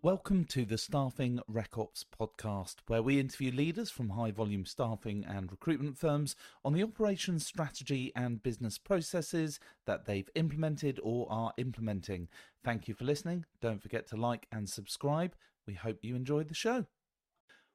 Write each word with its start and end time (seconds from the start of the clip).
Welcome 0.00 0.44
to 0.50 0.64
the 0.64 0.78
Staffing 0.78 1.40
RecOps 1.50 2.04
podcast, 2.04 2.76
where 2.86 3.02
we 3.02 3.18
interview 3.18 3.50
leaders 3.50 3.90
from 3.90 4.10
high 4.10 4.30
volume 4.30 4.64
staffing 4.64 5.24
and 5.28 5.50
recruitment 5.50 5.98
firms 5.98 6.36
on 6.64 6.72
the 6.72 6.84
operations 6.84 7.44
strategy 7.44 8.12
and 8.14 8.40
business 8.40 8.78
processes 8.78 9.58
that 9.86 10.06
they've 10.06 10.30
implemented 10.36 11.00
or 11.02 11.26
are 11.28 11.52
implementing. 11.56 12.28
Thank 12.64 12.86
you 12.86 12.94
for 12.94 13.06
listening. 13.06 13.44
Don't 13.60 13.82
forget 13.82 14.06
to 14.10 14.16
like 14.16 14.46
and 14.52 14.70
subscribe. 14.70 15.34
We 15.66 15.74
hope 15.74 16.04
you 16.04 16.14
enjoyed 16.14 16.46
the 16.46 16.54
show. 16.54 16.86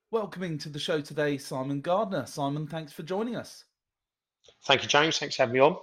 Welcoming 0.10 0.58
to 0.60 0.70
the 0.70 0.80
show 0.80 1.02
today, 1.02 1.38
Simon 1.38 1.82
Gardiner. 1.82 2.26
Simon, 2.26 2.68
thanks 2.68 2.94
for 2.94 3.04
joining 3.04 3.36
us. 3.36 3.66
Thank 4.64 4.84
you, 4.84 4.88
James. 4.88 5.20
Thanks 5.20 5.36
for 5.36 5.42
having 5.42 5.56
me 5.56 5.60
on. 5.60 5.76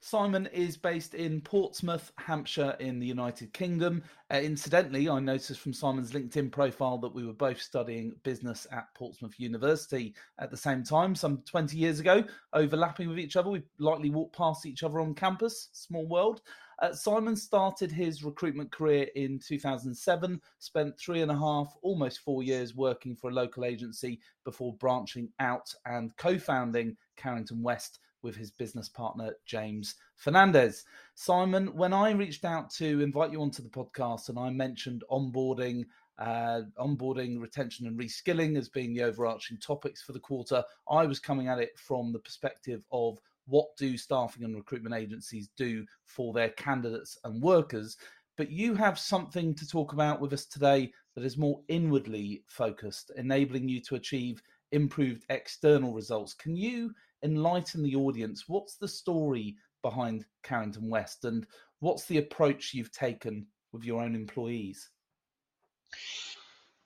Simon 0.00 0.46
is 0.52 0.76
based 0.76 1.14
in 1.14 1.40
Portsmouth, 1.40 2.12
Hampshire, 2.18 2.76
in 2.78 3.00
the 3.00 3.06
United 3.06 3.52
Kingdom. 3.52 4.02
Uh, 4.32 4.36
incidentally, 4.36 5.08
I 5.08 5.18
noticed 5.18 5.58
from 5.58 5.72
Simon's 5.72 6.12
LinkedIn 6.12 6.52
profile 6.52 6.98
that 6.98 7.14
we 7.14 7.26
were 7.26 7.32
both 7.32 7.60
studying 7.60 8.14
business 8.22 8.66
at 8.70 8.94
Portsmouth 8.94 9.34
University 9.38 10.14
at 10.38 10.52
the 10.52 10.56
same 10.56 10.84
time, 10.84 11.16
some 11.16 11.42
20 11.46 11.76
years 11.76 11.98
ago, 11.98 12.22
overlapping 12.52 13.08
with 13.08 13.18
each 13.18 13.34
other. 13.34 13.50
We 13.50 13.62
likely 13.80 14.10
walked 14.10 14.36
past 14.36 14.66
each 14.66 14.84
other 14.84 15.00
on 15.00 15.14
campus, 15.14 15.68
small 15.72 16.06
world. 16.06 16.42
Uh, 16.80 16.92
Simon 16.92 17.34
started 17.34 17.90
his 17.90 18.22
recruitment 18.22 18.70
career 18.70 19.08
in 19.16 19.40
2007, 19.40 20.40
spent 20.60 20.96
three 20.96 21.22
and 21.22 21.30
a 21.32 21.36
half, 21.36 21.74
almost 21.82 22.20
four 22.20 22.44
years 22.44 22.76
working 22.76 23.16
for 23.16 23.30
a 23.30 23.34
local 23.34 23.64
agency 23.64 24.20
before 24.44 24.74
branching 24.74 25.28
out 25.40 25.74
and 25.86 26.16
co 26.16 26.38
founding 26.38 26.96
Carrington 27.16 27.62
West 27.62 27.98
with 28.22 28.36
his 28.36 28.50
business 28.50 28.88
partner, 28.88 29.34
James 29.46 29.94
Fernandez. 30.16 30.84
Simon, 31.14 31.74
when 31.74 31.92
I 31.92 32.10
reached 32.12 32.44
out 32.44 32.70
to 32.72 33.00
invite 33.00 33.32
you 33.32 33.40
onto 33.40 33.62
the 33.62 33.68
podcast 33.68 34.28
and 34.28 34.38
I 34.38 34.50
mentioned 34.50 35.04
onboarding, 35.10 35.84
uh, 36.18 36.62
onboarding, 36.78 37.40
retention, 37.40 37.86
and 37.86 37.98
reskilling 37.98 38.56
as 38.56 38.68
being 38.68 38.92
the 38.92 39.04
overarching 39.04 39.58
topics 39.58 40.02
for 40.02 40.12
the 40.12 40.20
quarter, 40.20 40.62
I 40.90 41.06
was 41.06 41.20
coming 41.20 41.48
at 41.48 41.58
it 41.58 41.78
from 41.78 42.12
the 42.12 42.18
perspective 42.18 42.82
of 42.92 43.18
what 43.46 43.76
do 43.76 43.96
staffing 43.96 44.44
and 44.44 44.54
recruitment 44.54 44.94
agencies 44.94 45.48
do 45.56 45.84
for 46.04 46.32
their 46.32 46.50
candidates 46.50 47.18
and 47.24 47.42
workers. 47.42 47.96
But 48.36 48.50
you 48.50 48.74
have 48.74 48.98
something 48.98 49.54
to 49.54 49.66
talk 49.66 49.92
about 49.92 50.20
with 50.20 50.32
us 50.32 50.44
today 50.44 50.92
that 51.14 51.24
is 51.24 51.36
more 51.36 51.60
inwardly 51.68 52.44
focused, 52.46 53.10
enabling 53.16 53.68
you 53.68 53.80
to 53.82 53.96
achieve 53.96 54.40
improved 54.70 55.24
external 55.30 55.92
results. 55.92 56.34
Can 56.34 56.54
you 56.54 56.94
enlighten 57.22 57.82
the 57.82 57.96
audience. 57.96 58.44
What's 58.48 58.76
the 58.76 58.88
story 58.88 59.56
behind 59.82 60.24
Carrington 60.42 60.88
West 60.88 61.24
and 61.24 61.46
what's 61.80 62.06
the 62.06 62.18
approach 62.18 62.74
you've 62.74 62.92
taken 62.92 63.46
with 63.72 63.84
your 63.84 64.02
own 64.02 64.14
employees? 64.14 64.90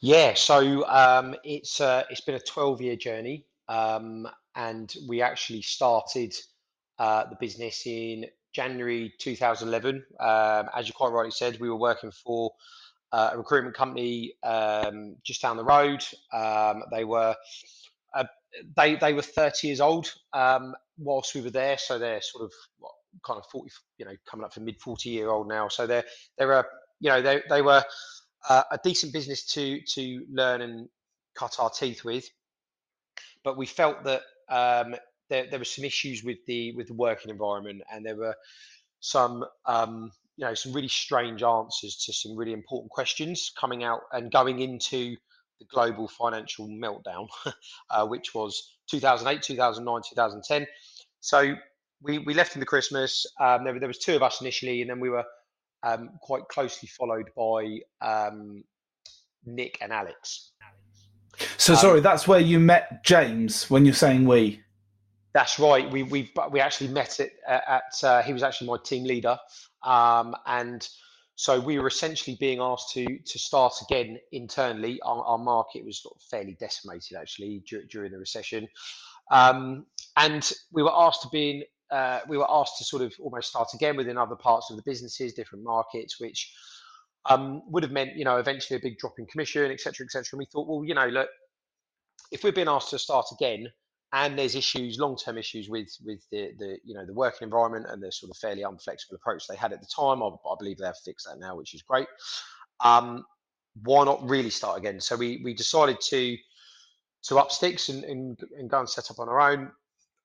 Yeah, 0.01 0.35
so 0.35 0.87
um, 0.89 1.37
it's 1.45 1.81
uh, 1.81 2.03
it's 2.11 2.23
been 2.23 2.35
a 2.35 2.41
12 2.41 2.81
year 2.81 2.97
journey, 2.97 3.47
um, 3.69 4.27
and 4.57 4.93
we 5.09 5.23
actually 5.23 5.63
started 5.63 6.35
uh, 6.99 7.25
the 7.29 7.37
business 7.41 7.87
in 7.87 8.27
January 8.53 9.15
2011. 9.19 10.05
Um, 10.19 10.69
as 10.77 10.89
you 10.89 10.95
quite 10.95 11.13
rightly 11.13 11.31
said, 11.31 11.61
we 11.61 11.71
were 11.71 11.77
working 11.77 12.11
for 12.11 12.53
uh, 13.13 13.31
a 13.33 13.39
recruitment 13.39 13.77
company 13.77 14.35
um, 14.43 15.17
just 15.23 15.41
down 15.41 15.57
the 15.57 15.65
road. 15.65 16.05
Um, 16.33 16.83
they 16.91 17.05
were 17.05 17.37
they 18.77 18.97
they 18.97 19.13
were 19.13 19.23
30 19.23 19.67
years 19.67 19.81
old 19.81 20.13
um, 20.33 20.75
whilst 20.99 21.35
we 21.35 21.41
were 21.41 21.51
there, 21.51 21.79
so 21.79 21.99
they're 21.99 22.21
sort 22.21 22.45
of 22.45 22.53
what, 22.79 22.93
kind 23.25 23.39
of 23.39 23.47
40, 23.51 23.71
you 23.99 24.05
know, 24.05 24.13
coming 24.29 24.45
up 24.45 24.55
for 24.55 24.61
mid 24.61 24.81
40 24.81 25.09
year 25.09 25.29
old 25.29 25.49
now. 25.49 25.69
So 25.69 25.87
they're 25.87 26.05
they're 26.39 26.53
a 26.53 26.65
you 27.01 27.11
know 27.11 27.23
they 27.23 27.43
they 27.49 27.63
were 27.63 27.83
uh, 28.49 28.63
a 28.71 28.79
decent 28.83 29.13
business 29.13 29.45
to 29.55 29.81
to 29.95 30.25
learn 30.31 30.63
and 30.63 30.89
cut 31.35 31.57
our 31.59 31.71
teeth 31.71 32.05
with, 32.05 32.29
but 33.45 33.57
we 33.57 33.67
felt 33.67 34.05
that 34.05 34.23
um, 34.49 34.95
there 35.29 35.47
there 35.49 35.59
were 35.59 35.65
some 35.65 35.85
issues 35.85 36.23
with 36.23 36.39
the 36.47 36.75
with 36.77 36.89
the 36.89 36.95
working 36.95 37.31
environment, 37.31 37.83
and 37.93 38.05
there 38.05 38.17
were 38.17 38.37
some 39.01 39.45
um, 39.67 40.11
you 40.37 40.45
know 40.45 40.55
some 40.55 40.73
really 40.73 40.89
strange 40.89 41.43
answers 41.43 41.97
to 42.05 42.13
some 42.13 42.37
really 42.37 42.53
important 42.53 42.91
questions 42.91 43.53
coming 43.59 43.85
out 43.85 44.01
and 44.13 44.33
going 44.33 44.61
into 44.61 45.17
the 45.63 45.75
global 45.75 46.09
financial 46.09 46.69
meltdown, 46.69 47.29
uh, 47.91 48.07
which 48.07 48.35
was 48.35 48.77
2008, 48.91 49.43
2009, 49.43 50.03
2010. 50.09 50.67
So 51.21 51.55
we, 52.03 52.19
we 52.19 52.35
left 52.35 52.57
in 52.57 52.61
the 52.61 52.67
Christmas. 52.67 53.27
Um, 53.41 53.65
there, 53.65 53.79
there 53.79 53.89
was 53.89 53.99
two 53.99 54.17
of 54.17 54.23
us 54.23 54.41
initially, 54.41 54.81
and 54.81 54.91
then 54.91 55.01
we 55.01 55.11
were 55.11 55.25
um, 55.83 56.11
quite 56.21 56.47
closely 56.49 56.89
followed 56.89 57.31
by 57.37 57.79
um, 58.01 58.65
Nick 59.45 59.79
and 59.81 59.93
Alex. 59.93 60.51
So 61.57 61.75
sorry, 61.75 61.99
um, 61.99 62.03
that's 62.03 62.29
where 62.29 62.41
you 62.41 62.61
met 62.61 63.05
James 63.05 63.71
when 63.71 63.85
you're 63.85 63.95
saying 63.95 64.27
we. 64.27 64.61
That's 65.33 65.59
right. 65.59 65.91
We 65.91 66.03
we 66.03 66.31
we 66.51 66.61
actually 66.61 66.89
met 66.89 67.19
it 67.19 67.33
at. 67.49 67.63
at 67.67 68.05
uh, 68.05 68.23
he 68.23 68.35
was 68.35 68.43
actually 68.43 68.67
my 68.67 68.77
team 68.85 69.05
leader, 69.05 69.39
um, 69.83 70.37
and 70.47 70.87
so 71.43 71.59
we 71.59 71.81
were 71.81 71.89
essentially 71.89 72.37
being 72.39 72.61
asked 72.61 72.91
to 72.91 73.19
to 73.19 73.37
start 73.37 73.75
again 73.83 74.17
internally. 74.31 75.01
Our, 75.03 75.25
our 75.25 75.39
market 75.39 75.85
was 75.85 76.07
fairly 76.31 76.57
decimated 76.61 77.17
actually 77.17 77.65
dur- 77.69 77.83
during 77.91 78.13
the 78.13 78.19
recession, 78.19 78.69
um, 79.33 79.85
and 80.17 80.53
we 80.71 80.85
were 80.85 80.95
asked 80.95 81.23
to 81.23 81.29
be 81.33 81.51
in, 81.51 81.65
uh, 81.91 82.21
we 82.29 82.39
were 82.39 82.49
asked 82.49 82.79
to 82.79 82.85
sort 82.85 83.03
of 83.03 83.13
almost 83.19 83.49
start 83.49 83.71
again 83.75 83.97
within 83.97 84.17
other 84.17 84.37
parts 84.37 84.71
of 84.71 84.77
the 84.77 84.85
businesses, 84.85 85.35
different 85.35 85.65
markets, 85.65 86.21
which 86.21 86.55
um, 87.29 87.63
would 87.67 87.83
have 87.83 87.91
meant 87.91 88.15
you 88.15 88.25
know 88.25 88.37
eventually 88.37 88.77
a 88.77 88.81
big 88.81 88.97
drop 88.99 89.15
in 89.19 89.27
commission, 89.27 89.69
etc., 89.73 90.05
etc. 90.05 90.25
And 90.31 90.39
we 90.39 90.45
thought, 90.45 90.69
well, 90.69 90.85
you 90.85 90.95
know, 90.95 91.09
look, 91.09 91.29
if 92.31 92.45
we're 92.45 92.53
being 92.53 92.69
asked 92.69 92.91
to 92.91 93.01
start 93.01 93.27
again, 93.33 93.67
and 94.13 94.39
there's 94.39 94.55
issues, 94.55 94.99
long-term 94.99 95.39
issues 95.39 95.69
with 95.69 95.89
with 96.05 96.21
the, 96.31 96.53
the 96.59 96.79
you 96.85 96.95
know 96.95 97.07
the 97.07 97.15
working 97.15 97.47
environment 97.47 97.87
and 97.89 98.03
the 98.03 98.13
sort 98.13 98.31
of 98.31 98.37
fairly 98.37 98.63
unflexible 98.63 99.15
approach 99.15 99.47
they 99.47 99.57
had 99.57 99.73
at 99.73 99.81
the 99.81 99.87
time. 99.87 100.23
I, 100.23 100.27
I 100.27 100.55
believe 100.59 100.79
they 100.79 100.87
have 100.87 100.99
fixed 101.05 101.27
that 101.27 101.39
now, 101.39 101.57
which 101.57 101.75
is 101.75 101.83
great. 101.83 102.09
Um, 102.81 103.25
why 103.85 104.05
not 104.05 104.29
really 104.29 104.51
start 104.51 104.79
again? 104.79 105.01
So 105.01 105.17
we 105.17 105.41
we 105.45 105.55
decided 105.55 106.01
to 106.09 106.37
to 107.25 107.39
up 107.39 107.53
sticks 107.53 107.89
and, 107.89 108.05
and, 108.05 108.39
and 108.59 108.69
go 108.69 108.81
and 108.81 108.89
set 108.89 109.11
up 109.11 109.21
on 109.21 109.29
our 109.29 109.41
own. 109.41 109.71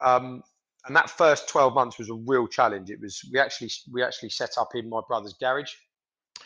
Um, 0.02 0.44
and 0.88 0.96
that 0.96 1.10
first 1.12 1.48
12 1.48 1.76
months 1.76 2.00
was 2.00 2.10
a 2.10 2.14
real 2.14 2.48
challenge. 2.48 2.90
It 2.90 3.00
was 3.00 3.22
we 3.32 3.40
actually 3.40 3.70
we 3.92 4.04
actually 4.04 4.30
set 4.30 4.58
up 4.58 4.70
in 4.74 4.90
my 4.90 5.02
brother's 5.08 5.34
garage 5.34 5.74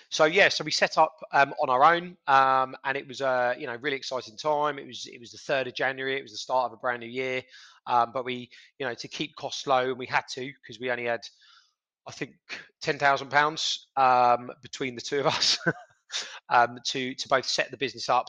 so 0.10 0.26
yeah, 0.26 0.50
so 0.50 0.64
we 0.64 0.72
set 0.72 0.98
up 0.98 1.20
um, 1.32 1.54
on 1.62 1.70
our 1.70 1.84
own, 1.84 2.18
um, 2.28 2.76
and 2.84 2.98
it 2.98 3.08
was 3.08 3.22
a 3.22 3.56
you 3.58 3.68
know 3.68 3.78
really 3.82 3.98
exciting 3.98 4.38
time. 4.38 4.78
It 4.80 4.88
was 4.88 5.08
it 5.12 5.20
was 5.20 5.32
the 5.32 5.38
third 5.38 5.68
of 5.68 5.74
January. 5.74 6.18
It 6.18 6.24
was 6.24 6.32
the 6.32 6.38
start 6.38 6.66
of 6.66 6.74
a 6.74 6.78
brand 6.78 7.02
new 7.02 7.10
year, 7.10 7.42
um, 7.88 8.12
but 8.14 8.26
we 8.26 8.50
you 8.80 8.86
know 8.86 8.94
to 8.94 9.08
keep 9.08 9.36
costs 9.36 9.68
low, 9.68 9.90
and 9.90 9.98
we 9.98 10.06
had 10.06 10.24
to 10.34 10.52
because 10.62 10.80
we 10.80 10.92
only 10.92 11.06
had 11.06 11.22
I 12.08 12.12
think 12.12 12.34
ten 12.82 13.00
thousand 13.00 13.28
um, 13.28 13.32
pounds 13.32 13.88
between 14.62 14.96
the 14.96 15.02
two 15.02 15.22
of 15.22 15.28
us 15.28 15.58
um, 16.50 16.78
to 16.88 17.14
to 17.16 17.28
both 17.30 17.46
set 17.46 17.72
the 17.72 17.78
business 17.78 18.10
up 18.10 18.28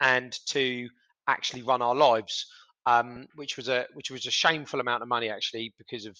and 0.00 0.38
to 0.46 0.88
actually 1.28 1.62
run 1.62 1.82
our 1.82 1.94
lives, 1.94 2.46
um, 2.86 3.26
which 3.34 3.56
was 3.56 3.68
a 3.68 3.86
which 3.94 4.10
was 4.10 4.26
a 4.26 4.30
shameful 4.30 4.80
amount 4.80 5.02
of 5.02 5.08
money 5.08 5.30
actually 5.30 5.74
because 5.78 6.06
of 6.06 6.16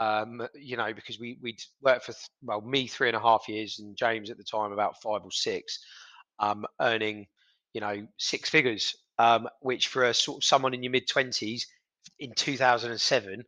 um, 0.00 0.42
you 0.54 0.76
know, 0.76 0.92
because 0.92 1.20
we 1.20 1.38
we'd 1.42 1.62
worked 1.82 2.06
for 2.06 2.14
well 2.42 2.62
me 2.62 2.86
three 2.86 3.08
and 3.08 3.16
a 3.16 3.20
half 3.20 3.48
years 3.48 3.78
and 3.78 3.96
James 3.96 4.30
at 4.30 4.38
the 4.38 4.44
time 4.44 4.72
about 4.72 5.00
five 5.02 5.22
or 5.22 5.30
six, 5.30 5.78
um, 6.40 6.66
earning 6.80 7.26
you 7.74 7.80
know 7.80 8.06
six 8.18 8.48
figures, 8.48 8.96
um, 9.18 9.46
which 9.60 9.88
for 9.88 10.04
a 10.04 10.14
sort 10.14 10.38
of 10.38 10.44
someone 10.44 10.74
in 10.74 10.82
your 10.82 10.90
mid 10.90 11.06
twenties 11.06 11.66
in 12.18 12.32
2007 12.34 13.44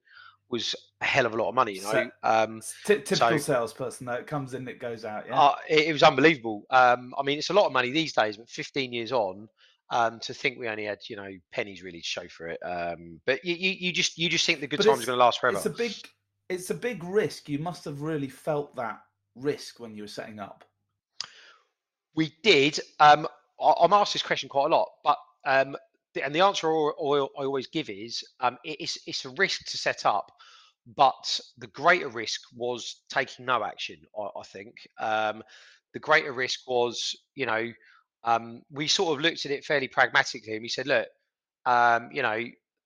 was 0.50 0.74
a 1.00 1.04
hell 1.04 1.24
of 1.24 1.32
a 1.32 1.36
lot 1.36 1.48
of 1.48 1.54
money. 1.54 1.72
You 1.72 1.82
know, 1.82 2.10
um, 2.22 2.60
T- 2.84 3.00
typical 3.00 3.30
so, 3.30 3.38
salesperson 3.38 4.06
though, 4.06 4.12
it 4.12 4.26
comes 4.26 4.52
in, 4.52 4.68
it 4.68 4.78
goes 4.78 5.06
out. 5.06 5.24
Yeah, 5.26 5.40
uh, 5.40 5.54
it, 5.68 5.88
it, 5.88 5.92
was 5.92 6.02
unbelievable. 6.02 6.64
Um, 6.70 7.14
I 7.18 7.22
mean, 7.22 7.38
it's 7.38 7.50
a 7.50 7.54
lot 7.54 7.66
of 7.66 7.72
money 7.72 7.90
these 7.90 8.12
days, 8.12 8.36
but 8.36 8.48
15 8.48 8.92
years 8.92 9.12
on. 9.12 9.48
Um, 9.90 10.20
to 10.20 10.32
think 10.32 10.58
we 10.58 10.68
only 10.68 10.84
had 10.84 11.00
you 11.10 11.16
know 11.16 11.28
pennies 11.50 11.82
really 11.82 12.00
to 12.00 12.06
show 12.06 12.26
for 12.28 12.48
it, 12.48 12.58
um, 12.64 13.20
but 13.26 13.44
you, 13.44 13.54
you, 13.54 13.70
you 13.72 13.92
just 13.92 14.16
you 14.16 14.30
just 14.30 14.46
think 14.46 14.60
the 14.60 14.66
good 14.66 14.80
times 14.80 15.02
are 15.02 15.06
going 15.06 15.18
to 15.18 15.22
last 15.22 15.38
forever. 15.38 15.58
It's 15.58 15.66
a 15.66 15.70
big 15.70 15.92
it's 16.52 16.70
a 16.70 16.74
big 16.74 17.02
risk. 17.04 17.48
You 17.48 17.58
must 17.58 17.84
have 17.84 18.02
really 18.02 18.28
felt 18.28 18.76
that 18.76 19.00
risk 19.34 19.80
when 19.80 19.94
you 19.94 20.02
were 20.02 20.08
setting 20.08 20.38
up. 20.38 20.64
We 22.14 22.34
did. 22.42 22.78
Um, 23.00 23.26
I'm 23.60 23.92
asked 23.92 24.12
this 24.12 24.22
question 24.22 24.48
quite 24.48 24.70
a 24.70 24.74
lot, 24.74 24.88
but 25.02 25.18
um, 25.46 25.76
and 26.22 26.34
the 26.34 26.40
answer 26.40 26.68
I 26.68 26.90
always 26.90 27.68
give 27.68 27.88
is 27.88 28.22
um, 28.40 28.58
it's 28.64 28.98
it's 29.06 29.24
a 29.24 29.30
risk 29.30 29.64
to 29.70 29.78
set 29.78 30.04
up, 30.04 30.30
but 30.96 31.40
the 31.58 31.68
greater 31.68 32.08
risk 32.08 32.40
was 32.54 33.02
taking 33.08 33.46
no 33.46 33.64
action. 33.64 33.96
I, 34.18 34.40
I 34.40 34.42
think 34.44 34.74
um, 35.00 35.42
the 35.94 36.00
greater 36.00 36.32
risk 36.32 36.60
was, 36.66 37.16
you 37.34 37.46
know, 37.46 37.72
um, 38.24 38.62
we 38.70 38.86
sort 38.88 39.16
of 39.16 39.22
looked 39.22 39.46
at 39.46 39.52
it 39.52 39.64
fairly 39.64 39.88
pragmatically, 39.88 40.52
and 40.52 40.62
we 40.62 40.68
said, 40.68 40.86
look, 40.86 41.06
um, 41.64 42.10
you 42.12 42.22
know, 42.22 42.44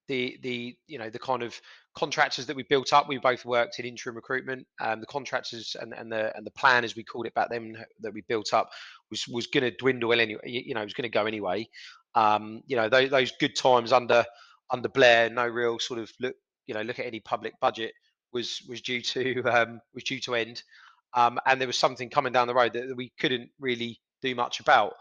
the 0.08 0.38
the 0.42 0.76
you 0.86 0.98
know 0.98 1.10
the 1.10 1.18
kind 1.18 1.42
of 1.42 1.60
contractors 1.96 2.46
that 2.46 2.56
we 2.56 2.62
built 2.64 2.92
up. 2.92 3.08
We 3.08 3.18
both 3.18 3.44
worked 3.44 3.78
in 3.78 3.86
interim 3.86 4.16
recruitment. 4.16 4.66
Um, 4.80 5.00
the 5.00 5.06
contractors 5.06 5.76
and, 5.80 5.92
and 5.94 6.10
the 6.10 6.36
and 6.36 6.46
the 6.46 6.50
plan, 6.52 6.84
as 6.84 6.94
we 6.94 7.04
called 7.04 7.26
it 7.26 7.34
back 7.34 7.48
then, 7.50 7.76
that 8.00 8.12
we 8.12 8.22
built 8.22 8.52
up 8.52 8.70
was 9.10 9.26
was 9.28 9.46
going 9.46 9.64
to 9.64 9.70
dwindle 9.76 10.12
anyway. 10.12 10.40
You 10.44 10.74
know, 10.74 10.82
it 10.82 10.84
was 10.84 10.94
going 10.94 11.10
to 11.10 11.18
go 11.18 11.26
anyway. 11.26 11.68
Um, 12.14 12.62
you 12.66 12.76
know, 12.76 12.88
those, 12.88 13.10
those 13.10 13.32
good 13.40 13.56
times 13.56 13.92
under 13.92 14.24
under 14.70 14.88
Blair, 14.88 15.30
no 15.30 15.46
real 15.46 15.78
sort 15.78 16.00
of 16.00 16.10
look. 16.20 16.34
You 16.66 16.74
know, 16.74 16.82
look 16.82 16.98
at 16.98 17.06
any 17.06 17.20
public 17.20 17.54
budget 17.60 17.92
was 18.32 18.62
was 18.68 18.80
due 18.80 19.00
to 19.00 19.42
um, 19.50 19.80
was 19.94 20.04
due 20.04 20.20
to 20.20 20.34
end, 20.34 20.62
um, 21.14 21.38
and 21.46 21.60
there 21.60 21.68
was 21.68 21.78
something 21.78 22.10
coming 22.10 22.32
down 22.32 22.46
the 22.46 22.54
road 22.54 22.72
that, 22.74 22.88
that 22.88 22.96
we 22.96 23.12
couldn't 23.18 23.50
really 23.60 24.00
do 24.22 24.34
much 24.34 24.60
about. 24.60 24.94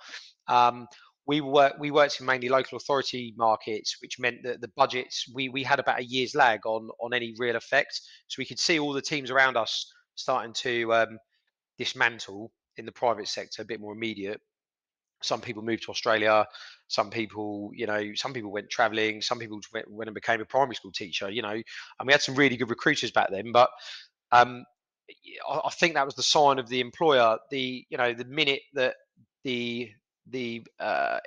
Um, 0.48 0.88
we 1.28 1.42
worked 1.42 1.80
we 1.80 1.92
worked 1.92 2.20
in 2.20 2.26
mainly 2.26 2.50
local 2.50 2.78
authority 2.78 3.34
markets, 3.38 3.98
which 4.02 4.20
meant 4.20 4.44
that 4.44 4.62
the 4.62 4.72
budgets 4.76 5.26
we 5.34 5.50
we 5.50 5.64
had 5.64 5.80
about 5.80 6.00
a 6.00 6.06
year's 6.06 6.36
lag 6.36 6.66
on 6.66 6.90
on 7.02 7.14
any 7.14 7.34
real 7.38 7.56
effect. 7.56 8.00
So 8.28 8.36
we 8.40 8.46
could 8.46 8.60
see 8.60 8.80
all 8.80 8.94
the 8.94 9.02
teams 9.02 9.32
around 9.32 9.58
us 9.58 9.92
starting 10.16 10.54
to 10.54 10.94
um, 10.94 11.18
dismantle 11.78 12.52
in 12.78 12.86
the 12.86 12.92
private 12.92 13.28
sector, 13.28 13.62
a 13.62 13.66
bit 13.66 13.80
more 13.82 13.94
immediate. 13.94 14.40
Some 15.24 15.42
people 15.42 15.64
moved 15.64 15.84
to 15.84 15.92
Australia. 15.92 16.46
Some 16.88 17.10
people, 17.10 17.72
you 17.74 17.88
know, 17.88 18.12
some 18.16 18.34
people 18.34 18.52
went 18.52 18.70
traveling. 18.70 19.22
Some 19.22 19.40
people 19.40 19.60
went, 19.74 19.90
went 19.90 20.08
and 20.08 20.16
became 20.16 20.42
a 20.42 20.46
primary 20.46 20.76
school 20.76 20.92
teacher. 20.92 21.30
You 21.30 21.42
know, 21.42 21.50
and 21.54 22.06
we 22.06 22.12
had 22.12 22.22
some 22.22 22.36
really 22.36 22.58
good 22.58 22.70
recruiters 22.70 23.12
back 23.12 23.32
then. 23.32 23.52
But 23.52 23.70
um, 24.32 24.64
I 25.50 25.70
think 25.72 25.96
that 25.96 26.06
was 26.06 26.16
the 26.16 26.24
sign 26.24 26.60
of 26.60 26.70
the 26.70 26.82
employer. 26.82 27.38
The 27.50 27.86
you 27.90 27.98
know 27.98 28.14
the 28.14 28.26
minute 28.26 28.62
that 28.74 28.96
the 29.44 29.90
the 30.28 30.66
uh, 30.80 31.20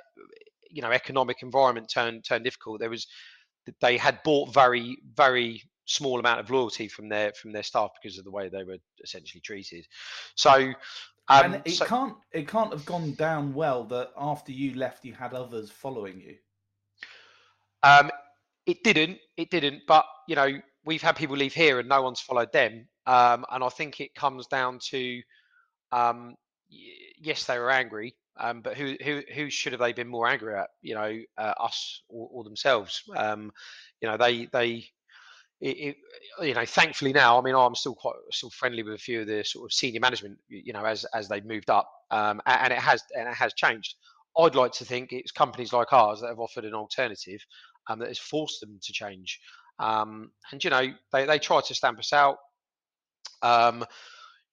you 0.69 0.81
know 0.81 0.91
economic 0.91 1.37
environment 1.41 1.89
turned 1.93 2.23
turned 2.23 2.43
difficult, 2.43 2.79
there 2.79 2.89
was 2.89 3.07
they 3.81 3.97
had 3.97 4.19
bought 4.23 4.53
very 4.53 4.97
very 5.15 5.61
small 5.85 6.19
amount 6.19 6.39
of 6.39 6.49
loyalty 6.49 6.87
from 6.87 7.09
their 7.09 7.33
from 7.33 7.51
their 7.51 7.63
staff 7.63 7.89
because 8.01 8.17
of 8.17 8.25
the 8.25 8.31
way 8.31 8.49
they 8.49 8.63
were 8.63 8.77
essentially 9.03 9.41
treated. 9.41 9.85
So. 10.35 10.73
Um, 11.31 11.53
and 11.53 11.61
it 11.63 11.73
so, 11.73 11.85
can't 11.85 12.15
it 12.31 12.47
can't 12.47 12.71
have 12.71 12.85
gone 12.87 13.13
down 13.13 13.53
well 13.53 13.83
that 13.83 14.09
after 14.17 14.51
you 14.51 14.73
left 14.73 15.05
you 15.05 15.13
had 15.13 15.35
others 15.35 15.69
following 15.69 16.19
you. 16.19 16.35
Um, 17.83 18.09
it 18.65 18.83
didn't. 18.83 19.19
It 19.37 19.51
didn't. 19.51 19.83
But 19.87 20.05
you 20.27 20.35
know, 20.35 20.59
we've 20.85 21.01
had 21.01 21.15
people 21.15 21.35
leave 21.35 21.53
here 21.53 21.79
and 21.79 21.87
no 21.89 22.01
one's 22.01 22.19
followed 22.19 22.51
them. 22.51 22.87
Um, 23.05 23.45
and 23.51 23.63
I 23.63 23.69
think 23.69 23.99
it 23.99 24.13
comes 24.15 24.47
down 24.47 24.79
to, 24.89 25.21
um, 25.91 26.35
yes, 26.69 27.45
they 27.45 27.57
were 27.57 27.71
angry, 27.71 28.15
um, 28.39 28.61
but 28.61 28.77
who 28.77 28.95
who 29.03 29.21
who 29.33 29.49
should 29.49 29.73
have 29.73 29.81
they 29.81 29.93
been 29.93 30.07
more 30.07 30.27
angry 30.27 30.55
at? 30.55 30.69
You 30.81 30.95
know, 30.95 31.19
uh, 31.37 31.53
us 31.59 32.01
or, 32.07 32.29
or 32.31 32.43
themselves? 32.43 33.03
Um, 33.15 33.51
you 34.01 34.07
know, 34.07 34.17
they 34.17 34.47
they. 34.51 34.85
It, 35.61 35.77
it, 35.77 35.95
you 36.41 36.53
know, 36.53 36.65
thankfully 36.65 37.11
now, 37.11 37.37
I 37.37 37.41
mean, 37.41 37.53
I'm 37.53 37.75
still 37.75 37.93
quite 37.93 38.15
still 38.31 38.49
friendly 38.49 38.81
with 38.81 38.93
a 38.93 38.97
few 38.97 39.19
of 39.21 39.27
the 39.27 39.43
sort 39.43 39.65
of 39.65 39.73
senior 39.73 39.99
management. 39.99 40.37
You 40.47 40.71
know, 40.71 40.85
as 40.85 41.03
as 41.13 41.27
they've 41.27 41.45
moved 41.45 41.69
up, 41.69 41.91
um, 42.11 42.41
and 42.45 42.71
it 42.71 42.79
has 42.79 43.03
and 43.13 43.27
it 43.27 43.35
has 43.35 43.53
changed. 43.53 43.95
I'd 44.37 44.55
like 44.55 44.71
to 44.73 44.85
think 44.85 45.11
it's 45.11 45.31
companies 45.31 45.73
like 45.73 45.91
ours 45.91 46.21
that 46.21 46.27
have 46.27 46.39
offered 46.39 46.63
an 46.63 46.73
alternative 46.73 47.41
um, 47.87 47.99
that 47.99 48.07
has 48.07 48.19
forced 48.19 48.61
them 48.61 48.79
to 48.81 48.93
change. 48.93 49.39
Um, 49.79 50.31
and 50.51 50.63
you 50.63 50.69
know, 50.69 50.93
they 51.11 51.25
they 51.25 51.39
try 51.39 51.59
to 51.59 51.75
stamp 51.75 51.99
us 51.99 52.13
out. 52.13 52.37
Um, 53.41 53.83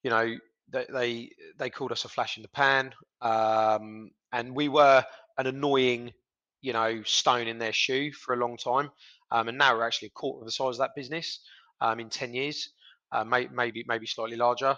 you 0.02 0.10
know, 0.10 0.36
they, 0.70 1.30
they 1.58 1.70
called 1.70 1.92
us 1.92 2.04
a 2.04 2.08
flash 2.08 2.36
in 2.36 2.42
the 2.42 2.48
pan, 2.48 2.92
um, 3.20 4.10
and 4.32 4.54
we 4.54 4.68
were 4.68 5.04
an 5.38 5.46
annoying, 5.46 6.12
you 6.60 6.72
know, 6.72 7.02
stone 7.04 7.46
in 7.46 7.58
their 7.58 7.72
shoe 7.72 8.12
for 8.12 8.34
a 8.34 8.38
long 8.38 8.56
time. 8.56 8.90
Um, 9.30 9.48
and 9.48 9.58
now 9.58 9.74
we're 9.74 9.86
actually 9.86 10.08
a 10.08 10.18
quarter 10.18 10.40
of 10.40 10.46
the 10.46 10.52
size 10.52 10.74
of 10.74 10.78
that 10.78 10.94
business 10.94 11.40
um, 11.80 12.00
in 12.00 12.08
ten 12.08 12.34
years, 12.34 12.70
uh, 13.12 13.24
may, 13.24 13.48
maybe 13.52 13.84
maybe 13.86 14.06
slightly 14.06 14.36
larger. 14.36 14.76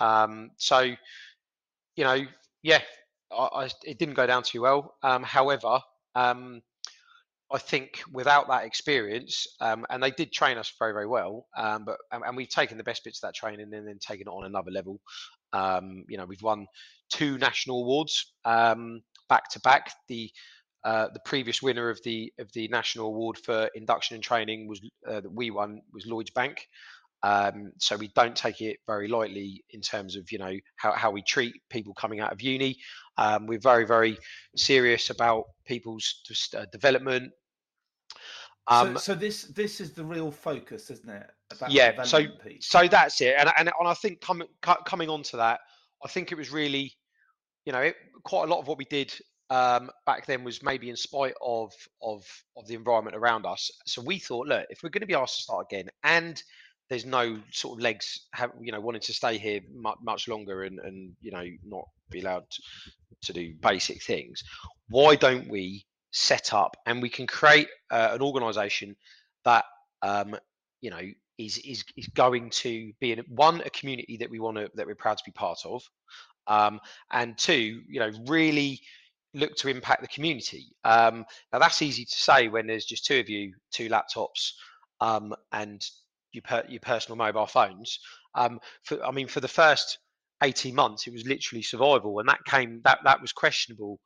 Um, 0.00 0.50
so, 0.56 0.80
you 1.96 2.04
know, 2.04 2.24
yeah, 2.62 2.80
I, 3.32 3.48
I, 3.52 3.68
it 3.84 3.98
didn't 3.98 4.14
go 4.14 4.26
down 4.26 4.42
too 4.42 4.62
well. 4.62 4.94
Um, 5.02 5.22
however, 5.22 5.80
um, 6.14 6.62
I 7.50 7.58
think 7.58 8.02
without 8.12 8.48
that 8.48 8.64
experience, 8.64 9.46
um, 9.60 9.86
and 9.88 10.02
they 10.02 10.10
did 10.10 10.32
train 10.32 10.58
us 10.58 10.72
very, 10.78 10.92
very 10.92 11.06
well, 11.06 11.46
um, 11.56 11.84
but 11.84 11.96
and, 12.12 12.22
and, 12.26 12.36
we've 12.36 12.48
taken 12.48 12.76
the 12.76 12.84
best 12.84 13.04
bits 13.04 13.22
of 13.22 13.28
that 13.28 13.34
training 13.34 13.72
and 13.72 13.88
then 13.88 13.98
taken 14.00 14.26
it 14.28 14.30
on 14.30 14.44
another 14.44 14.70
level. 14.70 15.00
Um, 15.54 16.04
you 16.08 16.18
know, 16.18 16.26
we've 16.26 16.42
won 16.42 16.66
two 17.10 17.38
national 17.38 17.82
awards 17.82 18.34
um, 18.44 19.00
back 19.30 19.48
to 19.50 19.60
back. 19.60 19.92
The 20.08 20.30
uh, 20.84 21.08
the 21.12 21.20
previous 21.24 21.62
winner 21.62 21.88
of 21.88 22.00
the 22.04 22.32
of 22.38 22.52
the 22.52 22.68
national 22.68 23.06
award 23.06 23.38
for 23.38 23.68
induction 23.74 24.14
and 24.14 24.22
training 24.22 24.68
was 24.68 24.80
uh, 25.08 25.20
that 25.20 25.32
we 25.32 25.50
won 25.50 25.80
was 25.92 26.06
Lloyds 26.06 26.30
Bank. 26.30 26.66
Um, 27.22 27.72
so 27.78 27.96
we 27.96 28.08
don't 28.14 28.36
take 28.36 28.60
it 28.60 28.76
very 28.86 29.08
lightly 29.08 29.64
in 29.70 29.80
terms 29.80 30.16
of 30.16 30.30
you 30.30 30.38
know 30.38 30.54
how, 30.76 30.92
how 30.92 31.10
we 31.10 31.22
treat 31.22 31.54
people 31.68 31.94
coming 31.94 32.20
out 32.20 32.32
of 32.32 32.40
uni. 32.40 32.76
Um, 33.16 33.46
we're 33.46 33.58
very 33.58 33.84
very 33.84 34.18
serious 34.56 35.10
about 35.10 35.44
people's 35.66 36.22
just, 36.26 36.54
uh, 36.54 36.66
development. 36.72 37.32
Um, 38.68 38.94
so, 38.94 39.00
so, 39.00 39.14
this 39.14 39.44
this 39.44 39.80
is 39.80 39.92
the 39.92 40.04
real 40.04 40.30
focus, 40.30 40.90
isn't 40.90 41.08
it? 41.08 41.30
yeah. 41.68 42.02
So 42.02 42.26
piece. 42.44 42.68
so 42.68 42.86
that's 42.86 43.20
it, 43.20 43.34
and 43.38 43.50
and, 43.56 43.70
and 43.78 43.88
I 43.88 43.94
think 43.94 44.20
coming 44.20 44.48
coming 44.62 45.08
on 45.08 45.22
to 45.24 45.38
that, 45.38 45.60
I 46.04 46.08
think 46.08 46.30
it 46.30 46.36
was 46.36 46.52
really, 46.52 46.92
you 47.64 47.72
know, 47.72 47.80
it, 47.80 47.96
quite 48.24 48.44
a 48.44 48.46
lot 48.46 48.60
of 48.60 48.68
what 48.68 48.78
we 48.78 48.84
did 48.84 49.12
um, 49.50 49.90
back 50.06 50.26
then 50.26 50.44
was 50.44 50.62
maybe 50.62 50.90
in 50.90 50.96
spite 50.96 51.34
of 51.42 51.72
of 52.02 52.24
of 52.56 52.66
the 52.66 52.74
environment 52.74 53.16
around 53.16 53.46
us. 53.46 53.70
So 53.86 54.02
we 54.02 54.18
thought, 54.18 54.46
look, 54.46 54.66
if 54.70 54.82
we're 54.82 54.90
going 54.90 55.00
to 55.00 55.06
be 55.06 55.14
asked 55.14 55.36
to 55.36 55.42
start 55.42 55.66
again, 55.70 55.88
and 56.04 56.42
there's 56.88 57.04
no 57.04 57.38
sort 57.52 57.78
of 57.78 57.82
legs 57.82 58.26
have 58.32 58.50
you 58.60 58.72
know 58.72 58.80
wanting 58.80 59.00
to 59.02 59.12
stay 59.12 59.38
here 59.38 59.60
much, 59.74 59.98
much 60.02 60.28
longer 60.28 60.64
and 60.64 60.78
and 60.80 61.12
you 61.20 61.30
know 61.30 61.44
not 61.64 61.84
be 62.10 62.20
allowed 62.20 62.48
to, 62.50 62.62
to 63.22 63.32
do 63.32 63.54
basic 63.60 64.02
things. 64.02 64.42
Why 64.88 65.16
don't 65.16 65.48
we 65.48 65.84
set 66.10 66.54
up 66.54 66.76
and 66.86 67.02
we 67.02 67.10
can 67.10 67.26
create 67.26 67.68
uh, 67.90 68.10
an 68.12 68.22
organization 68.22 68.96
that 69.44 69.64
um, 70.02 70.36
you 70.80 70.90
know 70.90 71.02
is, 71.38 71.58
is 71.58 71.84
is 71.96 72.06
going 72.08 72.50
to 72.50 72.92
be 73.00 73.12
in 73.12 73.20
one 73.28 73.60
a 73.64 73.70
community 73.70 74.16
that 74.16 74.30
we 74.30 74.40
want 74.40 74.56
to 74.56 74.70
that 74.74 74.86
we're 74.86 74.94
proud 74.94 75.18
to 75.18 75.24
be 75.24 75.32
part 75.32 75.60
of 75.64 75.82
um, 76.46 76.80
and 77.12 77.36
two 77.36 77.82
you 77.88 78.00
know 78.00 78.10
really 78.26 78.80
look 79.34 79.54
to 79.56 79.68
impact 79.68 80.00
the 80.00 80.08
community. 80.08 80.66
Um, 80.84 81.24
now 81.52 81.58
that's 81.58 81.82
easy 81.82 82.04
to 82.04 82.14
say 82.14 82.48
when 82.48 82.66
there's 82.66 82.86
just 82.86 83.04
two 83.04 83.20
of 83.20 83.28
you 83.28 83.52
two 83.70 83.88
laptops 83.88 84.52
um, 85.00 85.34
and 85.52 85.84
your, 86.32 86.42
per, 86.42 86.64
your 86.68 86.80
personal 86.80 87.16
mobile 87.16 87.46
phones. 87.46 88.00
Um, 88.34 88.60
for, 88.82 89.04
I 89.04 89.10
mean, 89.10 89.28
for 89.28 89.40
the 89.40 89.48
first 89.48 89.98
18 90.42 90.74
months, 90.74 91.06
it 91.06 91.12
was 91.12 91.26
literally 91.26 91.62
survival, 91.62 92.20
and 92.20 92.28
that 92.28 92.44
came 92.44 92.80
that 92.84 92.98
that 93.04 93.20
was 93.20 93.32
questionable, 93.32 93.98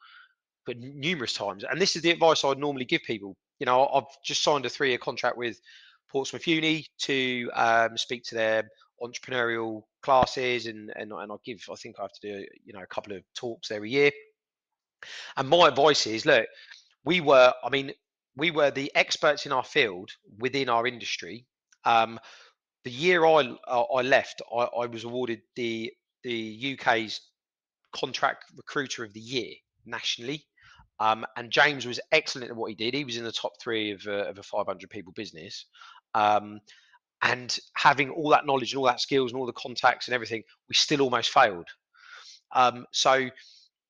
but 0.64 0.78
numerous 0.78 1.34
times. 1.34 1.64
And 1.68 1.80
this 1.80 1.96
is 1.96 2.02
the 2.02 2.10
advice 2.10 2.44
I'd 2.44 2.58
normally 2.58 2.84
give 2.84 3.02
people. 3.02 3.36
You 3.58 3.66
know, 3.66 3.86
I've 3.88 4.22
just 4.24 4.42
signed 4.42 4.66
a 4.66 4.70
three-year 4.70 4.98
contract 4.98 5.36
with 5.36 5.60
Portsmouth 6.10 6.46
Uni 6.46 6.86
to 7.00 7.50
um, 7.54 7.96
speak 7.96 8.24
to 8.24 8.34
their 8.34 8.68
entrepreneurial 9.02 9.82
classes, 10.02 10.66
and 10.66 10.92
and 10.96 11.12
and 11.12 11.32
I 11.32 11.36
give. 11.44 11.62
I 11.70 11.74
think 11.74 11.96
I 11.98 12.02
have 12.02 12.12
to 12.20 12.32
do 12.32 12.46
you 12.64 12.72
know 12.72 12.82
a 12.82 12.94
couple 12.94 13.14
of 13.14 13.22
talks 13.34 13.70
a 13.70 13.86
year. 13.86 14.10
And 15.36 15.48
my 15.48 15.66
advice 15.66 16.06
is, 16.06 16.24
look, 16.24 16.46
we 17.04 17.20
were. 17.20 17.52
I 17.62 17.68
mean, 17.70 17.92
we 18.36 18.50
were 18.50 18.70
the 18.70 18.90
experts 18.94 19.46
in 19.46 19.52
our 19.52 19.64
field 19.64 20.10
within 20.38 20.68
our 20.68 20.86
industry 20.86 21.44
um, 21.84 22.18
the 22.84 22.90
year 22.90 23.24
I 23.24 23.56
uh, 23.66 23.82
I 23.82 24.02
left, 24.02 24.42
I, 24.52 24.64
I, 24.64 24.86
was 24.86 25.04
awarded 25.04 25.42
the 25.56 25.92
the 26.24 26.76
UK's 26.78 27.20
contract 27.94 28.44
recruiter 28.56 29.04
of 29.04 29.12
the 29.12 29.20
year 29.20 29.52
nationally. 29.86 30.44
Um, 31.00 31.24
and 31.36 31.50
James 31.50 31.86
was 31.86 31.98
excellent 32.12 32.50
at 32.50 32.56
what 32.56 32.68
he 32.68 32.76
did. 32.76 32.94
He 32.94 33.04
was 33.04 33.16
in 33.16 33.24
the 33.24 33.32
top 33.32 33.52
three 33.60 33.90
of, 33.90 34.06
uh, 34.06 34.28
of 34.28 34.38
a 34.38 34.42
500 34.42 34.88
people 34.88 35.12
business. 35.16 35.66
Um, 36.14 36.60
and 37.22 37.58
having 37.76 38.10
all 38.10 38.30
that 38.30 38.46
knowledge 38.46 38.72
and 38.72 38.78
all 38.78 38.86
that 38.86 39.00
skills 39.00 39.32
and 39.32 39.40
all 39.40 39.46
the 39.46 39.52
contacts 39.52 40.06
and 40.06 40.14
everything, 40.14 40.42
we 40.68 40.74
still 40.74 41.02
almost 41.02 41.30
failed. 41.30 41.66
Um, 42.54 42.86
so 42.92 43.28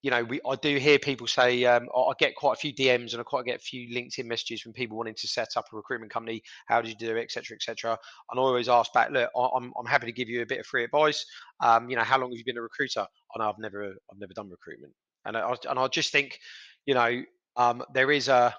you 0.02 0.10
know, 0.10 0.24
we 0.24 0.40
I 0.48 0.56
do 0.56 0.76
hear 0.78 0.98
people 0.98 1.26
say 1.28 1.64
um, 1.64 1.88
I 1.96 2.12
get 2.18 2.34
quite 2.34 2.54
a 2.54 2.56
few 2.56 2.74
DMs 2.74 3.12
and 3.12 3.20
I 3.20 3.22
quite 3.22 3.44
get 3.44 3.56
a 3.56 3.62
few 3.62 3.88
LinkedIn 3.94 4.26
messages 4.26 4.60
from 4.60 4.72
people 4.72 4.96
wanting 4.96 5.14
to 5.14 5.28
set 5.28 5.50
up 5.56 5.66
a 5.72 5.76
recruitment 5.76 6.12
company. 6.12 6.42
How 6.66 6.80
did 6.82 6.88
you 6.90 6.96
do 6.96 7.16
it, 7.16 7.22
etc., 7.22 7.54
etc. 7.54 7.96
And 8.30 8.40
I 8.40 8.42
always 8.42 8.68
ask 8.68 8.92
back, 8.92 9.10
look, 9.10 9.30
I'm 9.36 9.72
I'm 9.78 9.86
happy 9.86 10.06
to 10.06 10.12
give 10.12 10.28
you 10.28 10.42
a 10.42 10.46
bit 10.46 10.60
of 10.60 10.66
free 10.66 10.84
advice. 10.84 11.24
Um, 11.60 11.88
you 11.88 11.96
know, 11.96 12.02
how 12.02 12.18
long 12.18 12.30
have 12.30 12.38
you 12.38 12.44
been 12.44 12.58
a 12.58 12.62
recruiter? 12.62 13.06
And 13.34 13.44
I've 13.44 13.58
never 13.58 13.84
I've 14.10 14.18
never 14.18 14.34
done 14.34 14.50
recruitment, 14.50 14.92
and 15.24 15.36
I 15.36 15.54
and 15.68 15.78
I 15.78 15.86
just 15.86 16.10
think, 16.10 16.38
you 16.84 16.94
know, 16.94 17.22
um, 17.56 17.84
there 17.94 18.10
is 18.10 18.28
a 18.28 18.54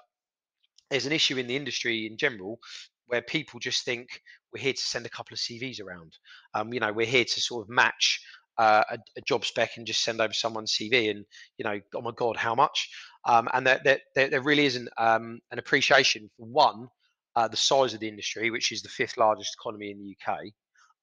there's 0.90 1.06
an 1.06 1.12
issue 1.12 1.36
in 1.36 1.46
the 1.46 1.56
industry 1.56 2.06
in 2.06 2.16
general 2.16 2.58
where 3.06 3.22
people 3.22 3.60
just 3.60 3.84
think 3.84 4.08
we're 4.52 4.62
here 4.62 4.72
to 4.72 4.80
send 4.80 5.04
a 5.04 5.10
couple 5.10 5.34
of 5.34 5.38
CVs 5.38 5.82
around. 5.82 6.16
Um, 6.54 6.72
you 6.72 6.80
know, 6.80 6.92
we're 6.92 7.06
here 7.06 7.24
to 7.24 7.40
sort 7.40 7.62
of 7.62 7.68
match 7.68 8.20
uh, 8.58 8.82
a, 8.90 8.98
a, 9.16 9.20
job 9.22 9.44
spec 9.44 9.70
and 9.76 9.86
just 9.86 10.04
send 10.04 10.20
over 10.20 10.32
someone's 10.32 10.72
CV 10.72 11.10
and 11.10 11.24
you 11.58 11.64
know 11.64 11.80
oh 11.94 12.00
my 12.00 12.12
god 12.16 12.36
how 12.36 12.54
much 12.54 12.88
um, 13.26 13.48
and 13.52 13.66
there, 13.66 13.80
there, 14.14 14.28
there 14.28 14.42
really 14.42 14.66
isn't 14.66 14.88
um, 14.98 15.40
an 15.50 15.58
appreciation 15.58 16.30
for 16.36 16.46
one 16.46 16.88
uh, 17.36 17.48
the 17.48 17.56
size 17.56 17.94
of 17.94 18.00
the 18.00 18.08
industry, 18.08 18.50
which 18.50 18.72
is 18.72 18.82
the 18.82 18.88
fifth 18.88 19.16
largest 19.16 19.56
economy 19.58 19.90
in 19.90 19.98
the 19.98 20.16
UK, 20.16 20.38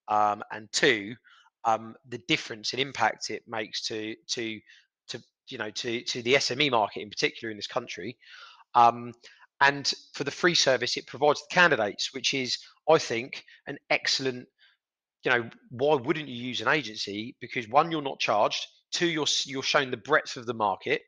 um, 0.07 0.43
and 0.51 0.71
two, 0.71 1.15
um, 1.65 1.95
the 2.09 2.21
difference 2.27 2.73
in 2.73 2.79
impact 2.79 3.29
it 3.29 3.43
makes 3.47 3.85
to 3.87 4.15
to 4.27 4.59
to 5.09 5.21
you 5.49 5.57
know 5.57 5.69
to 5.71 6.01
to 6.01 6.21
the 6.21 6.35
SME 6.35 6.71
market 6.71 7.01
in 7.01 7.09
particular 7.09 7.51
in 7.51 7.57
this 7.57 7.67
country. 7.67 8.17
Um, 8.75 9.13
and 9.59 9.93
for 10.13 10.23
the 10.23 10.31
free 10.31 10.55
service 10.55 10.97
it 10.97 11.05
provides 11.05 11.41
the 11.41 11.53
candidates, 11.53 12.13
which 12.13 12.33
is, 12.33 12.57
I 12.89 12.97
think, 12.97 13.43
an 13.67 13.77
excellent. 13.89 14.47
You 15.23 15.31
know, 15.31 15.49
why 15.69 15.95
wouldn't 15.95 16.27
you 16.27 16.35
use 16.35 16.61
an 16.61 16.67
agency? 16.67 17.35
Because 17.39 17.67
one, 17.67 17.91
you're 17.91 18.01
not 18.01 18.19
charged. 18.19 18.65
Two, 18.91 19.07
you're 19.07 19.27
you're 19.45 19.63
showing 19.63 19.91
the 19.91 19.97
breadth 19.97 20.37
of 20.37 20.45
the 20.45 20.53
market. 20.53 21.01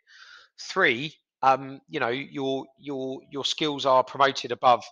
Three, 0.59 1.15
um, 1.41 1.81
you 1.89 1.99
know, 1.99 2.09
your 2.09 2.65
your 2.79 3.21
your 3.31 3.45
skills 3.45 3.85
are 3.85 4.03
promoted 4.03 4.51
above, 4.51 4.83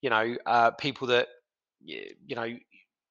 you 0.00 0.10
know, 0.10 0.36
uh, 0.46 0.70
people 0.72 1.06
that 1.08 1.28
you, 1.84 2.02
you 2.26 2.36
know 2.36 2.56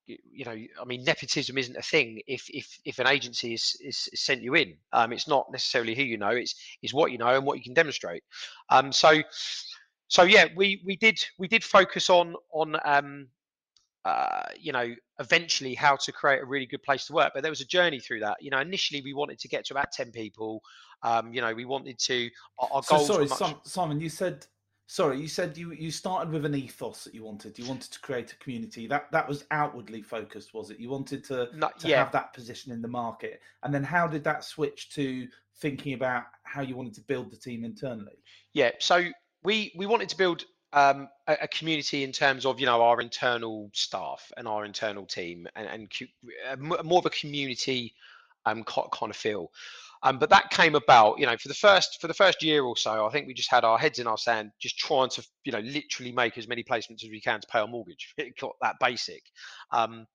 you 0.08 0.46
know, 0.46 0.52
I 0.52 0.86
mean, 0.86 1.04
nepotism 1.04 1.58
isn't 1.58 1.78
a 1.78 1.82
thing 1.82 2.22
if 2.28 2.46
if 2.50 2.80
if 2.86 3.00
an 3.00 3.08
agency 3.08 3.54
is 3.54 3.78
is, 3.82 4.10
sent 4.14 4.42
you 4.42 4.56
in. 4.56 4.76
Um, 4.94 5.14
it's 5.14 5.28
not 5.28 5.52
necessarily 5.52 5.96
who 5.96 6.04
you 6.04 6.18
know; 6.18 6.30
it's 6.30 6.56
it's 6.82 6.94
what 6.94 7.12
you 7.12 7.18
know 7.18 7.36
and 7.36 7.46
what 7.46 7.58
you 7.58 7.64
can 7.64 7.74
demonstrate. 7.74 8.24
Um, 8.70 8.92
so 8.92 9.22
so 10.08 10.24
yeah, 10.24 10.48
we 10.56 10.82
we 10.86 10.96
did 10.96 11.24
we 11.38 11.48
did 11.48 11.64
focus 11.64 12.10
on 12.10 12.36
on 12.54 12.76
um, 12.84 13.28
uh, 14.06 14.44
you 14.60 14.72
know 14.72 14.94
eventually 15.20 15.76
how 15.76 15.96
to 15.96 16.12
create 16.12 16.42
a 16.42 16.46
really 16.46 16.66
good 16.66 16.84
place 16.84 17.06
to 17.08 17.14
work, 17.14 17.32
but 17.34 17.44
there 17.44 17.52
was 17.52 17.62
a 17.62 17.66
journey 17.66 18.00
through 18.00 18.20
that. 18.22 18.38
You 18.42 18.50
know, 18.50 18.60
initially 18.60 19.02
we 19.02 19.14
wanted 19.14 19.40
to 19.40 19.48
get 19.48 19.66
to 19.66 19.74
about 19.74 19.92
ten 19.92 20.12
people. 20.12 20.62
Um, 21.04 21.34
you 21.34 21.42
know, 21.42 21.54
we 21.54 21.66
wanted 21.66 22.00
to 22.00 22.30
our, 22.60 22.70
our 22.72 22.84
so, 22.84 22.96
goals. 22.96 23.08
Sorry, 23.08 23.28
much... 23.28 23.58
Simon, 23.66 24.00
you 24.00 24.10
said 24.10 24.46
sorry 24.92 25.18
you 25.18 25.28
said 25.28 25.58
you 25.58 25.72
you 25.72 25.90
started 25.90 26.34
with 26.34 26.44
an 26.44 26.54
ethos 26.54 27.06
that 27.06 27.16
you 27.16 27.24
wanted 27.24 27.58
you 27.58 27.66
wanted 27.66 27.90
to 27.90 28.00
create 28.02 28.34
a 28.34 28.36
community 28.40 28.88
that 28.88 29.10
that 29.10 29.26
was 29.26 29.46
outwardly 29.52 30.02
focused 30.02 30.54
was 30.54 30.70
it 30.70 30.78
you 30.82 30.90
wanted 30.90 31.24
to, 31.24 31.48
Not, 31.56 31.80
to 31.80 31.88
yeah. 31.88 32.04
have 32.04 32.12
that 32.12 32.34
position 32.34 32.74
in 32.74 32.82
the 32.82 32.90
market 32.90 33.40
and 33.64 33.74
then 33.74 33.86
how 33.86 34.06
did 34.06 34.22
that 34.26 34.44
switch 34.44 34.90
to 34.96 35.30
thinking 35.62 35.94
about 35.94 36.26
how 36.44 36.62
you 36.62 36.76
wanted 36.76 36.94
to 36.96 37.02
build 37.02 37.32
the 37.32 37.38
team 37.38 37.64
internally 37.64 38.22
yeah 38.52 38.72
so 38.80 39.06
we 39.46 39.72
we 39.78 39.86
wanted 39.86 40.10
to 40.10 40.18
build 40.18 40.44
um, 40.74 41.10
a, 41.28 41.38
a, 41.42 41.48
community 41.48 42.04
in 42.04 42.12
terms 42.12 42.46
of 42.46 42.60
you 42.60 42.66
know 42.66 42.82
our 42.82 43.02
internal 43.02 43.70
staff 43.74 44.32
and 44.38 44.48
our 44.48 44.66
internal 44.66 45.06
team 45.06 45.48
and, 45.56 45.68
and 45.68 46.84
more 46.84 47.00
of 47.00 47.06
a 47.06 47.10
community 47.10 47.94
um, 48.46 48.64
kind 48.64 49.10
of 49.10 49.16
feel 49.16 49.52
um, 50.04 50.18
but 50.18 50.30
that 50.32 50.50
came 50.50 50.74
about, 50.74 51.20
you 51.20 51.28
know, 51.28 51.38
for 51.38 51.48
the 51.48 51.54
first 51.54 52.02
for 52.02 52.08
the 52.08 52.14
first 52.14 52.42
year 52.42 52.64
or 52.64 52.76
so. 52.76 53.06
I 53.06 53.12
think 53.12 53.28
we 53.28 53.34
just 53.34 53.52
had 53.52 53.64
our 53.64 53.78
heads 53.78 54.00
in 54.00 54.08
our 54.08 54.18
sand, 54.18 54.52
just 54.60 54.78
trying 54.78 55.10
to, 55.10 55.26
you 55.44 55.52
know, 55.52 55.60
literally 55.60 56.12
make 56.12 56.38
as 56.38 56.48
many 56.48 56.64
placements 56.64 57.04
as 57.04 57.10
we 57.12 57.22
can 57.22 57.40
to 57.40 57.48
pay 57.48 57.60
our 57.60 57.68
mortgage. 57.68 58.14
It 58.18 58.38
got 58.38 58.56
that 58.62 58.78
basic. 58.80 59.22
Um, 59.72 60.08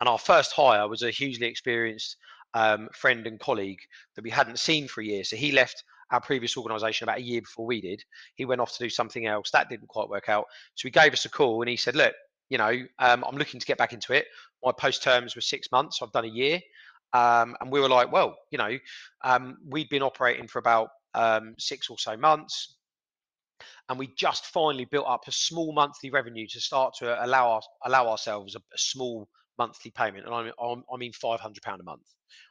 and 0.00 0.08
our 0.08 0.18
first 0.18 0.52
hire 0.52 0.88
was 0.88 1.02
a 1.02 1.10
hugely 1.10 1.46
experienced 1.46 2.16
um, 2.54 2.88
friend 2.92 3.26
and 3.26 3.38
colleague 3.38 3.80
that 4.16 4.24
we 4.24 4.30
hadn't 4.30 4.58
seen 4.58 4.88
for 4.88 5.00
a 5.00 5.04
year. 5.04 5.24
So 5.24 5.36
he 5.36 5.52
left 5.52 5.84
our 6.10 6.20
previous 6.20 6.56
organisation 6.56 7.04
about 7.04 7.18
a 7.18 7.22
year 7.22 7.40
before 7.40 7.66
we 7.66 7.80
did. 7.80 8.02
He 8.34 8.44
went 8.44 8.60
off 8.60 8.72
to 8.72 8.84
do 8.84 8.90
something 8.90 9.26
else. 9.26 9.50
That 9.50 9.68
didn't 9.68 9.88
quite 9.88 10.08
work 10.08 10.28
out. 10.28 10.46
So 10.74 10.88
he 10.88 10.90
gave 10.90 11.12
us 11.12 11.24
a 11.24 11.30
call 11.30 11.62
and 11.62 11.68
he 11.68 11.76
said, 11.76 11.96
"Look, 11.96 12.14
you 12.48 12.58
know, 12.58 12.72
um, 12.98 13.24
I'm 13.26 13.36
looking 13.36 13.60
to 13.60 13.66
get 13.66 13.78
back 13.78 13.92
into 13.92 14.12
it. 14.12 14.26
My 14.64 14.72
post 14.72 15.02
terms 15.02 15.34
were 15.34 15.42
six 15.42 15.70
months. 15.70 16.00
I've 16.02 16.12
done 16.12 16.24
a 16.24 16.28
year. 16.28 16.60
Um, 17.12 17.56
and 17.60 17.70
we 17.70 17.80
were 17.80 17.88
like, 17.88 18.12
well, 18.12 18.36
you 18.50 18.58
know, 18.58 18.78
um, 19.24 19.56
we'd 19.66 19.88
been 19.88 20.02
operating 20.02 20.46
for 20.46 20.58
about 20.58 20.90
um, 21.14 21.54
six 21.58 21.88
or 21.88 21.98
so 21.98 22.16
months. 22.16 22.76
And 23.88 23.98
we 23.98 24.08
just 24.16 24.46
finally 24.46 24.84
built 24.84 25.06
up 25.08 25.26
a 25.26 25.32
small 25.32 25.72
monthly 25.72 26.10
revenue 26.10 26.46
to 26.48 26.60
start 26.60 26.94
to 26.98 27.24
allow 27.24 27.56
us 27.56 27.66
allow 27.84 28.08
ourselves 28.08 28.54
a, 28.54 28.58
a 28.58 28.78
small 28.78 29.28
monthly 29.58 29.90
payment, 29.90 30.26
and 30.26 30.34
I 30.34 30.44
mean, 30.44 30.52
I 30.60 30.96
mean 30.96 31.12
five 31.12 31.40
hundred 31.40 31.62
pound 31.62 31.80
a 31.80 31.84
month. 31.84 32.02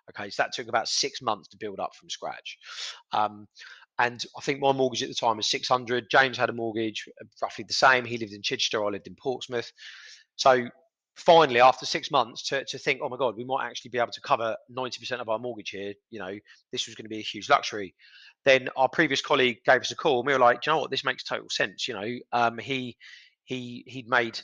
Okay, 0.09 0.29
so 0.29 0.43
that 0.43 0.53
took 0.53 0.67
about 0.67 0.87
six 0.87 1.21
months 1.21 1.47
to 1.49 1.57
build 1.57 1.79
up 1.79 1.95
from 1.95 2.09
scratch. 2.09 2.57
Um, 3.11 3.47
and 3.99 4.23
I 4.37 4.41
think 4.41 4.59
my 4.59 4.71
mortgage 4.71 5.03
at 5.03 5.09
the 5.09 5.15
time 5.15 5.37
was 5.37 5.49
six 5.49 5.67
hundred. 5.67 6.07
James 6.09 6.37
had 6.37 6.49
a 6.49 6.53
mortgage 6.53 7.05
uh, 7.21 7.25
roughly 7.41 7.65
the 7.67 7.73
same. 7.73 8.05
He 8.05 8.17
lived 8.17 8.33
in 8.33 8.41
Chichester. 8.41 8.83
I 8.83 8.89
lived 8.89 9.07
in 9.07 9.15
Portsmouth. 9.15 9.71
So 10.35 10.67
finally 11.17 11.59
after 11.59 11.85
six 11.85 12.11
months 12.11 12.43
to, 12.43 12.63
to 12.65 12.77
think 12.77 12.99
oh 13.01 13.09
my 13.09 13.17
god 13.17 13.35
we 13.35 13.43
might 13.43 13.65
actually 13.65 13.89
be 13.89 13.97
able 13.97 14.11
to 14.11 14.21
cover 14.21 14.55
90% 14.71 15.13
of 15.19 15.27
our 15.27 15.39
mortgage 15.39 15.71
here 15.71 15.93
you 16.11 16.19
know 16.19 16.37
this 16.71 16.85
was 16.85 16.93
going 16.93 17.05
to 17.05 17.09
be 17.09 17.17
a 17.17 17.23
huge 17.23 17.49
luxury 17.49 17.93
then 18.45 18.69
our 18.77 18.87
previous 18.87 19.19
colleague 19.19 19.57
gave 19.65 19.81
us 19.81 19.89
a 19.89 19.95
call 19.95 20.19
and 20.19 20.27
we 20.27 20.33
were 20.33 20.39
like 20.39 20.63
you 20.65 20.71
know 20.71 20.77
what 20.77 20.91
this 20.91 21.03
makes 21.03 21.23
total 21.23 21.49
sense 21.49 21.87
you 21.87 21.95
know 21.95 22.07
um, 22.33 22.59
he 22.59 22.95
he 23.45 23.83
he'd 23.87 24.07
made 24.07 24.39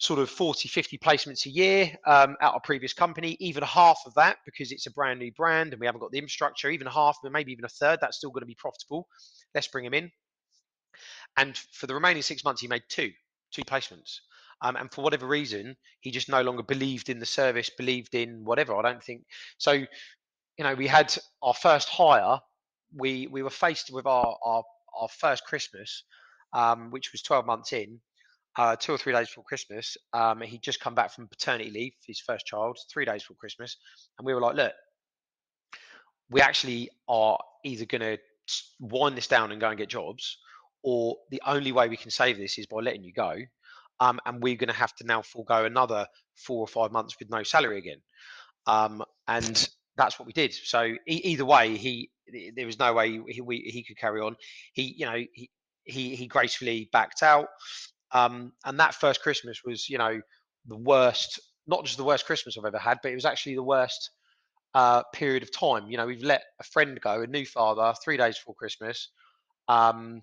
sort 0.00 0.18
of 0.18 0.30
40 0.30 0.68
50 0.68 0.98
placements 0.98 1.46
a 1.46 1.50
year 1.50 1.96
um, 2.06 2.34
at 2.40 2.52
our 2.52 2.60
previous 2.60 2.92
company 2.92 3.36
even 3.38 3.62
half 3.62 4.00
of 4.06 4.14
that 4.14 4.38
because 4.44 4.72
it's 4.72 4.86
a 4.86 4.90
brand 4.90 5.20
new 5.20 5.30
brand 5.32 5.72
and 5.72 5.80
we 5.80 5.86
haven't 5.86 6.00
got 6.00 6.10
the 6.10 6.18
infrastructure 6.18 6.70
even 6.70 6.86
half 6.86 7.18
but 7.22 7.32
maybe 7.32 7.52
even 7.52 7.64
a 7.64 7.68
third 7.68 7.98
that's 8.00 8.16
still 8.16 8.30
going 8.30 8.42
to 8.42 8.46
be 8.46 8.56
profitable 8.58 9.06
let's 9.54 9.68
bring 9.68 9.84
him 9.84 9.94
in 9.94 10.10
and 11.36 11.58
for 11.72 11.86
the 11.86 11.94
remaining 11.94 12.22
six 12.22 12.44
months 12.44 12.60
he 12.60 12.66
made 12.66 12.82
two 12.88 13.10
two 13.52 13.62
placements 13.62 14.20
um, 14.62 14.76
and 14.76 14.92
for 14.92 15.02
whatever 15.02 15.26
reason, 15.26 15.76
he 16.00 16.10
just 16.10 16.28
no 16.28 16.42
longer 16.42 16.62
believed 16.62 17.08
in 17.08 17.18
the 17.18 17.26
service, 17.26 17.70
believed 17.70 18.14
in 18.14 18.44
whatever. 18.44 18.76
I 18.76 18.82
don't 18.82 19.02
think 19.02 19.22
so. 19.58 19.72
You 19.72 19.86
know, 20.64 20.74
we 20.74 20.86
had 20.86 21.16
our 21.42 21.54
first 21.54 21.88
hire. 21.88 22.38
We 22.94 23.26
we 23.28 23.42
were 23.42 23.50
faced 23.50 23.90
with 23.90 24.06
our 24.06 24.36
our, 24.44 24.62
our 25.00 25.08
first 25.08 25.44
Christmas, 25.44 26.04
um, 26.52 26.90
which 26.90 27.12
was 27.12 27.22
12 27.22 27.46
months 27.46 27.72
in, 27.72 28.00
uh, 28.60 28.76
two 28.76 28.92
or 28.92 28.98
three 28.98 29.12
days 29.12 29.28
before 29.28 29.44
Christmas. 29.44 29.96
Um, 30.12 30.40
he'd 30.42 30.62
just 30.62 30.80
come 30.80 30.94
back 30.94 31.12
from 31.14 31.26
paternity 31.28 31.70
leave, 31.70 31.92
his 32.06 32.20
first 32.20 32.44
child, 32.46 32.78
three 32.92 33.04
days 33.04 33.22
before 33.22 33.36
Christmas, 33.36 33.76
and 34.18 34.26
we 34.26 34.34
were 34.34 34.40
like, 34.40 34.56
look, 34.56 34.72
we 36.30 36.40
actually 36.40 36.90
are 37.08 37.38
either 37.64 37.86
going 37.86 38.02
to 38.02 38.18
wind 38.78 39.16
this 39.16 39.28
down 39.28 39.52
and 39.52 39.60
go 39.60 39.68
and 39.68 39.78
get 39.78 39.88
jobs, 39.88 40.38
or 40.82 41.16
the 41.30 41.42
only 41.46 41.72
way 41.72 41.88
we 41.88 41.96
can 41.96 42.10
save 42.10 42.36
this 42.36 42.58
is 42.58 42.66
by 42.66 42.80
letting 42.80 43.02
you 43.02 43.12
go 43.12 43.36
um, 44.00 44.18
and 44.26 44.42
we're 44.42 44.56
going 44.56 44.68
to 44.68 44.74
have 44.74 44.94
to 44.96 45.06
now 45.06 45.22
forego 45.22 45.64
another 45.64 46.06
four 46.34 46.60
or 46.60 46.66
five 46.66 46.90
months 46.90 47.16
with 47.18 47.30
no 47.30 47.42
salary 47.42 47.78
again. 47.78 48.00
Um, 48.66 49.02
and 49.28 49.68
that's 49.96 50.18
what 50.18 50.26
we 50.26 50.32
did. 50.32 50.52
So 50.52 50.82
e- 50.84 50.96
either 51.06 51.44
way, 51.44 51.76
he 51.76 52.10
there 52.54 52.66
was 52.66 52.78
no 52.78 52.92
way 52.94 53.20
he, 53.28 53.40
we, 53.40 53.58
he 53.58 53.82
could 53.82 53.98
carry 53.98 54.20
on. 54.20 54.36
He, 54.72 54.94
you 54.96 55.06
know, 55.06 55.22
he 55.32 55.50
he, 55.84 56.14
he 56.14 56.26
gracefully 56.26 56.88
backed 56.92 57.22
out. 57.22 57.48
Um, 58.12 58.52
and 58.64 58.80
that 58.80 58.94
first 58.94 59.22
Christmas 59.22 59.60
was, 59.64 59.88
you 59.88 59.98
know, 59.98 60.20
the 60.66 60.76
worst. 60.76 61.40
Not 61.66 61.84
just 61.84 61.98
the 61.98 62.04
worst 62.04 62.26
Christmas 62.26 62.56
I've 62.58 62.64
ever 62.64 62.78
had, 62.78 62.98
but 63.02 63.12
it 63.12 63.14
was 63.14 63.24
actually 63.24 63.54
the 63.54 63.62
worst 63.62 64.10
uh, 64.74 65.02
period 65.12 65.42
of 65.42 65.52
time. 65.52 65.88
You 65.88 65.96
know, 65.96 66.06
we've 66.06 66.22
let 66.22 66.42
a 66.60 66.64
friend 66.64 67.00
go, 67.00 67.22
a 67.22 67.26
new 67.26 67.44
father, 67.44 67.94
three 68.02 68.16
days 68.16 68.38
before 68.38 68.54
Christmas. 68.54 69.10
Um, 69.68 70.22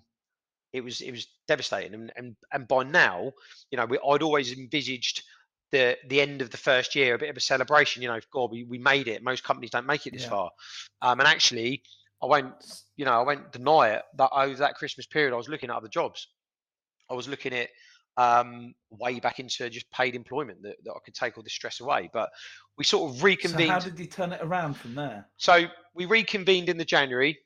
it 0.72 0.82
was 0.82 1.00
it 1.00 1.10
was 1.10 1.26
devastating. 1.46 1.94
And 1.94 2.12
and, 2.16 2.36
and 2.52 2.68
by 2.68 2.84
now, 2.84 3.32
you 3.70 3.78
know, 3.78 3.86
we, 3.86 3.98
I'd 3.98 4.22
always 4.22 4.52
envisaged 4.52 5.22
the 5.72 5.96
the 6.08 6.20
end 6.20 6.42
of 6.42 6.50
the 6.50 6.56
first 6.56 6.94
year 6.94 7.14
a 7.14 7.18
bit 7.18 7.30
of 7.30 7.36
a 7.36 7.40
celebration. 7.40 8.02
You 8.02 8.08
know, 8.08 8.20
God, 8.32 8.50
we, 8.50 8.64
we 8.64 8.78
made 8.78 9.08
it. 9.08 9.22
Most 9.22 9.44
companies 9.44 9.70
don't 9.70 9.86
make 9.86 10.06
it 10.06 10.12
this 10.12 10.22
yeah. 10.22 10.30
far. 10.30 10.50
Um, 11.02 11.20
and 11.20 11.28
actually, 11.28 11.82
I 12.22 12.26
won't 12.26 12.54
you 12.96 13.04
know 13.04 13.12
I 13.20 13.22
won't 13.22 13.52
deny 13.52 13.90
it 13.90 14.02
that 14.16 14.30
over 14.32 14.54
that 14.56 14.74
Christmas 14.74 15.06
period, 15.06 15.32
I 15.32 15.36
was 15.36 15.48
looking 15.48 15.70
at 15.70 15.76
other 15.76 15.88
jobs. 15.88 16.28
I 17.10 17.14
was 17.14 17.28
looking 17.28 17.52
at 17.52 17.68
um, 18.16 18.74
way 18.90 19.20
back 19.20 19.38
into 19.38 19.70
just 19.70 19.90
paid 19.92 20.14
employment 20.14 20.62
that, 20.62 20.76
that 20.84 20.90
I 20.90 20.98
could 21.04 21.14
take 21.14 21.36
all 21.36 21.42
the 21.42 21.50
stress 21.50 21.80
away. 21.80 22.10
But 22.12 22.30
we 22.76 22.84
sort 22.84 23.14
of 23.14 23.22
reconvened. 23.22 23.68
So 23.68 23.72
how 23.72 23.78
did 23.78 23.98
you 23.98 24.06
turn 24.06 24.32
it 24.32 24.40
around 24.42 24.74
from 24.74 24.94
there? 24.94 25.26
So 25.36 25.66
we 25.94 26.04
reconvened 26.04 26.68
in 26.68 26.76
the 26.76 26.84
January, 26.84 27.38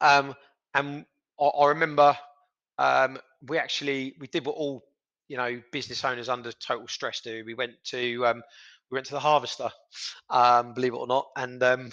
um, 0.00 0.34
and 0.74 1.06
I, 1.40 1.44
I 1.44 1.68
remember 1.68 2.16
um, 2.78 3.18
we 3.48 3.58
actually 3.58 4.14
we 4.20 4.26
did 4.26 4.44
what 4.44 4.56
all 4.56 4.84
you 5.28 5.36
know 5.36 5.60
business 5.72 6.04
owners 6.04 6.28
under 6.28 6.52
total 6.52 6.86
stress 6.86 7.20
do. 7.20 7.42
We 7.46 7.54
went 7.54 7.72
to 7.84 8.26
um, 8.26 8.42
we 8.90 8.96
went 8.96 9.06
to 9.06 9.14
the 9.14 9.20
Harvester, 9.20 9.70
um, 10.28 10.74
believe 10.74 10.92
it 10.92 10.98
or 10.98 11.06
not, 11.06 11.28
and 11.36 11.62
um, 11.62 11.90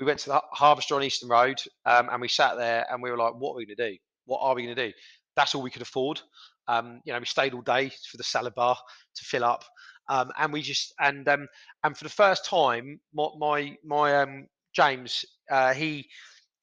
we 0.00 0.06
went 0.06 0.18
to 0.20 0.30
the 0.30 0.42
Harvester 0.52 0.94
on 0.94 1.02
Eastern 1.02 1.28
Road, 1.28 1.60
um, 1.84 2.08
and 2.10 2.20
we 2.22 2.28
sat 2.28 2.56
there 2.56 2.86
and 2.90 3.02
we 3.02 3.10
were 3.10 3.18
like, 3.18 3.34
"What 3.34 3.52
are 3.52 3.56
we 3.56 3.66
going 3.66 3.76
to 3.76 3.90
do? 3.90 3.98
What 4.24 4.40
are 4.40 4.54
we 4.54 4.64
going 4.64 4.74
to 4.74 4.88
do?" 4.88 4.92
That's 5.38 5.54
all 5.54 5.62
we 5.62 5.70
could 5.70 5.82
afford. 5.82 6.20
Um, 6.66 7.00
you 7.04 7.12
know, 7.12 7.18
we 7.20 7.26
stayed 7.26 7.54
all 7.54 7.62
day 7.62 7.90
for 8.10 8.18
the 8.18 8.24
salad 8.24 8.54
bar 8.54 8.76
to 8.76 9.24
fill 9.24 9.44
up, 9.44 9.64
um, 10.08 10.30
and 10.38 10.52
we 10.52 10.60
just 10.62 10.92
and 11.00 11.26
um, 11.28 11.46
and 11.84 11.96
for 11.96 12.04
the 12.04 12.10
first 12.10 12.44
time, 12.44 13.00
my 13.14 13.28
my, 13.38 13.76
my 13.84 14.20
um, 14.20 14.48
James, 14.74 15.24
uh, 15.50 15.72
he 15.72 16.08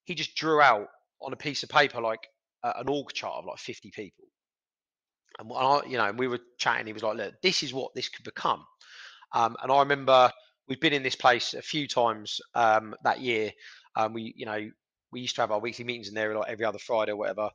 he 0.04 0.14
just 0.14 0.36
drew 0.36 0.62
out 0.62 0.88
on 1.22 1.34
a 1.34 1.38
piece 1.38 1.64
of 1.64 1.70
paper 1.70 2.02
like 2.02 2.28
uh, 2.64 2.74
an 2.78 2.90
org 2.90 3.14
chart 3.14 3.38
of 3.38 3.46
like 3.46 3.60
50 3.60 3.92
people. 3.92 4.26
And 5.40 5.52
I, 5.56 5.82
you 5.88 5.98
know, 5.98 6.12
we 6.18 6.28
were 6.28 6.40
chatting. 6.58 6.88
He 6.88 6.94
was 6.94 7.04
like, 7.04 7.18
"Look, 7.18 7.34
this 7.42 7.64
is 7.64 7.74
what 7.74 7.94
this 7.96 8.10
could 8.10 8.26
become." 8.26 8.66
Um, 9.34 9.56
and 9.64 9.72
I 9.72 9.80
remember 9.80 10.32
we've 10.68 10.80
been 10.80 10.94
in 10.94 11.04
this 11.04 11.16
place 11.16 11.54
a 11.54 11.62
few 11.62 11.88
times 11.88 12.40
um, 12.56 12.96
that 13.04 13.22
year. 13.22 13.52
Um, 13.96 14.14
we, 14.14 14.34
you 14.38 14.46
know, 14.46 14.70
we 15.16 15.22
used 15.22 15.36
to 15.36 15.42
have 15.42 15.52
our 15.52 15.60
weekly 15.60 15.86
meetings 15.86 16.10
in 16.10 16.14
there 16.14 16.36
like 16.38 16.50
every 16.50 16.66
other 16.66 16.78
Friday 16.78 17.14
or 17.14 17.16
whatever. 17.16 17.50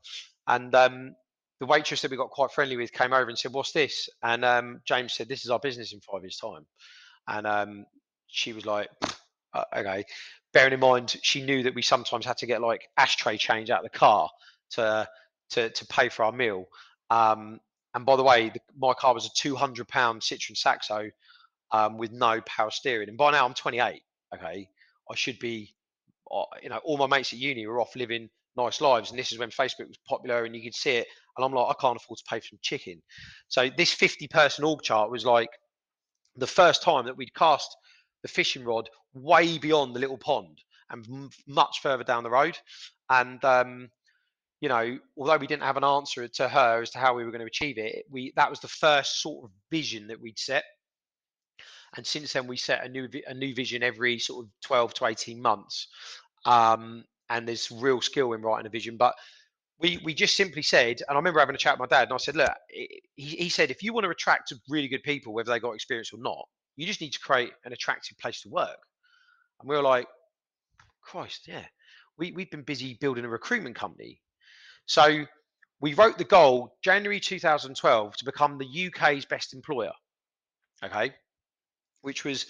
And 0.46 0.74
um, 0.74 1.14
the 1.60 1.66
waitress 1.66 2.02
that 2.02 2.10
we 2.10 2.16
got 2.16 2.30
quite 2.30 2.50
friendly 2.50 2.76
with 2.76 2.92
came 2.92 3.12
over 3.12 3.28
and 3.28 3.38
said, 3.38 3.52
"What's 3.52 3.72
this?" 3.72 4.08
And 4.22 4.44
um, 4.44 4.80
James 4.84 5.12
said, 5.12 5.28
"This 5.28 5.44
is 5.44 5.50
our 5.50 5.60
business 5.60 5.92
in 5.92 6.00
five 6.00 6.22
years' 6.22 6.38
time." 6.38 6.66
And 7.28 7.46
um, 7.46 7.86
she 8.26 8.52
was 8.52 8.66
like, 8.66 8.88
uh, 9.54 9.64
"Okay." 9.76 10.04
Bearing 10.52 10.72
in 10.72 10.80
mind, 10.80 11.16
she 11.22 11.42
knew 11.42 11.62
that 11.62 11.76
we 11.76 11.82
sometimes 11.82 12.26
had 12.26 12.38
to 12.38 12.46
get 12.46 12.60
like 12.60 12.88
ashtray 12.96 13.36
change 13.36 13.70
out 13.70 13.84
of 13.84 13.92
the 13.92 13.98
car 13.98 14.28
to 14.70 15.06
to 15.50 15.70
to 15.70 15.86
pay 15.86 16.08
for 16.08 16.24
our 16.24 16.32
meal. 16.32 16.64
Um, 17.10 17.60
and 17.94 18.06
by 18.06 18.16
the 18.16 18.22
way, 18.24 18.50
the, 18.50 18.60
my 18.76 18.94
car 18.94 19.14
was 19.14 19.26
a 19.26 19.30
two 19.36 19.54
hundred 19.54 19.86
pound 19.86 20.22
Citroen 20.22 20.56
Saxo 20.56 21.10
um, 21.72 21.98
with 21.98 22.12
no 22.12 22.40
power 22.42 22.70
steering. 22.70 23.08
And 23.08 23.18
by 23.18 23.30
now 23.32 23.46
I'm 23.46 23.54
28. 23.54 24.02
Okay, 24.34 24.68
I 25.10 25.14
should 25.14 25.38
be, 25.38 25.74
you 26.62 26.68
know, 26.68 26.80
all 26.84 26.96
my 26.96 27.06
mates 27.06 27.32
at 27.32 27.38
uni 27.38 27.66
were 27.66 27.80
off 27.80 27.96
living 27.96 28.28
nice 28.56 28.80
lives, 28.80 29.10
and 29.10 29.18
this 29.18 29.32
is 29.32 29.38
when 29.38 29.50
Facebook 29.50 29.88
was 29.88 29.98
popular, 30.08 30.44
and 30.44 30.54
you 30.54 30.62
could 30.62 30.74
see 30.74 30.96
it. 30.96 31.06
And 31.36 31.44
I'm 31.44 31.52
like, 31.52 31.68
I 31.68 31.80
can't 31.80 31.96
afford 31.96 32.18
to 32.18 32.24
pay 32.28 32.40
for 32.40 32.46
some 32.46 32.58
chicken. 32.62 33.00
So 33.48 33.70
this 33.76 33.92
50 33.92 34.28
person 34.28 34.64
org 34.64 34.82
chart 34.82 35.10
was 35.10 35.24
like 35.24 35.50
the 36.36 36.46
first 36.46 36.82
time 36.82 37.06
that 37.06 37.16
we'd 37.16 37.34
cast 37.34 37.76
the 38.22 38.28
fishing 38.28 38.64
rod 38.64 38.88
way 39.14 39.58
beyond 39.58 39.94
the 39.94 40.00
little 40.00 40.18
pond 40.18 40.58
and 40.90 41.06
m- 41.08 41.30
much 41.46 41.80
further 41.82 42.04
down 42.04 42.22
the 42.22 42.30
road. 42.30 42.56
And 43.08 43.42
um, 43.44 43.88
you 44.60 44.68
know, 44.68 44.98
although 45.16 45.38
we 45.38 45.46
didn't 45.46 45.62
have 45.62 45.76
an 45.76 45.84
answer 45.84 46.28
to 46.28 46.48
her 46.48 46.82
as 46.82 46.90
to 46.90 46.98
how 46.98 47.14
we 47.14 47.24
were 47.24 47.30
going 47.30 47.40
to 47.40 47.46
achieve 47.46 47.78
it, 47.78 48.04
we 48.10 48.32
that 48.36 48.50
was 48.50 48.60
the 48.60 48.68
first 48.68 49.22
sort 49.22 49.44
of 49.44 49.50
vision 49.70 50.06
that 50.08 50.20
we'd 50.20 50.38
set. 50.38 50.64
And 51.96 52.06
since 52.06 52.32
then, 52.32 52.46
we 52.46 52.56
set 52.56 52.84
a 52.84 52.88
new 52.88 53.08
a 53.26 53.34
new 53.34 53.54
vision 53.54 53.82
every 53.82 54.18
sort 54.18 54.44
of 54.44 54.50
12 54.62 54.94
to 54.94 55.06
18 55.06 55.40
months. 55.40 55.88
Um, 56.46 57.04
and 57.28 57.46
there's 57.46 57.70
real 57.70 58.00
skill 58.00 58.32
in 58.32 58.42
writing 58.42 58.66
a 58.66 58.70
vision, 58.70 58.96
but 58.96 59.14
we 59.78 59.98
we 60.04 60.14
just 60.14 60.36
simply 60.36 60.62
said, 60.62 61.02
and 61.08 61.16
I 61.16 61.16
remember 61.16 61.40
having 61.40 61.54
a 61.54 61.58
chat 61.58 61.78
with 61.78 61.90
my 61.90 61.96
dad, 61.96 62.04
and 62.04 62.14
I 62.14 62.18
said, 62.18 62.36
look, 62.36 62.52
he, 62.68 63.00
he 63.16 63.48
said, 63.48 63.70
if 63.70 63.82
you 63.82 63.92
want 63.92 64.04
to 64.04 64.10
attract 64.10 64.52
really 64.68 64.88
good 64.88 65.02
people, 65.02 65.32
whether 65.32 65.50
they 65.50 65.58
got 65.58 65.72
experience 65.72 66.12
or 66.12 66.20
not, 66.20 66.46
you 66.76 66.86
just 66.86 67.00
need 67.00 67.12
to 67.12 67.18
create 67.18 67.52
an 67.64 67.72
attractive 67.72 68.18
place 68.18 68.42
to 68.42 68.48
work. 68.48 68.78
And 69.60 69.68
we 69.68 69.76
were 69.76 69.82
like, 69.82 70.06
Christ, 71.02 71.46
yeah. 71.46 71.64
We, 72.18 72.32
we've 72.32 72.50
been 72.50 72.62
busy 72.62 72.98
building 73.00 73.24
a 73.24 73.28
recruitment 73.28 73.76
company. 73.76 74.20
So 74.86 75.24
we 75.80 75.94
wrote 75.94 76.18
the 76.18 76.24
goal 76.24 76.76
January 76.82 77.20
2012 77.20 78.16
to 78.16 78.24
become 78.24 78.58
the 78.58 78.86
UK's 78.88 79.24
best 79.24 79.54
employer. 79.54 79.92
Okay. 80.84 81.14
Which 82.02 82.24
was 82.24 82.46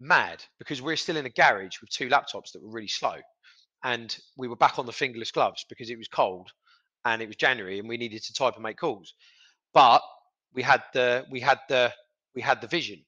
mad 0.00 0.44
because 0.58 0.80
we're 0.80 0.96
still 0.96 1.16
in 1.16 1.26
a 1.26 1.30
garage 1.30 1.80
with 1.80 1.90
two 1.90 2.08
laptops 2.08 2.52
that 2.52 2.62
were 2.62 2.70
really 2.70 2.88
slow. 2.88 3.16
And 3.84 4.16
we 4.36 4.48
were 4.48 4.56
back 4.56 4.78
on 4.78 4.86
the 4.86 4.92
fingerless 4.92 5.30
gloves 5.30 5.64
because 5.68 5.90
it 5.90 5.98
was 5.98 6.08
cold 6.08 6.50
and 7.04 7.22
it 7.22 7.26
was 7.26 7.36
January 7.36 7.78
and 7.78 7.88
we 7.88 7.96
needed 7.96 8.22
to 8.24 8.32
type 8.32 8.54
and 8.54 8.62
make 8.62 8.76
calls. 8.76 9.14
But 9.72 10.02
we 10.52 10.62
had 10.62 10.82
the 10.92 11.26
we 11.30 11.40
had 11.40 11.58
the 11.68 11.92
we 12.34 12.42
had 12.42 12.60
the 12.60 12.66
vision. 12.66 13.04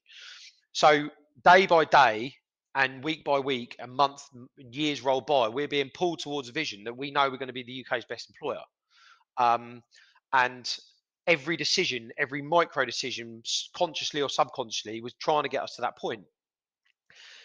So 0.72 1.08
day 1.44 1.66
by 1.66 1.84
day 1.84 2.34
and 2.74 3.02
week 3.02 3.24
by 3.24 3.40
week 3.40 3.76
and 3.78 3.92
month 3.92 4.22
years 4.56 5.02
roll 5.02 5.20
by, 5.20 5.48
we're 5.48 5.68
being 5.68 5.90
pulled 5.92 6.20
towards 6.20 6.48
a 6.48 6.52
vision 6.52 6.84
that 6.84 6.96
we 6.96 7.10
know 7.10 7.28
we're 7.28 7.36
going 7.36 7.48
to 7.48 7.52
be 7.52 7.64
the 7.64 7.84
UK's 7.84 8.04
best 8.04 8.30
employer. 8.30 8.62
Um, 9.36 9.82
and 10.32 10.78
every 11.26 11.56
decision, 11.56 12.10
every 12.18 12.42
micro 12.42 12.84
decision, 12.84 13.42
consciously 13.76 14.22
or 14.22 14.28
subconsciously, 14.28 15.00
was 15.00 15.14
trying 15.14 15.42
to 15.42 15.48
get 15.48 15.62
us 15.62 15.74
to 15.76 15.82
that 15.82 15.96
point. 15.96 16.22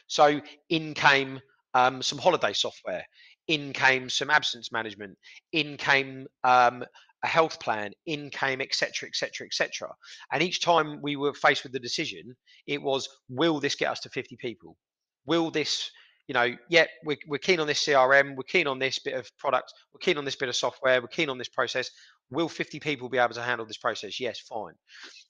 So 0.08 0.41
in 0.70 0.94
came 0.94 1.39
um, 1.74 2.01
some 2.01 2.20
holiday 2.20 2.53
software, 2.53 3.03
in 3.48 3.74
came 3.74 4.10
some 4.10 4.29
absence 4.29 4.72
management, 4.72 5.17
in 5.51 5.77
came 5.77 6.27
um, 6.44 6.84
a 7.24 7.27
health 7.27 7.60
plan, 7.60 7.91
in 8.05 8.29
came 8.29 8.62
etc. 8.62 9.08
etc. 9.10 9.48
etc. 9.48 9.89
And 10.32 10.41
each 10.41 10.62
time 10.62 11.01
we 11.01 11.15
were 11.15 11.34
faced 11.34 11.63
with 11.63 11.73
the 11.73 11.80
decision, 11.80 12.36
it 12.67 12.82
was, 12.82 13.10
will 13.30 13.60
this 13.60 13.76
get 13.76 13.91
us 13.91 13.99
to 14.02 14.10
50 14.10 14.38
people? 14.38 14.78
Will 15.26 15.52
this 15.52 15.91
you 16.28 16.34
know, 16.34 16.56
yeah, 16.69 16.86
we're, 17.04 17.17
we're 17.28 17.38
keen 17.38 17.60
on 17.60 17.67
this 17.67 17.86
CRM, 17.86 18.36
we're 18.36 18.43
keen 18.43 18.67
on 18.67 18.80
this 18.80 18.97
bit 18.99 19.13
of 19.13 19.30
product, 19.38 19.71
we're 19.93 19.99
keen 19.99 20.17
on 20.17 20.26
this 20.26 20.36
bit 20.36 20.49
of 20.49 20.56
software, 20.56 20.99
we're 20.99 21.08
keen 21.08 21.30
on 21.30 21.38
this 21.38 21.49
process. 21.49 21.89
Will 22.31 22.49
50 22.49 22.79
people 22.79 23.09
be 23.09 23.17
able 23.17 23.33
to 23.33 23.41
handle 23.41 23.65
this 23.65 23.77
process? 23.77 24.19
Yes, 24.19 24.39
fine. 24.39 24.73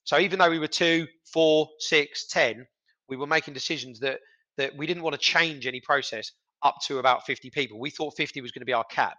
So 0.03 0.19
even 0.19 0.39
though 0.39 0.49
we 0.49 0.59
were 0.59 0.67
two, 0.67 1.07
four, 1.31 1.67
six, 1.79 2.27
ten, 2.27 2.65
we 3.09 3.17
were 3.17 3.27
making 3.27 3.53
decisions 3.53 3.99
that 3.99 4.19
that 4.57 4.75
we 4.77 4.87
didn't 4.87 5.03
want 5.03 5.13
to 5.13 5.19
change 5.19 5.67
any 5.67 5.81
process 5.81 6.31
up 6.63 6.75
to 6.83 6.99
about 6.99 7.25
50 7.25 7.49
people. 7.49 7.79
We 7.79 7.89
thought 7.89 8.15
50 8.15 8.39
was 8.41 8.51
going 8.51 8.61
to 8.61 8.65
be 8.65 8.73
our 8.73 8.85
cap, 8.85 9.17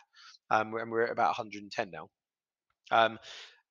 um, 0.50 0.74
and 0.74 0.90
we're 0.90 1.02
at 1.02 1.12
about 1.12 1.28
110 1.28 1.90
now. 1.90 2.08
Um, 2.90 3.18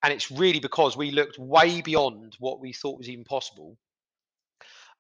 and 0.04 0.14
it's 0.14 0.30
really 0.30 0.60
because 0.60 0.96
we 0.96 1.12
looked 1.12 1.40
way 1.40 1.82
beyond 1.82 2.36
what 2.40 2.60
we 2.60 2.74
thought 2.74 3.00
was 3.00 3.10
even 3.10 3.24
possible. 3.24 3.76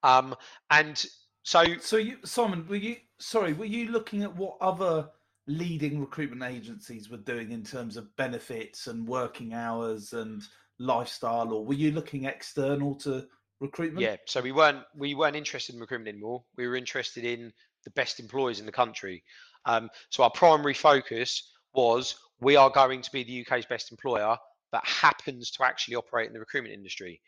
Um, 0.01 0.35
and 0.71 1.03
so, 1.43 1.63
so 1.79 1.97
you, 1.97 2.17
Simon, 2.25 2.65
were 2.67 2.75
you 2.75 2.97
sorry? 3.19 3.53
Were 3.53 3.65
you 3.65 3.91
looking 3.91 4.23
at 4.23 4.35
what 4.35 4.57
other 4.61 5.09
leading 5.47 5.99
recruitment 5.99 6.43
agencies 6.43 7.09
were 7.09 7.17
doing 7.17 7.51
in 7.51 7.63
terms 7.63 7.97
of 7.97 8.15
benefits 8.15 8.87
and 8.87 9.07
working 9.07 9.53
hours 9.53 10.13
and 10.13 10.43
lifestyle, 10.79 11.53
or 11.53 11.65
were 11.65 11.73
you 11.73 11.91
looking 11.91 12.25
external 12.25 12.95
to 12.95 13.25
recruitment? 13.59 14.01
Yeah, 14.01 14.15
so 14.25 14.41
we 14.41 14.51
weren't 14.51 14.83
we 14.95 15.15
weren't 15.15 15.35
interested 15.35 15.75
in 15.75 15.81
recruitment 15.81 16.09
anymore. 16.09 16.43
We 16.57 16.67
were 16.67 16.75
interested 16.75 17.23
in 17.23 17.51
the 17.83 17.91
best 17.91 18.19
employers 18.19 18.59
in 18.59 18.65
the 18.65 18.71
country. 18.71 19.23
Um, 19.65 19.89
so 20.09 20.23
our 20.23 20.31
primary 20.31 20.73
focus 20.73 21.51
was 21.73 22.15
we 22.39 22.55
are 22.55 22.69
going 22.69 23.01
to 23.01 23.11
be 23.11 23.23
the 23.23 23.45
UK's 23.45 23.65
best 23.65 23.91
employer 23.91 24.37
that 24.71 24.85
happens 24.85 25.51
to 25.51 25.63
actually 25.63 25.95
operate 25.95 26.27
in 26.27 26.33
the 26.33 26.39
recruitment 26.39 26.73
industry. 26.73 27.21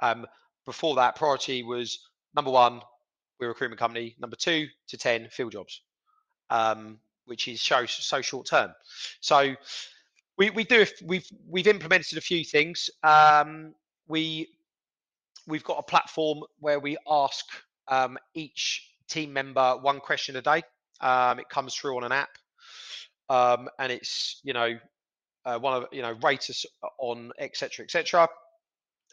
Um, 0.00 0.26
before 0.64 0.94
that, 0.96 1.16
priority 1.16 1.62
was 1.62 1.98
number 2.34 2.50
one, 2.50 2.80
we're 3.40 3.46
a 3.46 3.50
recruitment 3.50 3.80
company. 3.80 4.16
Number 4.18 4.36
two 4.36 4.66
to 4.88 4.96
10, 4.96 5.28
field 5.30 5.52
jobs, 5.52 5.82
um, 6.50 6.98
which 7.28 7.48
is 7.48 7.60
so, 7.60 7.86
so 7.86 8.20
short 8.20 8.46
term. 8.46 8.72
So 9.20 9.54
we, 10.36 10.50
we 10.50 10.64
do, 10.64 10.84
we've, 11.04 11.26
we've 11.48 11.66
implemented 11.66 12.18
a 12.18 12.20
few 12.20 12.44
things. 12.44 12.90
Um, 13.02 13.74
we, 14.08 14.48
we've 15.46 15.64
got 15.64 15.78
a 15.78 15.82
platform 15.82 16.42
where 16.58 16.80
we 16.80 16.96
ask 17.08 17.44
um, 17.88 18.18
each 18.34 18.90
team 19.08 19.32
member 19.32 19.76
one 19.80 20.00
question 20.00 20.36
a 20.36 20.42
day. 20.42 20.62
Um, 21.00 21.38
it 21.38 21.48
comes 21.48 21.74
through 21.74 21.96
on 21.96 22.04
an 22.04 22.12
app. 22.12 22.30
Um, 23.30 23.68
and 23.78 23.92
it's, 23.92 24.40
you 24.42 24.52
know, 24.52 24.78
uh, 25.44 25.58
one 25.58 25.74
of, 25.74 25.86
you 25.92 26.02
know, 26.02 26.14
rate 26.22 26.50
us 26.50 26.66
on 26.98 27.30
etc. 27.38 27.84
etc 27.84 28.28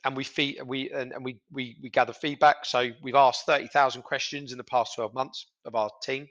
and 0.06 0.16
we 0.16 0.24
feed 0.24 0.62
we 0.66 0.90
and, 0.92 1.12
and 1.12 1.26
we, 1.26 1.38
we 1.52 1.78
we 1.82 1.90
gather 1.90 2.14
feedback. 2.14 2.64
So 2.64 2.92
we've 3.02 3.16
asked 3.16 3.46
thirty 3.46 3.68
thousand 3.68 4.04
questions 4.04 4.52
in 4.52 4.58
the 4.58 4.64
past 4.64 4.96
twelve 4.96 5.14
months 5.14 5.48
of 5.66 5.76
our 5.76 5.90
team. 6.02 6.28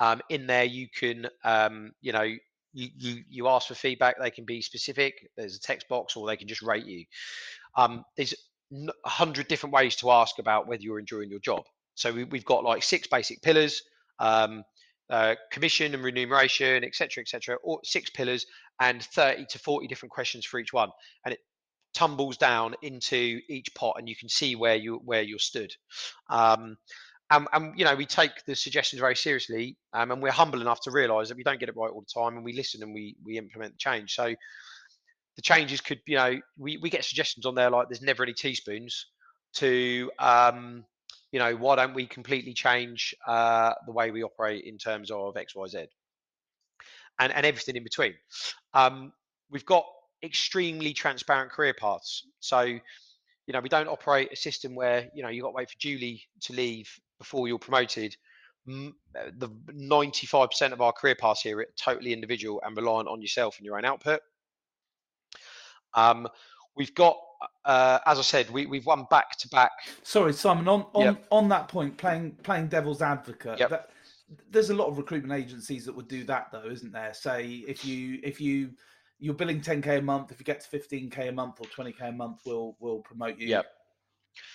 Um, 0.00 0.20
in 0.28 0.46
there, 0.46 0.64
you 0.64 0.88
can 0.88 1.28
um, 1.44 1.92
you 2.00 2.12
know 2.12 2.22
you, 2.22 2.38
you 2.72 3.22
you 3.28 3.48
ask 3.48 3.68
for 3.68 3.74
feedback. 3.74 4.16
They 4.20 4.30
can 4.30 4.44
be 4.44 4.60
specific. 4.60 5.28
There's 5.36 5.56
a 5.56 5.60
text 5.60 5.88
box, 5.88 6.16
or 6.16 6.26
they 6.26 6.36
can 6.36 6.48
just 6.48 6.62
rate 6.62 6.86
you. 6.86 7.04
Um, 7.76 8.04
there's 8.16 8.34
a 8.72 9.08
hundred 9.08 9.48
different 9.48 9.74
ways 9.74 9.96
to 9.96 10.10
ask 10.10 10.38
about 10.38 10.66
whether 10.66 10.82
you're 10.82 10.98
enjoying 10.98 11.30
your 11.30 11.40
job. 11.40 11.64
So 11.94 12.12
we, 12.12 12.26
have 12.30 12.44
got 12.44 12.64
like 12.64 12.82
six 12.82 13.06
basic 13.06 13.40
pillars. 13.42 13.82
Um, 14.18 14.64
uh, 15.08 15.36
commission 15.52 15.94
and 15.94 16.02
remuneration, 16.02 16.82
etc., 16.82 17.22
etc., 17.22 17.56
or 17.62 17.78
six 17.84 18.10
pillars 18.10 18.44
and 18.80 19.00
30 19.00 19.46
to 19.50 19.58
40 19.60 19.86
different 19.86 20.10
questions 20.10 20.44
for 20.44 20.58
each 20.58 20.72
one. 20.72 20.90
And 21.24 21.32
it 21.32 21.40
tumbles 21.96 22.36
down 22.36 22.74
into 22.82 23.40
each 23.48 23.74
pot 23.74 23.96
and 23.98 24.08
you 24.08 24.14
can 24.14 24.28
see 24.28 24.54
where 24.54 24.76
you 24.76 25.00
where 25.04 25.22
you're 25.22 25.38
stood 25.38 25.72
um, 26.28 26.76
and, 27.30 27.46
and, 27.52 27.78
you 27.78 27.84
know 27.84 27.94
we 27.94 28.06
take 28.06 28.30
the 28.46 28.54
suggestions 28.54 29.00
very 29.00 29.16
seriously 29.16 29.76
um, 29.92 30.10
and 30.10 30.22
we're 30.22 30.30
humble 30.30 30.60
enough 30.60 30.80
to 30.82 30.90
realize 30.90 31.28
that 31.28 31.36
we 31.36 31.42
don't 31.42 31.58
get 31.58 31.68
it 31.68 31.76
right 31.76 31.90
all 31.90 32.00
the 32.00 32.20
time 32.20 32.36
and 32.36 32.44
we 32.44 32.52
listen 32.52 32.82
and 32.82 32.94
we 32.94 33.16
we 33.24 33.38
implement 33.38 33.72
the 33.72 33.78
change. 33.78 34.14
So 34.14 34.34
the 35.36 35.42
changes 35.42 35.80
could 35.80 36.00
you 36.06 36.16
know 36.16 36.38
we, 36.58 36.78
we 36.78 36.90
get 36.90 37.04
suggestions 37.04 37.46
on 37.46 37.54
there 37.54 37.70
like 37.70 37.88
there's 37.88 38.02
never 38.02 38.22
any 38.22 38.32
teaspoons 38.32 39.06
to 39.54 40.10
um, 40.18 40.84
you 41.32 41.38
know 41.38 41.54
why 41.56 41.76
don't 41.76 41.94
we 41.94 42.06
completely 42.06 42.54
change 42.54 43.14
uh, 43.26 43.72
the 43.86 43.92
way 43.92 44.10
we 44.10 44.22
operate 44.22 44.64
in 44.64 44.78
terms 44.78 45.10
of 45.10 45.34
xyz 45.34 45.88
and 47.18 47.32
and 47.32 47.46
everything 47.46 47.76
in 47.76 47.82
between. 47.82 48.14
Um, 48.74 49.12
we've 49.50 49.66
got 49.66 49.84
extremely 50.22 50.92
transparent 50.92 51.50
career 51.50 51.74
paths. 51.74 52.26
So, 52.40 52.60
you 52.62 53.52
know, 53.52 53.60
we 53.60 53.68
don't 53.68 53.88
operate 53.88 54.32
a 54.32 54.36
system 54.36 54.74
where 54.74 55.08
you 55.14 55.22
know 55.22 55.28
you've 55.28 55.42
got 55.42 55.50
to 55.50 55.56
wait 55.56 55.70
for 55.70 55.78
Julie 55.78 56.22
to 56.42 56.52
leave 56.52 56.88
before 57.18 57.48
you're 57.48 57.58
promoted. 57.58 58.16
Uh, 58.68 58.90
the 59.38 59.48
95% 59.72 60.72
of 60.72 60.80
our 60.80 60.92
career 60.92 61.14
paths 61.14 61.42
here 61.42 61.60
are 61.60 61.66
totally 61.76 62.12
individual 62.12 62.60
and 62.64 62.76
reliant 62.76 63.08
on 63.08 63.20
yourself 63.20 63.58
and 63.58 63.66
your 63.66 63.78
own 63.78 63.84
output. 63.84 64.20
Um, 65.94 66.26
we've 66.76 66.94
got, 66.94 67.16
uh, 67.64 68.00
as 68.06 68.18
I 68.18 68.22
said, 68.22 68.50
we, 68.50 68.66
we've 68.66 68.86
won 68.86 69.06
back 69.08 69.38
to 69.38 69.48
back. 69.48 69.70
Sorry, 70.02 70.32
Simon. 70.32 70.66
On 70.68 70.86
on, 70.94 71.04
yep. 71.04 71.26
on 71.30 71.48
that 71.48 71.68
point, 71.68 71.96
playing 71.96 72.32
playing 72.42 72.68
devil's 72.68 73.02
advocate. 73.02 73.58
Yep. 73.58 73.70
That, 73.70 73.90
there's 74.50 74.70
a 74.70 74.74
lot 74.74 74.88
of 74.88 74.98
recruitment 74.98 75.40
agencies 75.40 75.86
that 75.86 75.94
would 75.94 76.08
do 76.08 76.24
that, 76.24 76.48
though, 76.50 76.68
isn't 76.68 76.92
there? 76.92 77.14
Say 77.14 77.64
if 77.68 77.84
you 77.84 78.18
if 78.24 78.40
you 78.40 78.70
you're 79.18 79.34
billing 79.34 79.60
10k 79.60 79.98
a 79.98 80.02
month. 80.02 80.30
If 80.30 80.38
you 80.38 80.44
get 80.44 80.60
to 80.60 80.78
15k 80.78 81.28
a 81.28 81.32
month 81.32 81.60
or 81.60 81.66
20k 81.66 82.08
a 82.08 82.12
month, 82.12 82.40
we'll 82.44 82.76
we'll 82.80 82.98
promote 82.98 83.38
you. 83.38 83.48
Yep. 83.48 83.66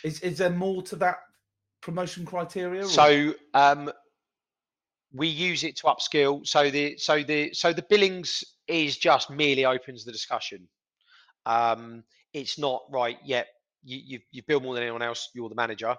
Is 0.03 0.19
is 0.21 0.37
there 0.37 0.49
more 0.49 0.81
to 0.83 0.95
that 0.97 1.17
promotion 1.81 2.25
criteria? 2.25 2.85
So 2.85 3.33
um, 3.53 3.91
we 5.13 5.27
use 5.27 5.63
it 5.63 5.75
to 5.77 5.83
upskill. 5.83 6.45
So 6.47 6.69
the 6.69 6.97
so 6.97 7.23
the 7.23 7.53
so 7.53 7.73
the 7.73 7.85
billings 7.89 8.43
is 8.67 8.97
just 8.97 9.29
merely 9.29 9.65
opens 9.65 10.05
the 10.05 10.11
discussion. 10.11 10.67
Um, 11.45 12.03
it's 12.33 12.57
not 12.57 12.83
right. 12.89 13.17
Yet 13.23 13.47
you 13.83 13.99
you 14.03 14.19
you 14.31 14.43
bill 14.43 14.59
more 14.59 14.73
than 14.73 14.83
anyone 14.83 15.01
else. 15.01 15.29
You're 15.33 15.49
the 15.49 15.55
manager. 15.55 15.95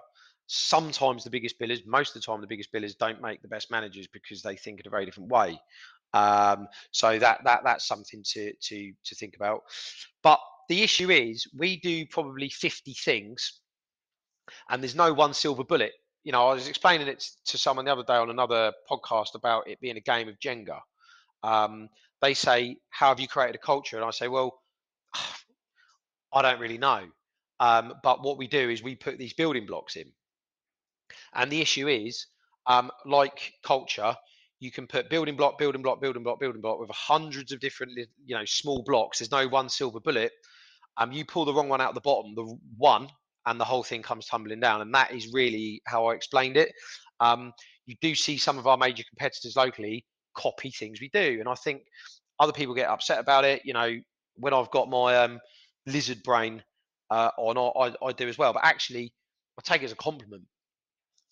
Sometimes 0.47 1.23
the 1.23 1.29
biggest 1.29 1.57
billers, 1.59 1.85
most 1.85 2.15
of 2.15 2.21
the 2.21 2.25
time, 2.25 2.41
the 2.41 2.47
biggest 2.47 2.73
billers 2.73 2.97
don't 2.97 3.21
make 3.21 3.41
the 3.41 3.47
best 3.47 3.71
managers 3.71 4.07
because 4.07 4.41
they 4.41 4.57
think 4.57 4.81
in 4.81 4.87
a 4.87 4.89
very 4.89 5.05
different 5.05 5.29
way. 5.29 5.59
Um, 6.13 6.67
so 6.91 7.17
that 7.17 7.43
that 7.43 7.61
that's 7.63 7.87
something 7.87 8.23
to 8.33 8.53
to 8.53 8.93
to 9.03 9.15
think 9.15 9.35
about. 9.35 9.61
But 10.21 10.39
the 10.69 10.81
issue 10.81 11.09
is, 11.09 11.47
we 11.57 11.77
do 11.77 12.05
probably 12.05 12.49
50 12.49 12.93
things, 12.93 13.59
and 14.69 14.81
there's 14.81 14.95
no 14.95 15.13
one 15.13 15.33
silver 15.33 15.63
bullet 15.63 15.93
you 16.23 16.31
know, 16.31 16.47
I 16.47 16.53
was 16.53 16.67
explaining 16.67 17.07
it 17.07 17.25
to 17.47 17.57
someone 17.57 17.85
the 17.85 17.91
other 17.91 18.03
day 18.03 18.15
on 18.15 18.29
another 18.29 18.71
podcast 18.89 19.35
about 19.35 19.67
it 19.67 19.79
being 19.81 19.97
a 19.97 20.01
game 20.01 20.29
of 20.29 20.39
Jenga. 20.39 20.79
Um, 21.43 21.89
they 22.21 22.33
say, 22.33 22.77
"How 22.89 23.09
have 23.09 23.19
you 23.19 23.27
created 23.27 23.55
a 23.55 23.59
culture?" 23.59 23.97
And 23.97 24.05
I 24.05 24.11
say, 24.11 24.29
"Well, 24.29 24.57
I 26.33 26.41
don't 26.41 26.59
really 26.59 26.77
know." 26.77 27.11
Um, 27.59 27.93
but 28.03 28.23
what 28.23 28.37
we 28.37 28.47
do 28.47 28.69
is 28.69 28.81
we 28.81 28.95
put 28.95 29.17
these 29.17 29.33
building 29.33 29.65
blocks 29.65 29.97
in, 29.97 30.13
and 31.33 31.51
the 31.51 31.61
issue 31.61 31.89
is, 31.89 32.27
um, 32.67 32.89
like 33.05 33.53
culture, 33.63 34.15
you 34.59 34.71
can 34.71 34.87
put 34.87 35.09
building 35.09 35.35
block, 35.35 35.57
building 35.57 35.81
block, 35.81 35.99
building 35.99 36.23
block, 36.23 36.39
building 36.39 36.61
block 36.61 36.79
with 36.79 36.89
hundreds 36.91 37.51
of 37.51 37.59
different, 37.59 37.97
you 38.25 38.35
know, 38.35 38.45
small 38.45 38.81
blocks. 38.83 39.19
There's 39.19 39.31
no 39.31 39.47
one 39.49 39.67
silver 39.67 39.99
bullet. 39.99 40.31
Um, 40.95 41.11
you 41.11 41.25
pull 41.25 41.43
the 41.43 41.53
wrong 41.53 41.67
one 41.69 41.81
out 41.81 41.95
the 41.95 42.01
bottom, 42.01 42.33
the 42.35 42.57
one 42.77 43.09
and 43.45 43.59
the 43.59 43.65
whole 43.65 43.83
thing 43.83 44.01
comes 44.01 44.25
tumbling 44.25 44.59
down. 44.59 44.81
And 44.81 44.93
that 44.95 45.11
is 45.11 45.31
really 45.33 45.81
how 45.85 46.07
I 46.07 46.15
explained 46.15 46.57
it. 46.57 46.71
Um, 47.19 47.53
you 47.85 47.95
do 48.01 48.15
see 48.15 48.37
some 48.37 48.57
of 48.57 48.67
our 48.67 48.77
major 48.77 49.03
competitors 49.09 49.55
locally 49.55 50.05
copy 50.35 50.71
things 50.71 50.99
we 50.99 51.09
do, 51.09 51.37
and 51.39 51.47
I 51.47 51.55
think 51.55 51.83
other 52.39 52.53
people 52.53 52.73
get 52.73 52.89
upset 52.89 53.19
about 53.19 53.45
it. 53.45 53.61
You 53.65 53.73
know, 53.73 53.95
when 54.35 54.53
I've 54.53 54.71
got 54.71 54.89
my 54.89 55.17
um, 55.17 55.39
lizard 55.85 56.23
brain 56.23 56.63
uh, 57.11 57.29
on, 57.37 57.57
I, 57.57 58.05
I 58.05 58.11
do 58.13 58.27
as 58.27 58.37
well. 58.37 58.53
But 58.53 58.65
actually, 58.65 59.13
I 59.57 59.61
take 59.63 59.81
it 59.81 59.85
as 59.85 59.91
a 59.91 59.97
compliment. 59.97 60.43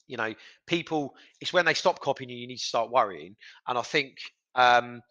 You 0.08 0.18
know, 0.18 0.34
people. 0.68 1.16
It's 1.40 1.54
when 1.54 1.66
they 1.66 1.74
stop 1.74 2.00
copying 2.00 2.30
you, 2.30 2.38
you 2.38 2.48
need 2.48 2.58
to 2.58 2.64
start 2.64 2.92
worrying. 2.92 3.36
And 3.68 3.78
I 3.78 3.82
think, 3.82 4.18
um, 4.56 5.02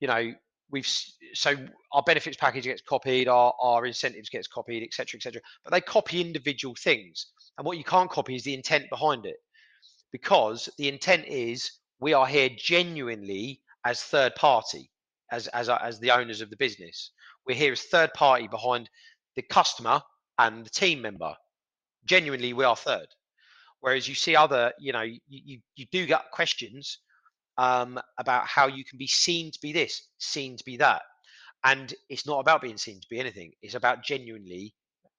you 0.00 0.08
know, 0.08 0.32
we've 0.70 0.88
so 1.34 1.54
our 1.92 2.02
benefits 2.02 2.36
package 2.36 2.64
gets 2.64 2.82
copied, 2.82 3.28
our, 3.28 3.52
our 3.60 3.86
incentives 3.86 4.28
gets 4.28 4.48
copied, 4.48 4.82
etc., 4.82 5.18
etc. 5.18 5.40
But 5.64 5.72
they 5.72 5.80
copy 5.80 6.20
individual 6.20 6.74
things, 6.74 7.26
and 7.58 7.66
what 7.66 7.78
you 7.78 7.84
can't 7.84 8.10
copy 8.10 8.34
is 8.34 8.44
the 8.44 8.54
intent 8.54 8.88
behind 8.90 9.26
it, 9.26 9.36
because 10.12 10.68
the 10.78 10.88
intent 10.88 11.26
is 11.26 11.70
we 12.00 12.12
are 12.12 12.26
here 12.26 12.50
genuinely 12.56 13.60
as 13.84 14.02
third 14.02 14.34
party, 14.34 14.90
as 15.32 15.46
as 15.48 15.68
uh, 15.68 15.78
as 15.82 16.00
the 16.00 16.10
owners 16.10 16.40
of 16.40 16.50
the 16.50 16.56
business. 16.56 17.12
We're 17.46 17.56
here 17.56 17.72
as 17.72 17.82
third 17.82 18.12
party 18.14 18.48
behind 18.48 18.90
the 19.36 19.42
customer 19.42 20.02
and 20.38 20.64
the 20.64 20.70
team 20.70 21.00
member. 21.02 21.34
Genuinely, 22.04 22.52
we 22.52 22.64
are 22.64 22.76
third. 22.76 23.06
Whereas 23.80 24.06
you 24.08 24.14
see 24.14 24.36
other, 24.36 24.72
you 24.78 24.92
know, 24.92 25.02
you, 25.02 25.20
you, 25.28 25.58
you 25.74 25.86
do 25.90 26.04
get 26.06 26.30
questions 26.32 26.98
um, 27.60 28.00
about 28.16 28.46
how 28.46 28.66
you 28.66 28.82
can 28.84 28.96
be 28.96 29.06
seen 29.06 29.52
to 29.52 29.58
be 29.60 29.70
this, 29.70 30.08
seen 30.16 30.56
to 30.56 30.64
be 30.64 30.78
that. 30.78 31.02
And 31.62 31.92
it's 32.08 32.26
not 32.26 32.38
about 32.40 32.62
being 32.62 32.78
seen 32.78 33.02
to 33.02 33.06
be 33.10 33.20
anything. 33.20 33.52
It's 33.60 33.74
about 33.74 34.02
genuinely 34.02 34.74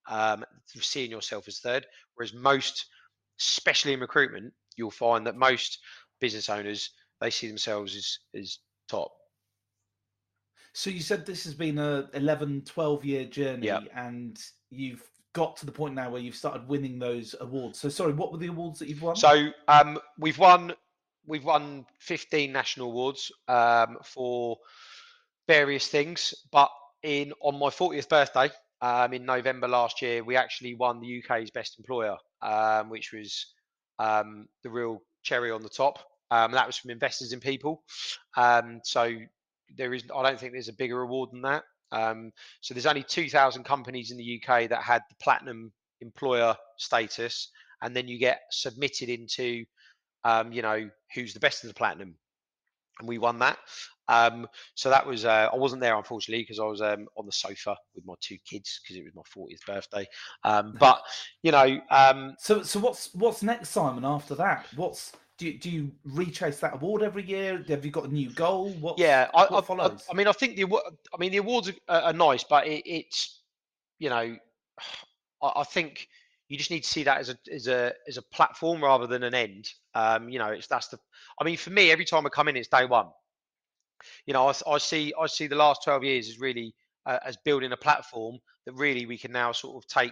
um, 0.09 0.43
seeing 0.67 1.11
yourself 1.11 1.47
as 1.47 1.59
third. 1.59 1.85
Whereas 2.15 2.33
most, 2.33 2.87
especially 3.39 3.93
in 3.93 3.99
recruitment, 3.99 4.51
you'll 4.75 4.89
find 4.89 5.27
that 5.27 5.35
most 5.35 5.77
business 6.19 6.49
owners 6.49 6.89
they 7.19 7.29
see 7.29 7.47
themselves 7.47 7.95
as 7.95 8.17
as 8.35 8.57
top. 8.89 9.11
So 10.73 10.89
you 10.89 11.01
said 11.01 11.27
this 11.27 11.43
has 11.43 11.53
been 11.53 11.77
a 11.77 12.09
11, 12.15 12.63
12 12.65 13.05
year 13.05 13.25
journey, 13.25 13.67
Yeah. 13.67 13.81
and 13.93 14.41
you've 14.71 15.03
got 15.33 15.57
to 15.57 15.67
the 15.67 15.71
point 15.71 15.93
now 15.93 16.09
where 16.09 16.21
you've 16.21 16.35
started 16.35 16.67
winning 16.67 16.97
those 16.97 17.35
awards. 17.39 17.79
So 17.79 17.87
sorry, 17.89 18.13
what 18.13 18.31
were 18.31 18.39
the 18.39 18.47
awards 18.47 18.79
that 18.79 18.87
you've 18.87 19.01
won? 19.03 19.15
So 19.15 19.49
um, 19.67 19.99
we've 20.17 20.39
won 20.39 20.73
we've 21.25 21.43
won 21.43 21.85
15 21.99 22.51
national 22.51 22.87
awards 22.87 23.31
um, 23.47 23.97
for 24.03 24.57
various 25.47 25.87
things, 25.87 26.33
but 26.51 26.69
in 27.03 27.33
on 27.41 27.59
my 27.59 27.69
40th 27.69 28.09
birthday 28.09 28.49
um, 28.81 29.13
in 29.13 29.25
November 29.25 29.67
last 29.67 30.01
year, 30.01 30.23
we 30.23 30.35
actually 30.35 30.75
won 30.75 30.99
the 30.99 31.23
UK's 31.23 31.51
best 31.51 31.77
employer, 31.77 32.17
um, 32.41 32.89
which 32.89 33.11
was 33.13 33.53
um, 33.99 34.47
the 34.63 34.69
real 34.69 35.01
cherry 35.23 35.51
on 35.51 35.61
the 35.61 35.69
top. 35.69 35.99
Um, 36.31 36.51
that 36.53 36.65
was 36.65 36.77
from 36.77 36.91
Investors 36.91 37.33
in 37.33 37.39
People. 37.39 37.83
Um, 38.37 38.79
so 38.83 39.13
there 39.77 39.93
is, 39.93 40.03
I 40.15 40.23
don't 40.23 40.39
think 40.39 40.53
there's 40.53 40.69
a 40.69 40.73
bigger 40.73 41.01
award 41.01 41.29
than 41.31 41.41
that. 41.41 41.63
So 42.61 42.73
there's 42.73 42.85
only 42.85 43.03
2,000 43.03 43.63
companies 43.63 44.11
in 44.11 44.17
the 44.17 44.41
UK 44.41 44.69
that 44.69 44.81
had 44.81 45.01
the 45.09 45.15
platinum 45.21 45.73
employer 45.99 46.55
status, 46.77 47.49
and 47.81 47.95
then 47.95 48.07
you 48.07 48.17
get 48.17 48.41
submitted 48.51 49.09
into, 49.09 49.65
um, 50.23 50.51
you 50.51 50.61
know, 50.61 50.89
who's 51.13 51.33
the 51.33 51.39
best 51.39 51.63
of 51.63 51.69
the 51.69 51.73
platinum, 51.73 52.15
and 52.99 53.07
we 53.07 53.17
won 53.17 53.39
that. 53.39 53.57
Um, 54.07 54.47
so 54.75 54.89
that 54.89 55.05
was 55.05 55.25
uh, 55.25 55.49
I 55.51 55.55
wasn't 55.55 55.81
there 55.81 55.95
unfortunately 55.95 56.43
because 56.43 56.59
I 56.59 56.65
was 56.65 56.81
um, 56.81 57.07
on 57.15 57.25
the 57.25 57.31
sofa 57.31 57.77
with 57.95 58.05
my 58.05 58.15
two 58.19 58.37
kids 58.45 58.81
because 58.81 58.97
it 58.97 59.03
was 59.03 59.15
my 59.15 59.21
40th 59.21 59.65
birthday. 59.65 60.05
Um, 60.43 60.75
but 60.79 61.01
you 61.43 61.51
know, 61.51 61.79
um, 61.89 62.35
so 62.37 62.61
so 62.63 62.79
what's 62.79 63.13
what's 63.13 63.41
next, 63.43 63.69
Simon? 63.69 64.05
After 64.05 64.35
that, 64.35 64.65
what's 64.75 65.13
do 65.37 65.47
you, 65.47 65.57
do 65.57 65.69
you 65.71 65.91
rechase 66.03 66.59
that 66.59 66.75
award 66.75 67.01
every 67.01 67.23
year? 67.23 67.63
Have 67.67 67.83
you 67.83 67.89
got 67.89 68.05
a 68.05 68.13
new 68.13 68.29
goal? 68.31 68.69
What 68.73 68.99
yeah, 68.99 69.27
I, 69.33 69.43
what 69.43 69.53
I, 69.53 69.57
I, 69.57 69.61
follows? 69.61 70.05
I 70.11 70.13
mean, 70.13 70.27
I 70.27 70.33
think 70.33 70.55
the 70.55 70.65
I 70.65 71.17
mean 71.17 71.31
the 71.31 71.37
awards 71.37 71.71
are, 71.87 72.01
are 72.01 72.13
nice, 72.13 72.43
but 72.43 72.67
it, 72.67 72.83
it's 72.85 73.41
you 73.97 74.09
know, 74.09 74.35
I, 75.41 75.51
I 75.55 75.63
think 75.63 76.07
you 76.51 76.57
just 76.57 76.69
need 76.69 76.83
to 76.83 76.89
see 76.89 77.03
that 77.03 77.17
as 77.17 77.29
a 77.29 77.37
as 77.49 77.67
a 77.67 77.93
as 78.09 78.17
a 78.17 78.21
platform 78.21 78.83
rather 78.83 79.07
than 79.07 79.23
an 79.23 79.33
end. 79.33 79.69
Um, 79.95 80.27
you 80.27 80.37
know, 80.37 80.47
it's 80.47 80.67
that's 80.67 80.89
the. 80.89 80.99
I 81.39 81.45
mean, 81.45 81.55
for 81.55 81.69
me, 81.69 81.91
every 81.91 82.03
time 82.03 82.25
I 82.25 82.29
come 82.29 82.49
in, 82.49 82.57
it's 82.57 82.67
day 82.67 82.83
one. 82.83 83.07
You 84.25 84.33
know, 84.33 84.49
I, 84.49 84.53
I 84.69 84.77
see 84.77 85.13
I 85.17 85.27
see 85.27 85.47
the 85.47 85.55
last 85.55 85.81
twelve 85.81 86.03
years 86.03 86.27
as 86.27 86.41
really 86.41 86.75
uh, 87.05 87.19
as 87.25 87.37
building 87.45 87.71
a 87.71 87.77
platform 87.77 88.37
that 88.65 88.73
really 88.73 89.05
we 89.05 89.17
can 89.17 89.31
now 89.31 89.53
sort 89.53 89.81
of 89.81 89.87
take 89.87 90.11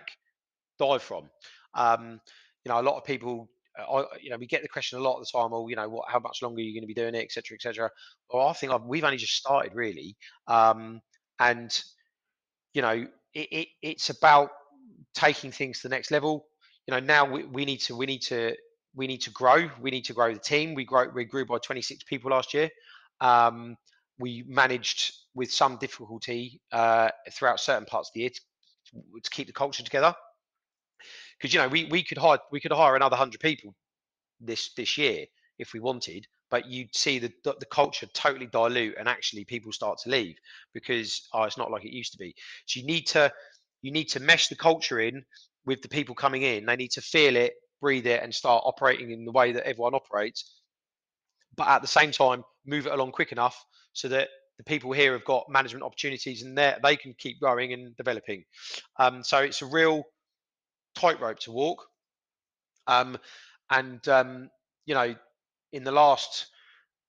dive 0.80 1.04
from. 1.04 1.30
Um, 1.74 2.22
you 2.64 2.70
know, 2.72 2.80
a 2.80 2.84
lot 2.84 2.96
of 2.96 3.04
people, 3.04 3.50
uh, 3.78 3.96
I, 3.96 4.06
you 4.22 4.30
know, 4.30 4.38
we 4.38 4.48
get 4.48 4.62
the 4.62 4.70
question 4.70 4.98
a 4.98 5.02
lot 5.02 5.20
of 5.20 5.26
the 5.26 5.38
time. 5.38 5.52
Well, 5.52 5.68
you 5.70 5.76
know, 5.76 5.90
what? 5.90 6.10
How 6.10 6.20
much 6.20 6.42
longer 6.42 6.62
are 6.62 6.64
you 6.64 6.74
going 6.74 6.84
to 6.84 6.88
be 6.88 6.94
doing 6.94 7.16
it, 7.16 7.24
etc., 7.26 7.56
etc. 7.56 7.92
Well, 8.32 8.48
I 8.48 8.54
think 8.54 8.72
I've, 8.72 8.84
we've 8.84 9.04
only 9.04 9.18
just 9.18 9.36
started 9.36 9.76
really, 9.76 10.16
um, 10.48 11.02
and 11.38 11.84
you 12.74 12.82
know, 12.82 13.08
it, 13.34 13.48
it, 13.52 13.68
it's 13.82 14.10
about 14.10 14.52
taking 15.14 15.52
things 15.52 15.82
to 15.82 15.88
the 15.88 15.96
next 15.96 16.12
level. 16.12 16.46
You 16.88 16.94
know, 16.94 17.00
now 17.00 17.26
we, 17.26 17.44
we 17.44 17.66
need 17.66 17.80
to 17.82 17.96
we 17.96 18.06
need 18.06 18.22
to 18.24 18.56
we 18.96 19.08
need 19.08 19.22
to 19.22 19.32
grow. 19.32 19.70
We 19.82 19.92
need 19.92 20.06
to 20.06 20.14
grow 20.14 20.34
the 20.34 20.40
team. 20.40 20.74
We 20.74 20.86
grow 20.86 21.08
we 21.14 21.26
grew 21.26 21.46
by 21.46 21.58
26 21.60 22.04
people 22.04 22.32
last 22.32 22.54
year. 22.54 22.70
Um, 23.22 23.76
we 24.18 24.44
managed 24.48 25.14
with 25.34 25.52
some 25.52 25.78
difficulty 25.78 26.62
uh, 26.72 27.10
throughout 27.32 27.60
certain 27.60 27.86
parts 27.86 28.10
of 28.10 28.14
the 28.14 28.22
year 28.22 28.30
to, 28.30 28.42
to 29.24 29.30
keep 29.30 29.48
the 29.48 29.54
culture 29.54 29.84
together. 29.84 30.14
Because 31.38 31.54
you 31.54 31.60
know 31.60 31.68
we, 31.68 31.86
we 31.86 32.04
could 32.04 32.18
hire 32.18 32.40
we 32.52 32.60
could 32.60 32.72
hire 32.72 32.96
another 32.96 33.16
hundred 33.16 33.40
people 33.40 33.74
this 34.42 34.74
this 34.74 34.98
year 34.98 35.26
if 35.58 35.74
we 35.74 35.80
wanted, 35.80 36.26
but 36.50 36.68
you'd 36.68 36.96
see 36.96 37.20
the 37.20 37.32
the 37.44 37.66
culture 37.72 38.08
totally 38.14 38.48
dilute 38.48 38.96
and 38.98 39.08
actually 39.08 39.46
people 39.46 39.72
start 39.72 40.00
to 40.00 40.10
leave 40.10 40.38
because 40.74 41.28
oh 41.34 41.44
it's 41.44 41.58
not 41.58 41.72
like 41.72 41.86
it 41.86 41.96
used 41.96 42.12
to 42.14 42.18
be. 42.18 42.34
So 42.66 42.80
you 42.80 42.86
need 42.86 43.08
to 43.08 43.32
you 43.82 43.92
need 43.92 44.06
to 44.10 44.20
mesh 44.20 44.48
the 44.48 44.56
culture 44.56 45.00
in 45.00 45.24
with 45.66 45.82
the 45.82 45.90
people 45.90 46.16
coming 46.16 46.42
in. 46.42 46.66
They 46.66 46.76
need 46.76 46.92
to 46.92 47.02
feel 47.02 47.36
it, 47.36 47.54
breathe 47.82 48.08
it, 48.08 48.24
and 48.24 48.34
start 48.34 48.64
operating 48.66 49.12
in 49.12 49.26
the 49.26 49.32
way 49.32 49.52
that 49.52 49.66
everyone 49.66 49.94
operates. 49.94 50.62
But 51.56 51.68
at 51.68 51.82
the 51.82 51.88
same 51.88 52.12
time, 52.12 52.44
move 52.66 52.88
it 52.88 52.94
along 52.94 53.12
quick 53.12 53.32
enough 53.32 53.64
so 53.94 54.08
that 54.10 54.30
the 54.58 54.64
people 54.64 54.92
here 54.92 55.14
have 55.14 55.26
got 55.26 55.50
management 55.50 55.84
opportunities 55.84 56.44
and 56.44 56.58
they 56.58 56.96
can 56.98 57.14
keep 57.18 57.40
growing 57.40 57.74
and 57.74 57.96
developing. 57.96 58.44
Um, 58.98 59.24
so 59.24 59.40
it's 59.40 59.62
a 59.62 59.66
real 59.66 60.04
tightrope 60.96 61.40
to 61.40 61.52
walk. 61.52 61.86
Um, 62.88 63.18
and 63.70 64.06
um, 64.08 64.50
you 64.86 64.96
know, 64.96 65.16
in 65.72 65.84
the 65.84 65.92
last 65.92 66.48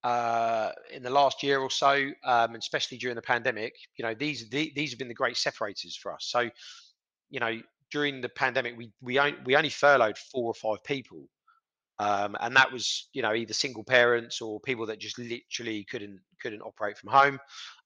uh, 0.03 0.71
in 0.93 1.03
the 1.03 1.11
last 1.11 1.43
year 1.43 1.61
or 1.61 1.71
so, 1.71 1.93
um, 2.25 2.55
and 2.55 2.57
especially 2.57 2.99
during 2.99 3.17
the 3.17 3.23
pandemic, 3.23 3.75
you 3.97 4.05
know, 4.05 4.15
these 4.15 4.49
the, 4.49 4.73
these 4.75 4.91
have 4.91 4.99
been 4.99 5.09
the 5.09 5.15
great 5.15 5.37
separators 5.37 5.97
for 5.97 6.13
us. 6.13 6.27
So, 6.29 6.49
you 7.31 7.41
know, 7.41 7.61
during 7.91 8.21
the 8.21 8.29
pandemic, 8.31 8.77
we 8.77 8.93
we 9.03 9.19
only, 9.19 9.37
we 9.45 9.57
only 9.57 9.69
furloughed 9.69 10.17
four 10.17 10.47
or 10.47 10.55
five 10.55 10.83
people, 10.85 11.29
um, 11.99 12.37
and 12.41 12.57
that 12.57 12.73
was 12.73 13.09
you 13.13 13.23
know 13.23 13.35
either 13.35 13.53
single 13.53 13.85
parents 13.85 14.41
or 14.41 14.61
people 14.61 14.87
that 14.87 15.01
just 15.01 15.19
literally 15.19 15.85
couldn't 15.91 16.21
couldn't 16.41 16.63
operate 16.63 16.97
from 16.97 17.11
home. 17.11 17.39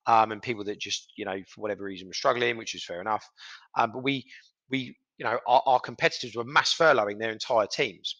um, 0.06 0.32
and 0.32 0.42
people 0.42 0.64
that 0.64 0.78
just 0.78 1.12
you 1.16 1.24
know 1.24 1.38
for 1.48 1.60
whatever 1.60 1.84
reason 1.84 2.06
were 2.06 2.14
struggling, 2.14 2.56
which 2.56 2.74
is 2.74 2.84
fair 2.84 3.00
enough. 3.00 3.28
Um, 3.76 3.92
but 3.92 4.02
we 4.02 4.24
we 4.70 4.96
you 5.18 5.24
know 5.24 5.38
our, 5.46 5.62
our, 5.66 5.80
competitors 5.80 6.34
were 6.34 6.44
mass 6.44 6.74
furloughing 6.74 7.18
their 7.18 7.32
entire 7.32 7.66
teams, 7.66 8.16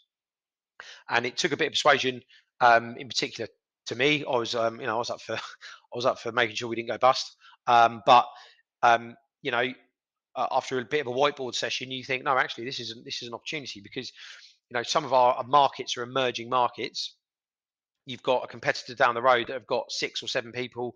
and 1.11 1.27
it 1.27 1.37
took 1.37 1.53
a 1.53 1.57
bit 1.57 1.67
of 1.67 1.73
persuasion, 1.73 2.23
um, 2.61 2.97
in 2.97 3.09
particular 3.09 3.49
to 3.87 3.95
me. 3.95 4.25
I 4.25 4.37
was 4.37 4.55
um, 4.55 4.81
you 4.81 4.87
know 4.87 4.97
I 4.97 4.99
was 4.99 5.11
up 5.11 5.21
for 5.21 5.35
I 5.35 5.97
was 5.97 6.07
up 6.07 6.19
for 6.19 6.33
making 6.33 6.57
sure 6.57 6.69
we 6.69 6.77
didn't 6.77 6.89
go 6.89 6.99
bust, 6.99 7.37
um, 7.67 8.03
but 8.07 8.27
um, 8.83 9.15
you 9.43 9.51
know 9.51 9.65
uh, 10.37 10.47
after 10.51 10.79
a 10.79 10.85
bit 10.85 11.01
of 11.01 11.07
a 11.07 11.11
whiteboard 11.11 11.55
session, 11.55 11.91
you 11.91 12.05
think 12.05 12.25
no, 12.25 12.37
actually 12.37 12.65
this 12.65 12.81
is 12.81 12.95
this 13.05 13.23
is 13.23 13.29
an 13.29 13.35
opportunity 13.35 13.81
because 13.81 14.13
you 14.71 14.75
know 14.75 14.83
some 14.83 15.05
of 15.05 15.13
our 15.13 15.43
markets 15.45 15.97
are 15.97 16.03
emerging 16.03 16.49
markets. 16.49 17.17
You've 18.07 18.23
got 18.23 18.45
a 18.45 18.49
competitor 18.49 18.95
down 18.95 19.15
the 19.15 19.23
road 19.23 19.47
that 19.47 19.55
have 19.55 19.67
got 19.67 19.91
six 19.91 20.23
or 20.23 20.29
seven 20.29 20.53
people. 20.53 20.95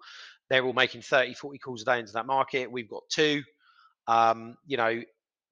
They're 0.50 0.64
all 0.64 0.74
making 0.74 1.02
30 1.02 1.34
40 1.34 1.58
calls 1.58 1.82
a 1.82 1.84
day 1.84 1.98
into 2.00 2.12
that 2.12 2.26
market. 2.26 2.70
We've 2.70 2.88
got 2.88 3.02
two. 3.10 3.42
Um, 4.06 4.56
you 4.66 4.76
know 4.76 5.02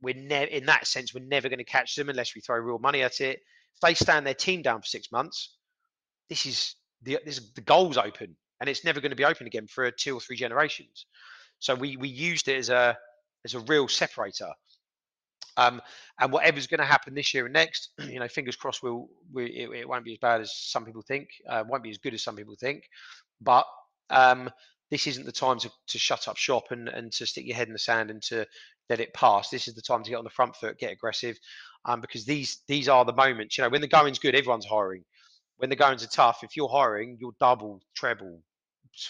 we're 0.02 0.14
never 0.14 0.46
in 0.46 0.66
that 0.66 0.86
sense 0.86 1.14
we're 1.14 1.24
never 1.24 1.48
going 1.48 1.58
to 1.58 1.64
catch 1.64 1.94
them 1.94 2.10
unless 2.10 2.34
we 2.34 2.40
throw 2.40 2.58
real 2.58 2.78
money 2.78 3.02
at 3.02 3.20
it. 3.20 3.40
If 3.74 3.80
they 3.82 3.94
stand 3.94 4.26
their 4.26 4.34
team 4.34 4.62
down 4.62 4.80
for 4.80 4.86
six 4.86 5.10
months 5.12 5.56
this 6.28 6.46
is 6.46 6.74
the 7.02 7.18
this 7.24 7.40
the 7.54 7.60
goal's 7.60 7.98
open 7.98 8.36
and 8.60 8.68
it's 8.68 8.84
never 8.84 9.00
going 9.00 9.10
to 9.10 9.16
be 9.16 9.24
open 9.24 9.46
again 9.46 9.66
for 9.66 9.90
two 9.90 10.16
or 10.16 10.20
three 10.20 10.36
generations 10.36 11.06
so 11.58 11.74
we 11.74 11.96
we 11.96 12.08
used 12.08 12.48
it 12.48 12.56
as 12.56 12.70
a 12.70 12.96
as 13.44 13.54
a 13.54 13.60
real 13.60 13.88
separator 13.88 14.50
um, 15.56 15.80
and 16.20 16.32
whatever's 16.32 16.66
going 16.66 16.80
to 16.80 16.86
happen 16.86 17.14
this 17.14 17.32
year 17.32 17.46
and 17.46 17.54
next, 17.54 17.90
you 17.98 18.20
know, 18.20 18.28
fingers 18.28 18.56
crossed, 18.56 18.82
we'll, 18.82 19.08
we, 19.32 19.46
it, 19.46 19.70
it, 19.70 19.88
won't 19.88 20.04
be 20.04 20.12
as 20.12 20.18
bad 20.18 20.40
as 20.40 20.52
some 20.54 20.84
people 20.84 21.02
think. 21.02 21.28
Uh, 21.48 21.64
won't 21.66 21.82
be 21.82 21.90
as 21.90 21.98
good 21.98 22.14
as 22.14 22.22
some 22.22 22.36
people 22.36 22.54
think. 22.60 22.82
But 23.40 23.64
um, 24.10 24.50
this 24.90 25.06
isn't 25.06 25.26
the 25.26 25.32
time 25.32 25.58
to, 25.60 25.70
to 25.88 25.98
shut 25.98 26.28
up 26.28 26.36
shop 26.36 26.64
and, 26.70 26.88
and 26.88 27.10
to 27.12 27.26
stick 27.26 27.46
your 27.46 27.56
head 27.56 27.68
in 27.68 27.72
the 27.72 27.78
sand 27.78 28.10
and 28.10 28.22
to 28.24 28.46
let 28.88 29.00
it 29.00 29.14
pass. 29.14 29.48
This 29.48 29.66
is 29.66 29.74
the 29.74 29.82
time 29.82 30.02
to 30.04 30.10
get 30.10 30.18
on 30.18 30.24
the 30.24 30.30
front 30.30 30.54
foot, 30.56 30.78
get 30.78 30.92
aggressive, 30.92 31.36
um, 31.86 32.00
because 32.00 32.24
these 32.24 32.62
these 32.68 32.88
are 32.88 33.04
the 33.04 33.12
moments. 33.12 33.58
You 33.58 33.64
know, 33.64 33.70
when 33.70 33.80
the 33.80 33.88
going's 33.88 34.18
good, 34.18 34.34
everyone's 34.34 34.66
hiring. 34.66 35.04
When 35.58 35.70
the 35.70 35.76
goings 35.76 36.04
are 36.04 36.08
tough, 36.08 36.44
if 36.44 36.56
you're 36.56 36.68
hiring, 36.68 37.16
you're 37.20 37.32
double, 37.40 37.80
treble, 37.94 38.42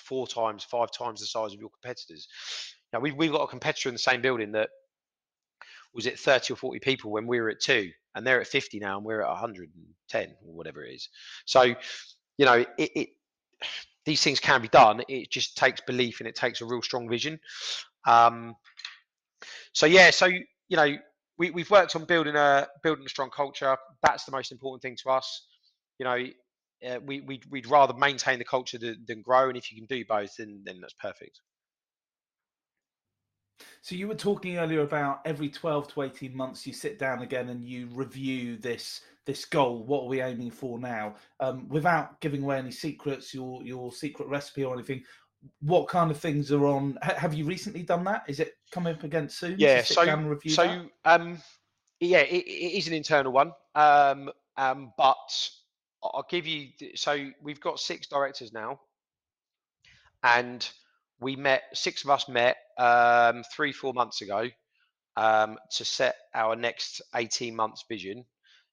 four 0.05 0.27
times, 0.27 0.65
five 0.65 0.91
times 0.91 1.21
the 1.21 1.27
size 1.27 1.53
of 1.53 1.61
your 1.61 1.71
competitors. 1.71 2.29
Now 2.93 3.01
we've 3.01 3.15
we've 3.15 3.33
got 3.33 3.43
a 3.43 3.47
competitor 3.47 3.89
in 3.89 3.95
the 3.95 4.01
same 4.01 4.23
building 4.23 4.53
that 4.53 4.71
was 5.95 6.07
it 6.07 6.19
30 6.19 6.53
or 6.53 6.57
40 6.57 6.81
people 6.81 7.11
when 7.11 7.27
we 7.27 7.41
were 7.41 7.49
at 7.49 7.61
two 7.61 7.91
and 8.15 8.27
they're 8.27 8.41
at 8.41 8.47
50 8.47 8.79
now 8.81 8.97
and 8.97 9.07
we're 9.07 9.23
at 9.23 9.29
110 9.29 10.37
or 10.47 10.55
whatever 10.55 10.85
it 10.85 10.95
is. 10.95 11.09
So 11.47 11.63
you 11.63 12.45
know 12.45 12.65
it, 12.79 12.91
it 12.95 13.09
these 14.05 14.23
things 14.23 14.39
can 14.39 14.63
be 14.63 14.69
done. 14.69 15.03
It 15.09 15.31
just 15.31 15.57
takes 15.57 15.81
belief 15.81 16.21
and 16.21 16.29
it 16.29 16.37
takes 16.37 16.61
a 16.61 16.65
real 16.65 16.83
strong 16.83 17.09
vision. 17.09 17.41
Um, 18.07 18.55
so 19.73 19.87
yeah 19.87 20.11
so 20.11 20.27
you 20.27 20.77
know 20.77 20.97
we, 21.39 21.51
we've 21.51 21.71
worked 21.71 21.97
on 21.97 22.05
building 22.05 22.37
a 22.37 22.67
building 22.83 23.05
a 23.05 23.09
strong 23.09 23.31
culture. 23.31 23.77
That's 24.03 24.25
the 24.25 24.33
most 24.33 24.53
important 24.53 24.83
thing 24.83 24.97
to 25.03 25.11
us 25.11 25.47
you 25.99 26.05
know 26.05 26.25
uh, 26.87 27.01
we, 27.05 27.23
we'd, 27.23 27.45
we'd 27.51 27.67
rather 27.67 27.95
maintain 27.95 28.39
the 28.39 28.45
culture 28.45 28.79
than, 28.79 29.03
than 29.09 29.23
grow 29.23 29.49
and 29.49 29.57
if 29.57 29.73
you 29.73 29.79
can 29.79 29.87
do 29.87 30.05
both 30.07 30.37
then, 30.37 30.63
then 30.65 30.81
that's 30.81 30.95
perfect 30.95 31.41
so 33.81 33.95
you 33.95 34.09
were 34.09 34.15
talking 34.15 34.59
earlier 34.59 34.83
about 34.83 35.21
every 35.25 35.49
12 35.49 35.95
to 35.95 36.03
18 36.03 36.37
months 36.37 36.67
you 36.67 36.73
sit 36.73 36.99
down 36.99 37.23
again 37.23 37.49
and 37.49 37.65
you 37.65 37.89
review 37.93 38.57
this 38.59 39.01
this 39.27 39.45
goal. 39.45 39.85
What 39.85 40.05
are 40.05 40.09
we 40.09 40.21
aiming 40.21 40.53
for 40.53 40.79
now? 40.79 41.17
Um, 41.41 41.69
without 41.69 42.21
giving 42.21 42.43
away 42.43 42.59
any 42.59 42.71
secrets, 42.71 43.35
your 43.35 43.63
your 43.63 43.93
secret 43.93 44.29
recipe 44.29 44.65
or 44.65 44.75
anything. 44.75 45.03
What 45.61 45.89
kind 45.89 46.11
of 46.11 46.19
things 46.19 46.51
are 46.51 46.67
on? 46.67 46.99
Have 47.03 47.35
you 47.35 47.45
recently 47.45 47.83
done 47.83 48.05
that? 48.05 48.25
Is 48.27 48.41
it 48.41 48.55
coming 48.73 48.95
up 48.95 49.05
again 49.05 49.29
soon? 49.29 49.57
Yeah. 49.59 49.83
so 49.83 50.05
so 50.49 50.65
that? 50.65 51.21
um, 51.21 51.39
yeah, 52.01 52.21
it, 52.21 52.45
it 52.45 52.79
is 52.79 52.89
an 52.89 52.95
internal 52.95 53.33
one. 53.33 53.53
Um, 53.75 54.31
um, 54.57 54.93
but 54.97 55.49
I'll 56.15 56.27
give 56.29 56.47
you. 56.47 56.69
So 56.95 57.29
we've 57.43 57.61
got 57.61 57.81
six 57.81 58.07
directors 58.07 58.53
now, 58.53 58.81
and 60.23 60.69
we 61.21 61.37
met. 61.37 61.63
Six 61.75 62.05
of 62.05 62.11
us 62.11 62.29
met 62.29 62.57
um, 62.79 63.43
three, 63.55 63.73
four 63.73 63.95
months 63.95 64.23
ago 64.23 64.49
um, 65.17 65.59
to 65.73 65.85
set 65.85 66.17
our 66.35 66.57
next 66.57 67.03
18 67.15 67.55
months 67.57 67.85
vision. 67.89 68.25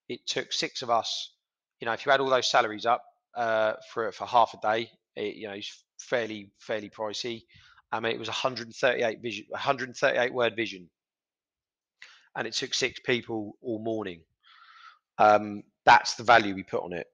It 0.09 0.25
took 0.27 0.51
six 0.51 0.81
of 0.81 0.89
us, 0.89 1.33
you 1.79 1.85
know, 1.85 1.93
if 1.93 2.05
you 2.05 2.11
add 2.11 2.19
all 2.19 2.29
those 2.29 2.49
salaries 2.49 2.85
up 2.85 3.03
uh, 3.35 3.73
for 3.93 4.11
for 4.11 4.25
half 4.25 4.53
a 4.53 4.57
day, 4.61 4.89
it, 5.15 5.35
you 5.35 5.47
know, 5.47 5.53
it's 5.53 5.83
fairly 5.99 6.51
fairly 6.59 6.89
pricey. 6.89 7.43
I 7.91 7.99
mean, 7.99 8.13
it 8.13 8.19
was 8.19 8.27
138 8.27 9.21
vision, 9.21 9.45
138 9.49 10.33
word 10.33 10.55
vision, 10.55 10.89
and 12.35 12.47
it 12.47 12.53
took 12.53 12.73
six 12.73 12.99
people 12.99 13.57
all 13.61 13.79
morning. 13.79 14.21
Um, 15.19 15.63
that's 15.85 16.15
the 16.15 16.23
value 16.23 16.55
we 16.55 16.63
put 16.63 16.83
on 16.83 16.93
it 16.93 17.07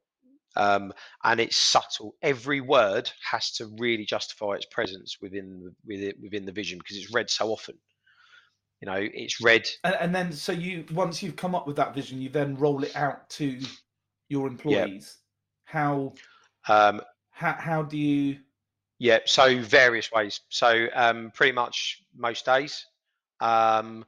um, 0.56 0.94
and 1.24 1.40
it's 1.40 1.58
subtle. 1.58 2.16
Every 2.22 2.62
word 2.62 3.12
has 3.30 3.52
to 3.54 3.68
really 3.78 4.06
justify 4.06 4.54
its 4.54 4.66
presence 4.66 5.18
within 5.22 5.74
within 5.86 6.14
within 6.22 6.46
the 6.46 6.52
vision 6.52 6.80
because 6.80 6.98
it's 6.98 7.14
read 7.14 7.30
so 7.30 7.50
often. 7.50 7.76
You 8.82 8.86
know, 8.86 8.98
it's 8.98 9.42
read, 9.42 9.68
and, 9.84 9.96
and, 10.00 10.16
then 10.16 10.32
so 10.32 10.54
you 10.54 10.86
once 10.94 11.22
you've 11.22 11.36
come 11.36 11.54
up 11.54 11.68
with 11.68 11.76
that 11.76 11.94
vision, 11.94 12.22
you 12.22 12.30
then 12.30 12.56
roll 12.56 12.84
it 12.84 12.96
out 12.96 13.30
to 13.32 13.60
your 14.30 14.48
employees. 14.48 15.18
Yeah. 15.18 15.74
How 15.74 16.14
um, 16.68 17.02
how 17.32 17.54
how 17.54 17.84
do 17.84 17.98
you? 17.98 18.38
Yeah, 18.98 19.20
so 19.26 19.62
various 19.62 20.12
ways. 20.12 20.42
So 20.50 20.88
um, 20.94 21.32
pretty 21.34 21.54
much 21.54 22.04
most 22.16 22.46
days. 22.46 22.86
Um, 23.40 24.06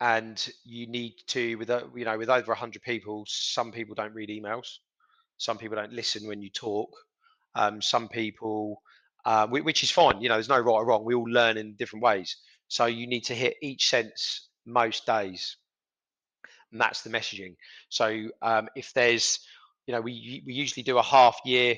and 0.00 0.48
you 0.64 0.86
need 0.86 1.14
to 1.26 1.56
with 1.56 1.70
you 1.94 2.04
know 2.04 2.16
with 2.16 2.30
over 2.30 2.52
100 2.52 2.82
people 2.82 3.24
some 3.28 3.70
people 3.70 3.94
don't 3.94 4.14
read 4.14 4.30
emails 4.30 4.78
some 5.40 5.56
people 5.56 5.76
don't 5.76 5.92
listen 5.94 6.28
when 6.28 6.42
you 6.42 6.50
talk. 6.50 6.90
Um, 7.54 7.80
some 7.80 8.08
people, 8.08 8.82
uh, 9.24 9.46
which 9.46 9.82
is 9.82 9.90
fine. 9.90 10.20
You 10.20 10.28
know, 10.28 10.34
there's 10.34 10.50
no 10.50 10.58
right 10.58 10.74
or 10.74 10.86
wrong. 10.86 11.02
We 11.02 11.14
all 11.14 11.24
learn 11.24 11.56
in 11.56 11.76
different 11.76 12.04
ways. 12.04 12.36
So 12.68 12.84
you 12.84 13.06
need 13.06 13.22
to 13.22 13.34
hit 13.34 13.56
each 13.62 13.88
sense 13.88 14.50
most 14.66 15.06
days, 15.06 15.56
and 16.70 16.80
that's 16.80 17.00
the 17.00 17.08
messaging. 17.08 17.56
So 17.88 18.28
um, 18.42 18.68
if 18.76 18.92
there's, 18.92 19.40
you 19.86 19.94
know, 19.94 20.02
we 20.02 20.42
we 20.46 20.52
usually 20.52 20.82
do 20.82 20.98
a 20.98 21.02
half 21.02 21.38
year. 21.46 21.76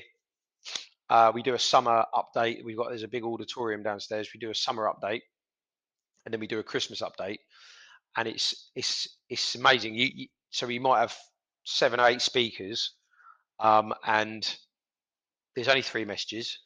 Uh, 1.09 1.31
we 1.33 1.41
do 1.41 1.53
a 1.53 1.59
summer 1.59 2.03
update. 2.13 2.65
We've 2.65 2.77
got 2.77 2.89
there's 2.89 3.03
a 3.03 3.07
big 3.07 3.23
auditorium 3.23 3.81
downstairs. 3.81 4.29
We 4.33 4.41
do 4.41 4.49
a 4.49 4.55
summer 4.55 4.91
update, 4.91 5.21
and 6.25 6.33
then 6.33 6.41
we 6.41 6.47
do 6.47 6.59
a 6.59 6.63
Christmas 6.63 7.01
update, 7.01 7.39
and 8.17 8.27
it's 8.27 8.71
it's 8.75 9.07
it's 9.29 9.55
amazing. 9.55 9.95
You, 9.95 10.09
you 10.13 10.27
so 10.49 10.67
we 10.67 10.79
might 10.79 10.99
have 10.99 11.15
seven 11.63 12.01
or 12.01 12.07
eight 12.07 12.21
speakers 12.21 12.91
um, 13.63 13.93
and 14.05 14.55
there's 15.55 15.69
only 15.69 15.81
three 15.81 16.05
messages, 16.05 16.59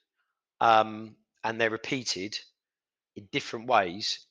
um, 0.60 1.16
and 1.44 1.62
they're 1.62 1.70
repeated 1.70 2.38
in 3.16 3.28
different 3.32 3.68
ways 3.68 4.26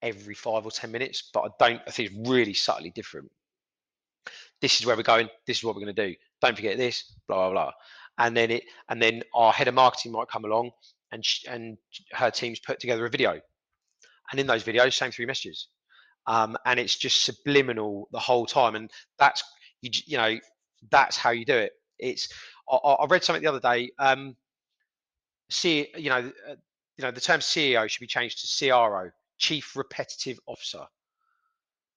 every 0.00 0.34
five 0.34 0.64
or 0.64 0.70
ten 0.70 0.92
minutes. 0.92 1.28
But 1.34 1.40
I 1.40 1.48
don't. 1.58 1.82
I 1.86 1.90
think 1.90 2.10
it's 2.10 2.28
really 2.30 2.54
subtly 2.54 2.90
different. 2.90 3.30
This 4.62 4.80
is 4.80 4.86
where 4.86 4.96
we're 4.96 5.02
going. 5.02 5.28
This 5.46 5.58
is 5.58 5.64
what 5.64 5.74
we're 5.74 5.82
going 5.82 5.94
to 5.94 6.08
do. 6.08 6.14
Don't 6.40 6.56
forget 6.56 6.78
this. 6.78 7.12
Blah 7.26 7.50
blah 7.50 7.64
blah. 7.64 7.72
And 8.18 8.36
then 8.36 8.52
it. 8.52 8.64
And 8.88 9.02
then 9.02 9.22
our 9.34 9.52
head 9.52 9.68
of 9.68 9.74
marketing 9.74 10.12
might 10.12 10.28
come 10.28 10.44
along, 10.44 10.70
and 11.10 11.24
sh- 11.24 11.44
and 11.48 11.76
her 12.12 12.30
team's 12.30 12.60
put 12.60 12.78
together 12.78 13.04
a 13.04 13.10
video. 13.10 13.40
And 14.30 14.38
in 14.38 14.46
those 14.46 14.62
videos, 14.62 14.92
same 14.92 15.10
three 15.10 15.26
messages. 15.26 15.68
Um, 16.26 16.56
and 16.64 16.78
it's 16.78 16.96
just 16.96 17.24
subliminal 17.24 18.08
the 18.12 18.18
whole 18.20 18.46
time. 18.46 18.76
And 18.76 18.90
that's 19.18 19.42
you, 19.82 19.90
you 20.06 20.16
know 20.16 20.38
that's 20.90 21.16
how 21.16 21.30
you 21.30 21.44
do 21.44 21.56
it. 21.56 21.72
It's 21.98 22.28
I, 22.70 22.76
I 22.76 23.06
read 23.06 23.24
something 23.24 23.42
the 23.42 23.48
other 23.48 23.60
day. 23.60 23.90
Um, 23.98 24.36
see, 25.50 25.88
you 25.96 26.10
know, 26.10 26.32
uh, 26.48 26.54
you 26.96 27.04
know, 27.04 27.10
the 27.10 27.20
term 27.20 27.40
CEO 27.40 27.88
should 27.88 28.00
be 28.00 28.06
changed 28.06 28.40
to 28.40 28.68
CRO, 28.68 29.10
Chief 29.38 29.76
Repetitive 29.76 30.38
Officer, 30.46 30.84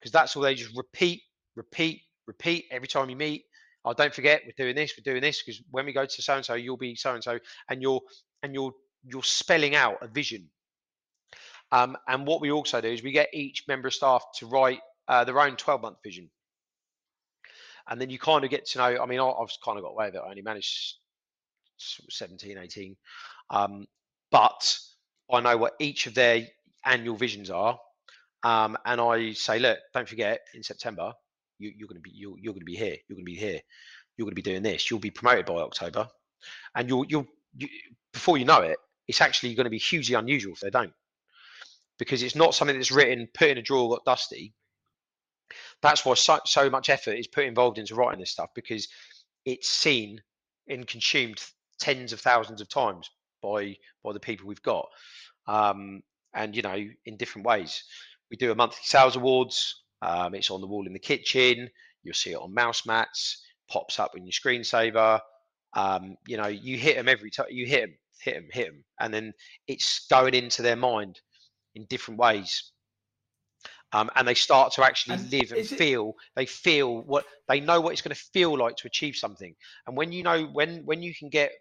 because 0.00 0.12
that's 0.12 0.36
all 0.36 0.42
they 0.42 0.54
just 0.54 0.76
repeat, 0.76 1.22
repeat, 1.56 2.02
repeat 2.26 2.66
every 2.70 2.88
time 2.88 3.10
you 3.10 3.16
meet. 3.16 3.44
Oh, 3.84 3.92
don't 3.92 4.14
forget, 4.14 4.42
we're 4.46 4.52
doing 4.56 4.76
this, 4.76 4.94
we're 4.96 5.10
doing 5.10 5.22
this, 5.22 5.42
because 5.42 5.60
when 5.72 5.84
we 5.84 5.92
go 5.92 6.06
to 6.06 6.22
so 6.22 6.36
and 6.36 6.44
so, 6.44 6.54
you'll 6.54 6.76
be 6.76 6.94
so 6.94 7.14
and 7.14 7.24
so, 7.24 7.38
and 7.68 7.82
you're 7.82 8.00
and 8.42 8.54
you're 8.54 8.72
you're 9.04 9.22
spelling 9.24 9.74
out 9.74 9.98
a 10.00 10.08
vision. 10.08 10.48
Um, 11.72 11.96
and 12.06 12.26
what 12.26 12.40
we 12.40 12.52
also 12.52 12.80
do 12.80 12.88
is 12.88 13.02
we 13.02 13.12
get 13.12 13.28
each 13.32 13.64
member 13.66 13.88
of 13.88 13.94
staff 13.94 14.22
to 14.36 14.46
write 14.46 14.80
uh, 15.08 15.24
their 15.24 15.40
own 15.40 15.56
12 15.56 15.82
month 15.82 15.96
vision 16.04 16.30
and 17.88 18.00
then 18.00 18.10
you 18.10 18.18
kind 18.18 18.44
of 18.44 18.50
get 18.50 18.66
to 18.66 18.78
know. 18.78 19.02
I 19.02 19.06
mean, 19.06 19.20
I've 19.20 19.48
kind 19.64 19.78
of 19.78 19.84
got 19.84 19.90
away 19.90 20.06
with 20.06 20.16
it. 20.16 20.22
I 20.24 20.30
only 20.30 20.42
managed 20.42 20.94
17, 21.78 22.58
18, 22.58 22.96
um, 23.50 23.86
but 24.30 24.78
I 25.32 25.40
know 25.40 25.56
what 25.56 25.74
each 25.80 26.06
of 26.06 26.14
their 26.14 26.46
annual 26.84 27.16
visions 27.16 27.50
are, 27.50 27.78
um, 28.44 28.76
and 28.84 29.00
I 29.00 29.32
say, 29.32 29.58
look, 29.58 29.78
don't 29.94 30.08
forget 30.08 30.40
in 30.54 30.62
September 30.62 31.12
you, 31.62 31.84
are 31.84 31.88
going 31.88 31.96
to 31.96 32.00
be 32.00 32.10
you're, 32.14 32.38
you're 32.38 32.52
going 32.52 32.60
to 32.60 32.66
be 32.66 32.76
here. 32.76 32.96
You're 33.08 33.16
going 33.16 33.24
to 33.24 33.32
be 33.32 33.36
here. 33.36 33.60
You're 34.16 34.26
going 34.26 34.32
to 34.32 34.42
be 34.42 34.42
doing 34.42 34.62
this. 34.62 34.90
You'll 34.90 35.00
be 35.00 35.10
promoted 35.10 35.46
by 35.46 35.54
October, 35.54 36.08
and 36.74 36.88
you'll 36.88 37.06
you'll 37.06 37.26
you, 37.56 37.68
before 38.12 38.36
you 38.38 38.44
know 38.44 38.60
it, 38.60 38.76
it's 39.08 39.20
actually 39.20 39.54
going 39.54 39.64
to 39.64 39.70
be 39.70 39.78
hugely 39.78 40.14
unusual 40.14 40.52
if 40.52 40.60
they 40.60 40.70
don't, 40.70 40.92
because 41.98 42.22
it's 42.22 42.36
not 42.36 42.54
something 42.54 42.76
that's 42.76 42.92
written, 42.92 43.28
put 43.32 43.48
in 43.48 43.58
a 43.58 43.62
drawer, 43.62 43.90
got 43.90 44.04
dusty. 44.04 44.52
That's 45.82 46.04
why 46.04 46.14
so, 46.14 46.38
so 46.46 46.70
much 46.70 46.88
effort 46.88 47.12
is 47.12 47.26
put 47.26 47.44
involved 47.44 47.78
into 47.78 47.94
writing 47.94 48.20
this 48.20 48.30
stuff 48.30 48.50
because 48.54 48.88
it's 49.44 49.68
seen 49.68 50.20
and 50.68 50.86
consumed 50.86 51.42
tens 51.80 52.12
of 52.12 52.20
thousands 52.20 52.60
of 52.60 52.68
times 52.68 53.10
by 53.42 53.76
by 54.04 54.12
the 54.12 54.20
people 54.20 54.46
we've 54.46 54.62
got, 54.62 54.86
um, 55.46 56.02
and 56.34 56.54
you 56.54 56.62
know 56.62 56.78
in 57.04 57.16
different 57.16 57.46
ways. 57.46 57.82
We 58.30 58.36
do 58.36 58.52
a 58.52 58.54
monthly 58.54 58.80
sales 58.84 59.16
awards. 59.16 59.82
Um, 60.00 60.34
it's 60.34 60.50
on 60.50 60.60
the 60.60 60.66
wall 60.66 60.86
in 60.86 60.92
the 60.92 60.98
kitchen. 60.98 61.68
You'll 62.02 62.14
see 62.14 62.32
it 62.32 62.36
on 62.36 62.54
mouse 62.54 62.86
mats. 62.86 63.44
Pops 63.68 63.98
up 63.98 64.16
in 64.16 64.24
your 64.24 64.32
screensaver. 64.32 65.20
Um, 65.74 66.16
you 66.26 66.36
know, 66.36 66.46
you 66.46 66.78
hit 66.78 66.96
them 66.96 67.08
every 67.08 67.30
time. 67.30 67.46
You 67.50 67.66
hit 67.66 67.82
them, 67.82 67.94
hit 68.20 68.34
them, 68.34 68.48
hit 68.52 68.66
them, 68.66 68.84
and 69.00 69.12
then 69.12 69.32
it's 69.66 70.06
going 70.08 70.34
into 70.34 70.62
their 70.62 70.76
mind 70.76 71.20
in 71.74 71.86
different 71.86 72.20
ways. 72.20 72.72
Um, 73.94 74.10
and 74.16 74.26
they 74.26 74.34
start 74.34 74.72
to 74.74 74.84
actually 74.84 75.16
and 75.16 75.30
live 75.30 75.52
and 75.52 75.66
feel. 75.66 76.08
It... 76.08 76.14
They 76.34 76.46
feel 76.46 77.02
what 77.02 77.26
they 77.48 77.60
know 77.60 77.80
what 77.80 77.92
it's 77.92 78.00
going 78.00 78.14
to 78.14 78.22
feel 78.32 78.56
like 78.56 78.76
to 78.76 78.86
achieve 78.86 79.16
something. 79.16 79.54
And 79.86 79.96
when 79.96 80.12
you 80.12 80.22
know 80.22 80.44
when 80.44 80.84
when 80.86 81.02
you 81.02 81.14
can 81.14 81.28
get 81.28 81.52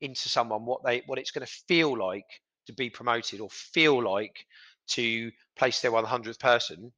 into 0.00 0.28
someone 0.28 0.64
what 0.64 0.84
they 0.84 1.02
what 1.06 1.18
it's 1.18 1.30
going 1.30 1.46
to 1.46 1.52
feel 1.66 1.96
like 1.96 2.26
to 2.66 2.72
be 2.72 2.90
promoted 2.90 3.40
or 3.40 3.48
feel 3.50 4.02
like 4.02 4.46
to 4.86 5.30
place 5.56 5.80
their 5.80 5.92
100th 5.92 6.38
person 6.38 6.92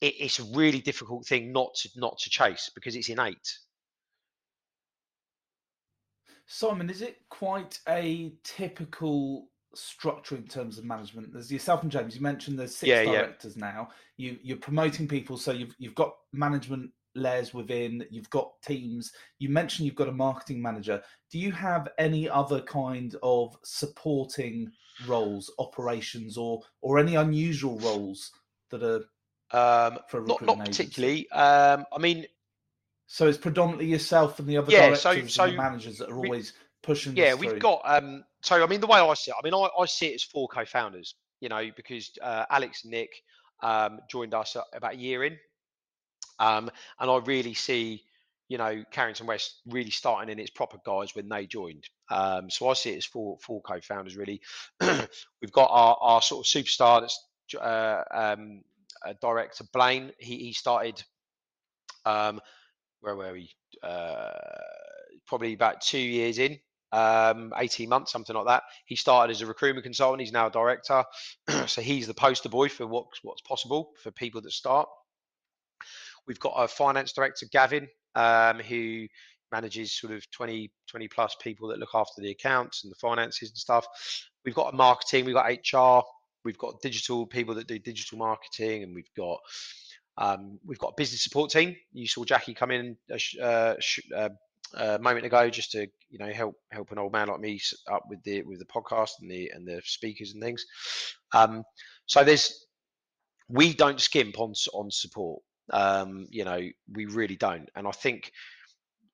it, 0.00 0.14
it's 0.18 0.38
a 0.38 0.44
really 0.56 0.80
difficult 0.80 1.26
thing 1.26 1.52
not 1.52 1.74
to 1.74 1.88
not 1.96 2.18
to 2.18 2.30
chase 2.30 2.70
because 2.74 2.96
it's 2.96 3.08
innate 3.08 3.58
simon 6.46 6.90
is 6.90 7.02
it 7.02 7.18
quite 7.28 7.78
a 7.88 8.32
typical 8.42 9.48
structure 9.74 10.36
in 10.36 10.44
terms 10.44 10.78
of 10.78 10.84
management 10.84 11.32
there's 11.32 11.52
yourself 11.52 11.82
and 11.82 11.92
james 11.92 12.14
you 12.14 12.20
mentioned 12.20 12.58
there's 12.58 12.74
six 12.74 12.88
yeah, 12.88 13.04
directors 13.04 13.56
yeah. 13.56 13.64
now 13.72 13.88
you 14.16 14.36
you're 14.42 14.56
promoting 14.56 15.06
people 15.06 15.36
so 15.36 15.52
you've 15.52 15.74
you've 15.78 15.94
got 15.94 16.14
management 16.32 16.90
layers 17.16 17.52
within, 17.52 18.04
you've 18.08 18.30
got 18.30 18.52
teams. 18.64 19.10
You 19.40 19.48
mentioned 19.48 19.84
you've 19.84 19.96
got 19.96 20.08
a 20.08 20.12
marketing 20.12 20.62
manager. 20.62 21.02
Do 21.28 21.40
you 21.40 21.50
have 21.50 21.88
any 21.98 22.28
other 22.28 22.60
kind 22.60 23.16
of 23.20 23.56
supporting 23.64 24.70
roles, 25.06 25.50
operations, 25.58 26.36
or 26.36 26.62
or 26.82 26.98
any 26.98 27.16
unusual 27.16 27.78
roles 27.80 28.30
that 28.70 28.82
are 28.82 29.04
um, 29.52 29.98
for 30.08 30.20
not, 30.22 30.42
not 30.42 30.58
particularly. 30.64 31.28
Um, 31.30 31.84
I 31.92 31.98
mean, 31.98 32.26
so 33.06 33.26
it's 33.26 33.38
predominantly 33.38 33.86
yourself 33.86 34.38
and 34.38 34.48
the 34.48 34.56
other 34.56 34.70
yeah, 34.70 34.88
directors 34.88 35.02
so, 35.02 35.26
so 35.26 35.44
and 35.44 35.56
managers 35.56 35.98
that 35.98 36.10
are 36.10 36.16
always 36.16 36.52
pushing. 36.82 37.16
Yeah, 37.16 37.34
we've 37.34 37.58
got. 37.58 37.80
Um, 37.84 38.24
so 38.42 38.62
I 38.62 38.66
mean, 38.66 38.80
the 38.80 38.86
way 38.86 38.98
I 38.98 39.14
see 39.14 39.30
it, 39.30 39.36
I 39.38 39.44
mean, 39.44 39.54
I, 39.54 39.68
I 39.78 39.86
see 39.86 40.08
it 40.08 40.14
as 40.14 40.24
four 40.24 40.48
co-founders. 40.48 41.14
You 41.40 41.48
know, 41.48 41.70
because 41.74 42.10
uh, 42.20 42.44
Alex 42.50 42.84
and 42.84 42.90
Nick 42.90 43.10
um, 43.62 44.00
joined 44.10 44.34
us 44.34 44.56
about 44.74 44.94
a 44.94 44.98
year 44.98 45.24
in, 45.24 45.38
um, 46.38 46.70
and 46.98 47.10
I 47.10 47.16
really 47.18 47.54
see, 47.54 48.02
you 48.48 48.58
know, 48.58 48.84
Carrington 48.90 49.26
West 49.26 49.60
really 49.66 49.90
starting 49.90 50.30
in 50.30 50.38
its 50.38 50.50
proper 50.50 50.78
guise 50.84 51.14
when 51.14 51.28
they 51.28 51.46
joined. 51.46 51.88
Um, 52.10 52.50
so 52.50 52.68
I 52.68 52.74
see 52.74 52.90
it 52.90 52.98
as 52.98 53.06
four 53.06 53.38
four 53.40 53.62
co-founders 53.62 54.16
really. 54.16 54.40
We've 54.80 55.52
got 55.52 55.70
our, 55.70 55.96
our 56.00 56.22
sort 56.22 56.46
of 56.46 56.50
superstar 56.50 57.00
that's 57.00 57.18
uh, 57.54 58.02
um, 58.12 58.62
director 59.20 59.64
Blaine. 59.72 60.12
He, 60.18 60.36
he 60.36 60.52
started. 60.52 61.02
Um, 62.04 62.40
where 63.00 63.16
were 63.16 63.32
we? 63.32 63.50
Uh, 63.82 64.30
probably 65.26 65.54
about 65.54 65.80
two 65.80 65.98
years 65.98 66.38
in, 66.38 66.58
um, 66.92 67.52
18 67.56 67.88
months, 67.88 68.12
something 68.12 68.34
like 68.34 68.46
that. 68.46 68.62
He 68.86 68.96
started 68.96 69.32
as 69.32 69.42
a 69.42 69.46
recruitment 69.46 69.84
consultant. 69.84 70.20
He's 70.20 70.32
now 70.32 70.46
a 70.46 70.50
director. 70.50 71.04
so 71.66 71.80
he's 71.80 72.06
the 72.06 72.14
poster 72.14 72.48
boy 72.48 72.68
for 72.68 72.86
what's, 72.86 73.20
what's 73.22 73.42
possible 73.42 73.92
for 74.02 74.10
people 74.10 74.40
that 74.42 74.52
start. 74.52 74.88
We've 76.26 76.40
got 76.40 76.54
a 76.56 76.68
finance 76.68 77.12
director, 77.12 77.46
Gavin, 77.50 77.88
um, 78.14 78.60
who 78.60 79.06
manages 79.52 79.98
sort 79.98 80.12
of 80.12 80.28
20, 80.30 80.70
20 80.88 81.08
plus 81.08 81.36
people 81.40 81.68
that 81.68 81.78
look 81.78 81.94
after 81.94 82.20
the 82.20 82.30
accounts 82.30 82.84
and 82.84 82.90
the 82.90 82.96
finances 82.96 83.50
and 83.50 83.56
stuff. 83.56 83.86
We've 84.44 84.54
got 84.54 84.72
a 84.72 84.76
marketing, 84.76 85.24
we've 85.24 85.34
got 85.34 85.50
HR, 85.50 86.04
we've 86.44 86.58
got 86.58 86.80
digital 86.82 87.26
people 87.26 87.54
that 87.56 87.66
do 87.66 87.78
digital 87.78 88.18
marketing, 88.18 88.84
and 88.84 88.94
we've 88.94 89.12
got 89.16 89.38
um, 90.18 90.58
we've 90.66 90.78
got 90.78 90.88
a 90.88 90.94
business 90.96 91.22
support 91.22 91.50
team. 91.50 91.74
You 91.92 92.06
saw 92.06 92.24
Jackie 92.24 92.54
come 92.54 92.70
in 92.70 92.96
a, 93.10 93.42
uh, 93.42 93.74
uh, 94.16 94.28
a 94.74 94.98
moment 94.98 95.26
ago 95.26 95.50
just 95.50 95.72
to 95.72 95.86
you 96.08 96.18
know 96.18 96.32
help 96.32 96.54
help 96.70 96.90
an 96.92 96.98
old 96.98 97.12
man 97.12 97.28
like 97.28 97.40
me 97.40 97.60
up 97.90 98.04
with 98.08 98.22
the 98.24 98.42
with 98.42 98.58
the 98.58 98.64
podcast 98.66 99.10
and 99.20 99.30
the 99.30 99.50
and 99.54 99.66
the 99.66 99.80
speakers 99.84 100.32
and 100.32 100.42
things. 100.42 100.64
Um, 101.32 101.64
so 102.06 102.24
there's 102.24 102.66
we 103.48 103.74
don't 103.74 104.00
skimp 104.00 104.38
on 104.38 104.54
on 104.72 104.90
support. 104.90 105.42
Um, 105.72 106.26
you 106.30 106.44
know, 106.44 106.60
we 106.92 107.06
really 107.06 107.36
don't. 107.36 107.68
And 107.76 107.86
I 107.86 107.92
think 107.92 108.32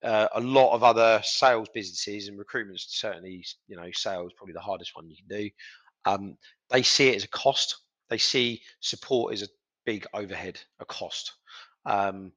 uh, 0.02 0.28
a 0.34 0.40
lot 0.40 0.74
of 0.74 0.82
other 0.82 1.20
sales 1.24 1.68
businesses 1.74 2.28
and 2.28 2.38
recruitment, 2.38 2.80
certainly, 2.80 3.44
you 3.66 3.76
know, 3.76 3.88
sales 3.92 4.32
probably 4.36 4.52
the 4.52 4.60
hardest 4.60 4.92
one 4.94 5.08
you 5.08 5.16
can 5.16 5.38
do. 5.38 5.50
Um, 6.04 6.36
they 6.70 6.82
see 6.82 7.08
it 7.08 7.16
as 7.16 7.24
a 7.24 7.28
cost. 7.28 7.76
They 8.08 8.18
see 8.18 8.62
support 8.80 9.32
as 9.32 9.42
a 9.42 9.48
big 9.84 10.06
overhead, 10.14 10.60
a 10.80 10.84
cost. 10.84 11.32
Um, 11.84 12.32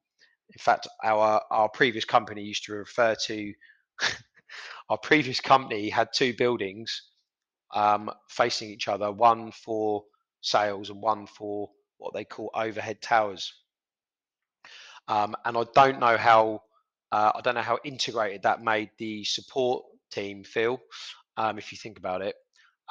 in 0.51 0.59
fact, 0.59 0.87
our 1.03 1.41
our 1.51 1.69
previous 1.69 2.05
company 2.05 2.41
used 2.41 2.65
to 2.65 2.73
refer 2.73 3.15
to 3.27 3.53
our 4.89 4.97
previous 4.97 5.39
company 5.39 5.89
had 5.89 6.09
two 6.13 6.33
buildings 6.33 7.03
um, 7.73 8.09
facing 8.29 8.69
each 8.69 8.87
other, 8.87 9.11
one 9.11 9.51
for 9.51 10.03
sales 10.41 10.89
and 10.89 11.01
one 11.01 11.27
for 11.27 11.69
what 11.97 12.13
they 12.13 12.23
call 12.23 12.49
overhead 12.53 13.01
towers. 13.01 13.53
Um, 15.07 15.35
and 15.45 15.57
I 15.57 15.63
don't 15.75 15.99
know 15.99 16.17
how 16.17 16.61
uh, 17.11 17.31
I 17.35 17.41
don't 17.41 17.55
know 17.55 17.61
how 17.61 17.79
integrated 17.83 18.43
that 18.43 18.63
made 18.63 18.89
the 18.97 19.23
support 19.23 19.83
team 20.11 20.43
feel. 20.43 20.79
Um, 21.37 21.57
if 21.57 21.71
you 21.71 21.77
think 21.77 21.97
about 21.97 22.21
it, 22.21 22.35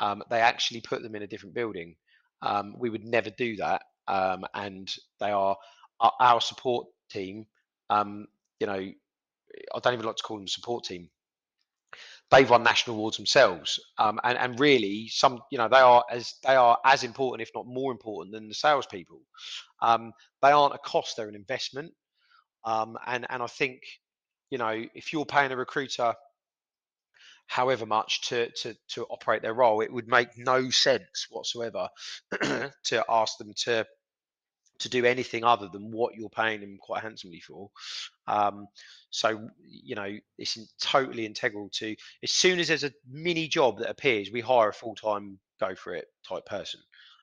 um, 0.00 0.22
they 0.30 0.40
actually 0.40 0.80
put 0.80 1.02
them 1.02 1.14
in 1.14 1.22
a 1.22 1.26
different 1.26 1.54
building. 1.54 1.96
Um, 2.42 2.74
we 2.78 2.90
would 2.90 3.04
never 3.04 3.30
do 3.30 3.56
that, 3.56 3.82
um, 4.06 4.44
and 4.54 4.92
they 5.20 5.30
are 5.30 5.56
our, 6.00 6.12
our 6.20 6.40
support 6.40 6.86
team. 7.08 7.46
Um, 7.90 8.26
you 8.60 8.66
know, 8.66 8.74
I 8.74 9.78
don't 9.82 9.94
even 9.94 10.06
like 10.06 10.16
to 10.16 10.22
call 10.22 10.36
them 10.38 10.48
support 10.48 10.84
team. 10.84 11.08
They've 12.30 12.48
won 12.48 12.62
national 12.62 12.96
awards 12.96 13.16
themselves, 13.16 13.80
and, 13.98 14.20
and 14.22 14.60
really, 14.60 15.08
some 15.08 15.40
you 15.50 15.56
know 15.56 15.68
they 15.68 15.78
are 15.78 16.04
as 16.10 16.34
they 16.46 16.54
are 16.54 16.76
as 16.84 17.02
important, 17.02 17.40
if 17.40 17.50
not 17.54 17.66
more 17.66 17.90
important, 17.90 18.34
than 18.34 18.48
the 18.48 18.54
salespeople. 18.54 19.22
they 19.80 20.50
aren't 20.50 20.74
a 20.74 20.78
cost; 20.78 21.16
they're 21.16 21.28
an 21.28 21.34
investment. 21.34 21.92
Um, 22.64 22.98
and 23.06 23.26
and 23.30 23.42
I 23.42 23.46
think, 23.46 23.80
you 24.50 24.58
know, 24.58 24.84
if 24.94 25.12
you're 25.12 25.24
paying 25.24 25.52
a 25.52 25.56
recruiter 25.56 26.14
however 27.48 27.86
much 27.86 28.28
to, 28.28 28.50
to, 28.50 28.76
to 28.88 29.04
operate 29.06 29.42
their 29.42 29.54
role, 29.54 29.80
it 29.80 29.92
would 29.92 30.06
make 30.06 30.28
no 30.36 30.68
sense 30.70 31.26
whatsoever 31.30 31.88
to 32.84 33.04
ask 33.08 33.38
them 33.38 33.52
to 33.56 33.86
to 34.80 34.88
do 34.88 35.04
anything 35.04 35.44
other 35.44 35.68
than 35.72 35.90
what 35.90 36.14
you're 36.14 36.28
paying 36.28 36.60
them 36.60 36.78
quite 36.80 37.02
handsomely 37.02 37.40
for. 37.40 37.70
Um, 38.26 38.66
so 39.10 39.48
you 39.60 39.94
know 39.94 40.16
it's 40.38 40.58
totally 40.80 41.26
integral 41.26 41.68
to. 41.74 41.94
As 42.22 42.30
soon 42.30 42.58
as 42.58 42.68
there's 42.68 42.84
a 42.84 42.92
mini 43.10 43.48
job 43.48 43.78
that 43.78 43.90
appears, 43.90 44.30
we 44.32 44.40
hire 44.40 44.68
a 44.68 44.72
full 44.74 44.94
time 44.94 45.38
go 45.60 45.74
for 45.74 45.94
it 45.94 46.06
type 46.28 46.46
person, 46.46 46.80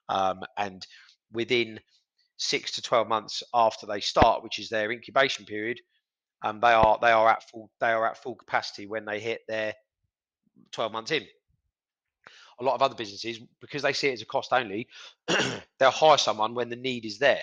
um, 0.08 0.40
and 0.58 0.86
within 1.32 1.80
six 2.38 2.72
to 2.72 2.82
12 2.82 3.08
months 3.08 3.42
after 3.54 3.86
they 3.86 4.00
start, 4.00 4.42
which 4.42 4.58
is 4.58 4.68
their 4.68 4.92
incubation 4.92 5.46
period, 5.46 5.80
and 6.42 6.60
they 6.62 6.72
are 6.72 6.98
they 7.00 7.12
are 7.12 7.28
at 7.28 7.48
full 7.48 7.70
they 7.80 7.90
are 7.90 8.06
at 8.06 8.22
full 8.22 8.34
capacity 8.34 8.86
when 8.86 9.04
they 9.04 9.20
hit 9.20 9.40
their 9.48 9.74
12 10.72 10.92
months 10.92 11.10
in. 11.10 11.24
A 12.60 12.64
lot 12.64 12.74
of 12.74 12.82
other 12.82 12.94
businesses, 12.94 13.40
because 13.60 13.82
they 13.82 13.92
see 13.92 14.08
it 14.08 14.14
as 14.14 14.22
a 14.22 14.26
cost 14.26 14.52
only, 14.52 14.88
they'll 15.78 15.90
hire 15.90 16.18
someone 16.18 16.54
when 16.54 16.68
the 16.68 16.76
need 16.76 17.04
is 17.04 17.18
there. 17.18 17.42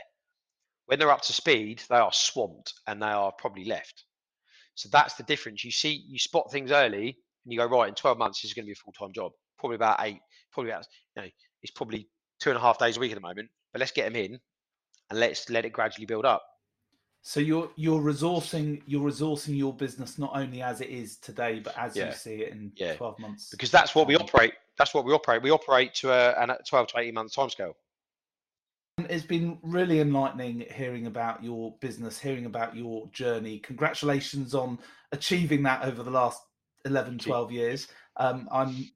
When 0.85 0.99
they're 0.99 1.11
up 1.11 1.21
to 1.23 1.33
speed, 1.33 1.81
they 1.89 1.97
are 1.97 2.11
swamped 2.11 2.73
and 2.87 3.01
they 3.01 3.07
are 3.07 3.31
probably 3.31 3.65
left. 3.65 4.05
So 4.75 4.89
that's 4.91 5.13
the 5.15 5.23
difference. 5.23 5.63
You 5.63 5.71
see, 5.71 6.03
you 6.07 6.19
spot 6.19 6.51
things 6.51 6.71
early 6.71 7.17
and 7.45 7.53
you 7.53 7.59
go, 7.59 7.65
right, 7.65 7.89
in 7.89 7.95
12 7.95 8.17
months, 8.17 8.41
this 8.41 8.49
is 8.49 8.53
going 8.53 8.65
to 8.65 8.67
be 8.67 8.73
a 8.73 8.75
full 8.75 8.93
time 8.93 9.13
job. 9.13 9.31
Probably 9.59 9.75
about 9.75 9.99
eight, 10.01 10.19
probably 10.51 10.71
about, 10.71 10.87
you 11.15 11.21
know, 11.21 11.29
it's 11.61 11.71
probably 11.71 12.09
two 12.39 12.49
and 12.49 12.57
a 12.57 12.61
half 12.61 12.79
days 12.79 12.97
a 12.97 12.99
week 12.99 13.11
at 13.11 13.15
the 13.15 13.21
moment, 13.21 13.49
but 13.71 13.79
let's 13.79 13.91
get 13.91 14.05
them 14.05 14.15
in 14.15 14.39
and 15.09 15.19
let's 15.19 15.49
let 15.49 15.65
it 15.65 15.73
gradually 15.73 16.05
build 16.05 16.25
up. 16.25 16.43
So 17.25 17.39
you're 17.39 17.69
you're 17.77 18.01
resourcing 18.01 18.81
you're 18.85 19.09
resourcing 19.09 19.57
your 19.57 19.73
business 19.73 20.19
not 20.19 20.31
only 20.35 20.61
as 20.61 20.81
it 20.81 20.89
is 20.89 21.15
today, 21.15 21.61
but 21.63 21.77
as 21.77 21.95
yeah. 21.95 22.07
you 22.07 22.11
see 22.11 22.35
it 22.41 22.51
in 22.51 22.73
yeah. 22.75 22.95
twelve 22.95 23.17
months. 23.17 23.49
Because 23.49 23.71
that's 23.71 23.95
what 23.95 24.07
we 24.07 24.17
operate. 24.17 24.53
That's 24.77 24.93
what 24.93 25.05
we 25.05 25.13
operate. 25.13 25.41
We 25.41 25.51
operate 25.51 25.93
to 25.95 26.11
a, 26.11 26.31
a 26.31 26.57
twelve 26.67 26.87
to 26.87 26.99
eighteen 26.99 27.13
months 27.13 27.35
timescale. 27.35 27.73
It's 29.09 29.25
been 29.25 29.57
really 29.63 29.99
enlightening 29.99 30.65
hearing 30.71 31.07
about 31.07 31.43
your 31.43 31.75
business, 31.81 32.19
hearing 32.19 32.45
about 32.45 32.75
your 32.75 33.07
journey. 33.07 33.59
Congratulations 33.59 34.53
on 34.53 34.77
achieving 35.11 35.63
that 35.63 35.83
over 35.83 36.03
the 36.03 36.11
last 36.11 36.41
11, 36.85 37.17
12 37.17 37.51
years. 37.51 37.87
Um, 38.17 38.47
I'm 38.51 38.91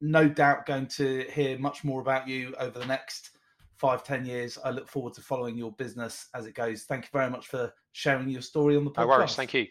no 0.00 0.28
doubt 0.28 0.66
going 0.66 0.86
to 0.86 1.24
hear 1.32 1.58
much 1.58 1.82
more 1.82 2.00
about 2.00 2.28
you 2.28 2.54
over 2.58 2.78
the 2.78 2.86
next 2.86 3.30
five, 3.78 4.04
ten 4.04 4.24
years. 4.24 4.58
I 4.64 4.70
look 4.70 4.88
forward 4.88 5.14
to 5.14 5.20
following 5.20 5.56
your 5.56 5.72
business 5.72 6.28
as 6.34 6.46
it 6.46 6.54
goes. 6.54 6.84
Thank 6.84 7.04
you 7.04 7.10
very 7.12 7.30
much 7.30 7.48
for 7.48 7.72
sharing 7.92 8.28
your 8.28 8.42
story 8.42 8.76
on 8.76 8.84
the 8.84 8.90
podcast. 8.90 8.96
No 8.96 9.06
worries. 9.08 9.34
Thank 9.34 9.54
you. 9.54 9.66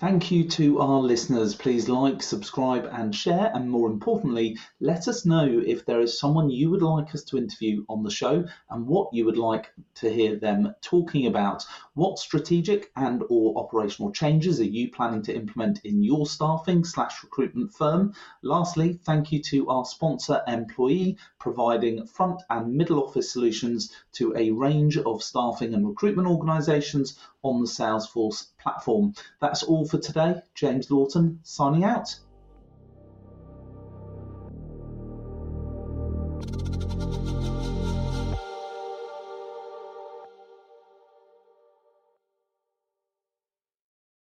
Thank 0.00 0.32
you 0.32 0.48
to 0.48 0.80
our 0.80 0.98
listeners. 0.98 1.54
Please 1.54 1.88
like, 1.88 2.20
subscribe, 2.20 2.88
and 2.90 3.14
share. 3.14 3.52
And 3.54 3.70
more 3.70 3.88
importantly, 3.88 4.58
let 4.80 5.06
us 5.06 5.24
know 5.24 5.62
if 5.64 5.86
there 5.86 6.00
is 6.00 6.18
someone 6.18 6.50
you 6.50 6.68
would 6.70 6.82
like 6.82 7.14
us 7.14 7.22
to 7.26 7.38
interview 7.38 7.84
on 7.88 8.02
the 8.02 8.10
show 8.10 8.44
and 8.70 8.88
what 8.88 9.14
you 9.14 9.24
would 9.24 9.38
like 9.38 9.72
to 9.94 10.12
hear 10.12 10.36
them 10.36 10.74
talking 10.82 11.26
about. 11.26 11.64
What 11.94 12.18
strategic 12.18 12.90
and 12.96 13.22
or 13.28 13.56
operational 13.56 14.10
changes 14.10 14.58
are 14.58 14.64
you 14.64 14.90
planning 14.90 15.22
to 15.22 15.34
implement 15.34 15.84
in 15.84 16.02
your 16.02 16.26
staffing 16.26 16.82
slash 16.82 17.22
recruitment 17.22 17.72
firm? 17.72 18.14
Lastly, 18.42 18.98
thank 19.04 19.30
you 19.30 19.40
to 19.44 19.68
our 19.68 19.84
sponsor 19.84 20.42
Employee, 20.48 21.18
providing 21.38 22.04
front 22.04 22.42
and 22.50 22.74
middle 22.74 23.00
office 23.00 23.32
solutions 23.32 23.92
to 24.14 24.34
a 24.36 24.50
range 24.50 24.98
of 24.98 25.22
staffing 25.22 25.72
and 25.72 25.86
recruitment 25.86 26.26
organizations 26.26 27.16
on 27.44 27.60
the 27.60 27.68
Salesforce 27.68 28.48
platform. 28.60 29.14
That's 29.40 29.62
all 29.62 29.86
for 29.86 29.98
today. 29.98 30.42
James 30.54 30.90
Lawton 30.90 31.38
signing 31.44 31.84
out. 31.84 32.16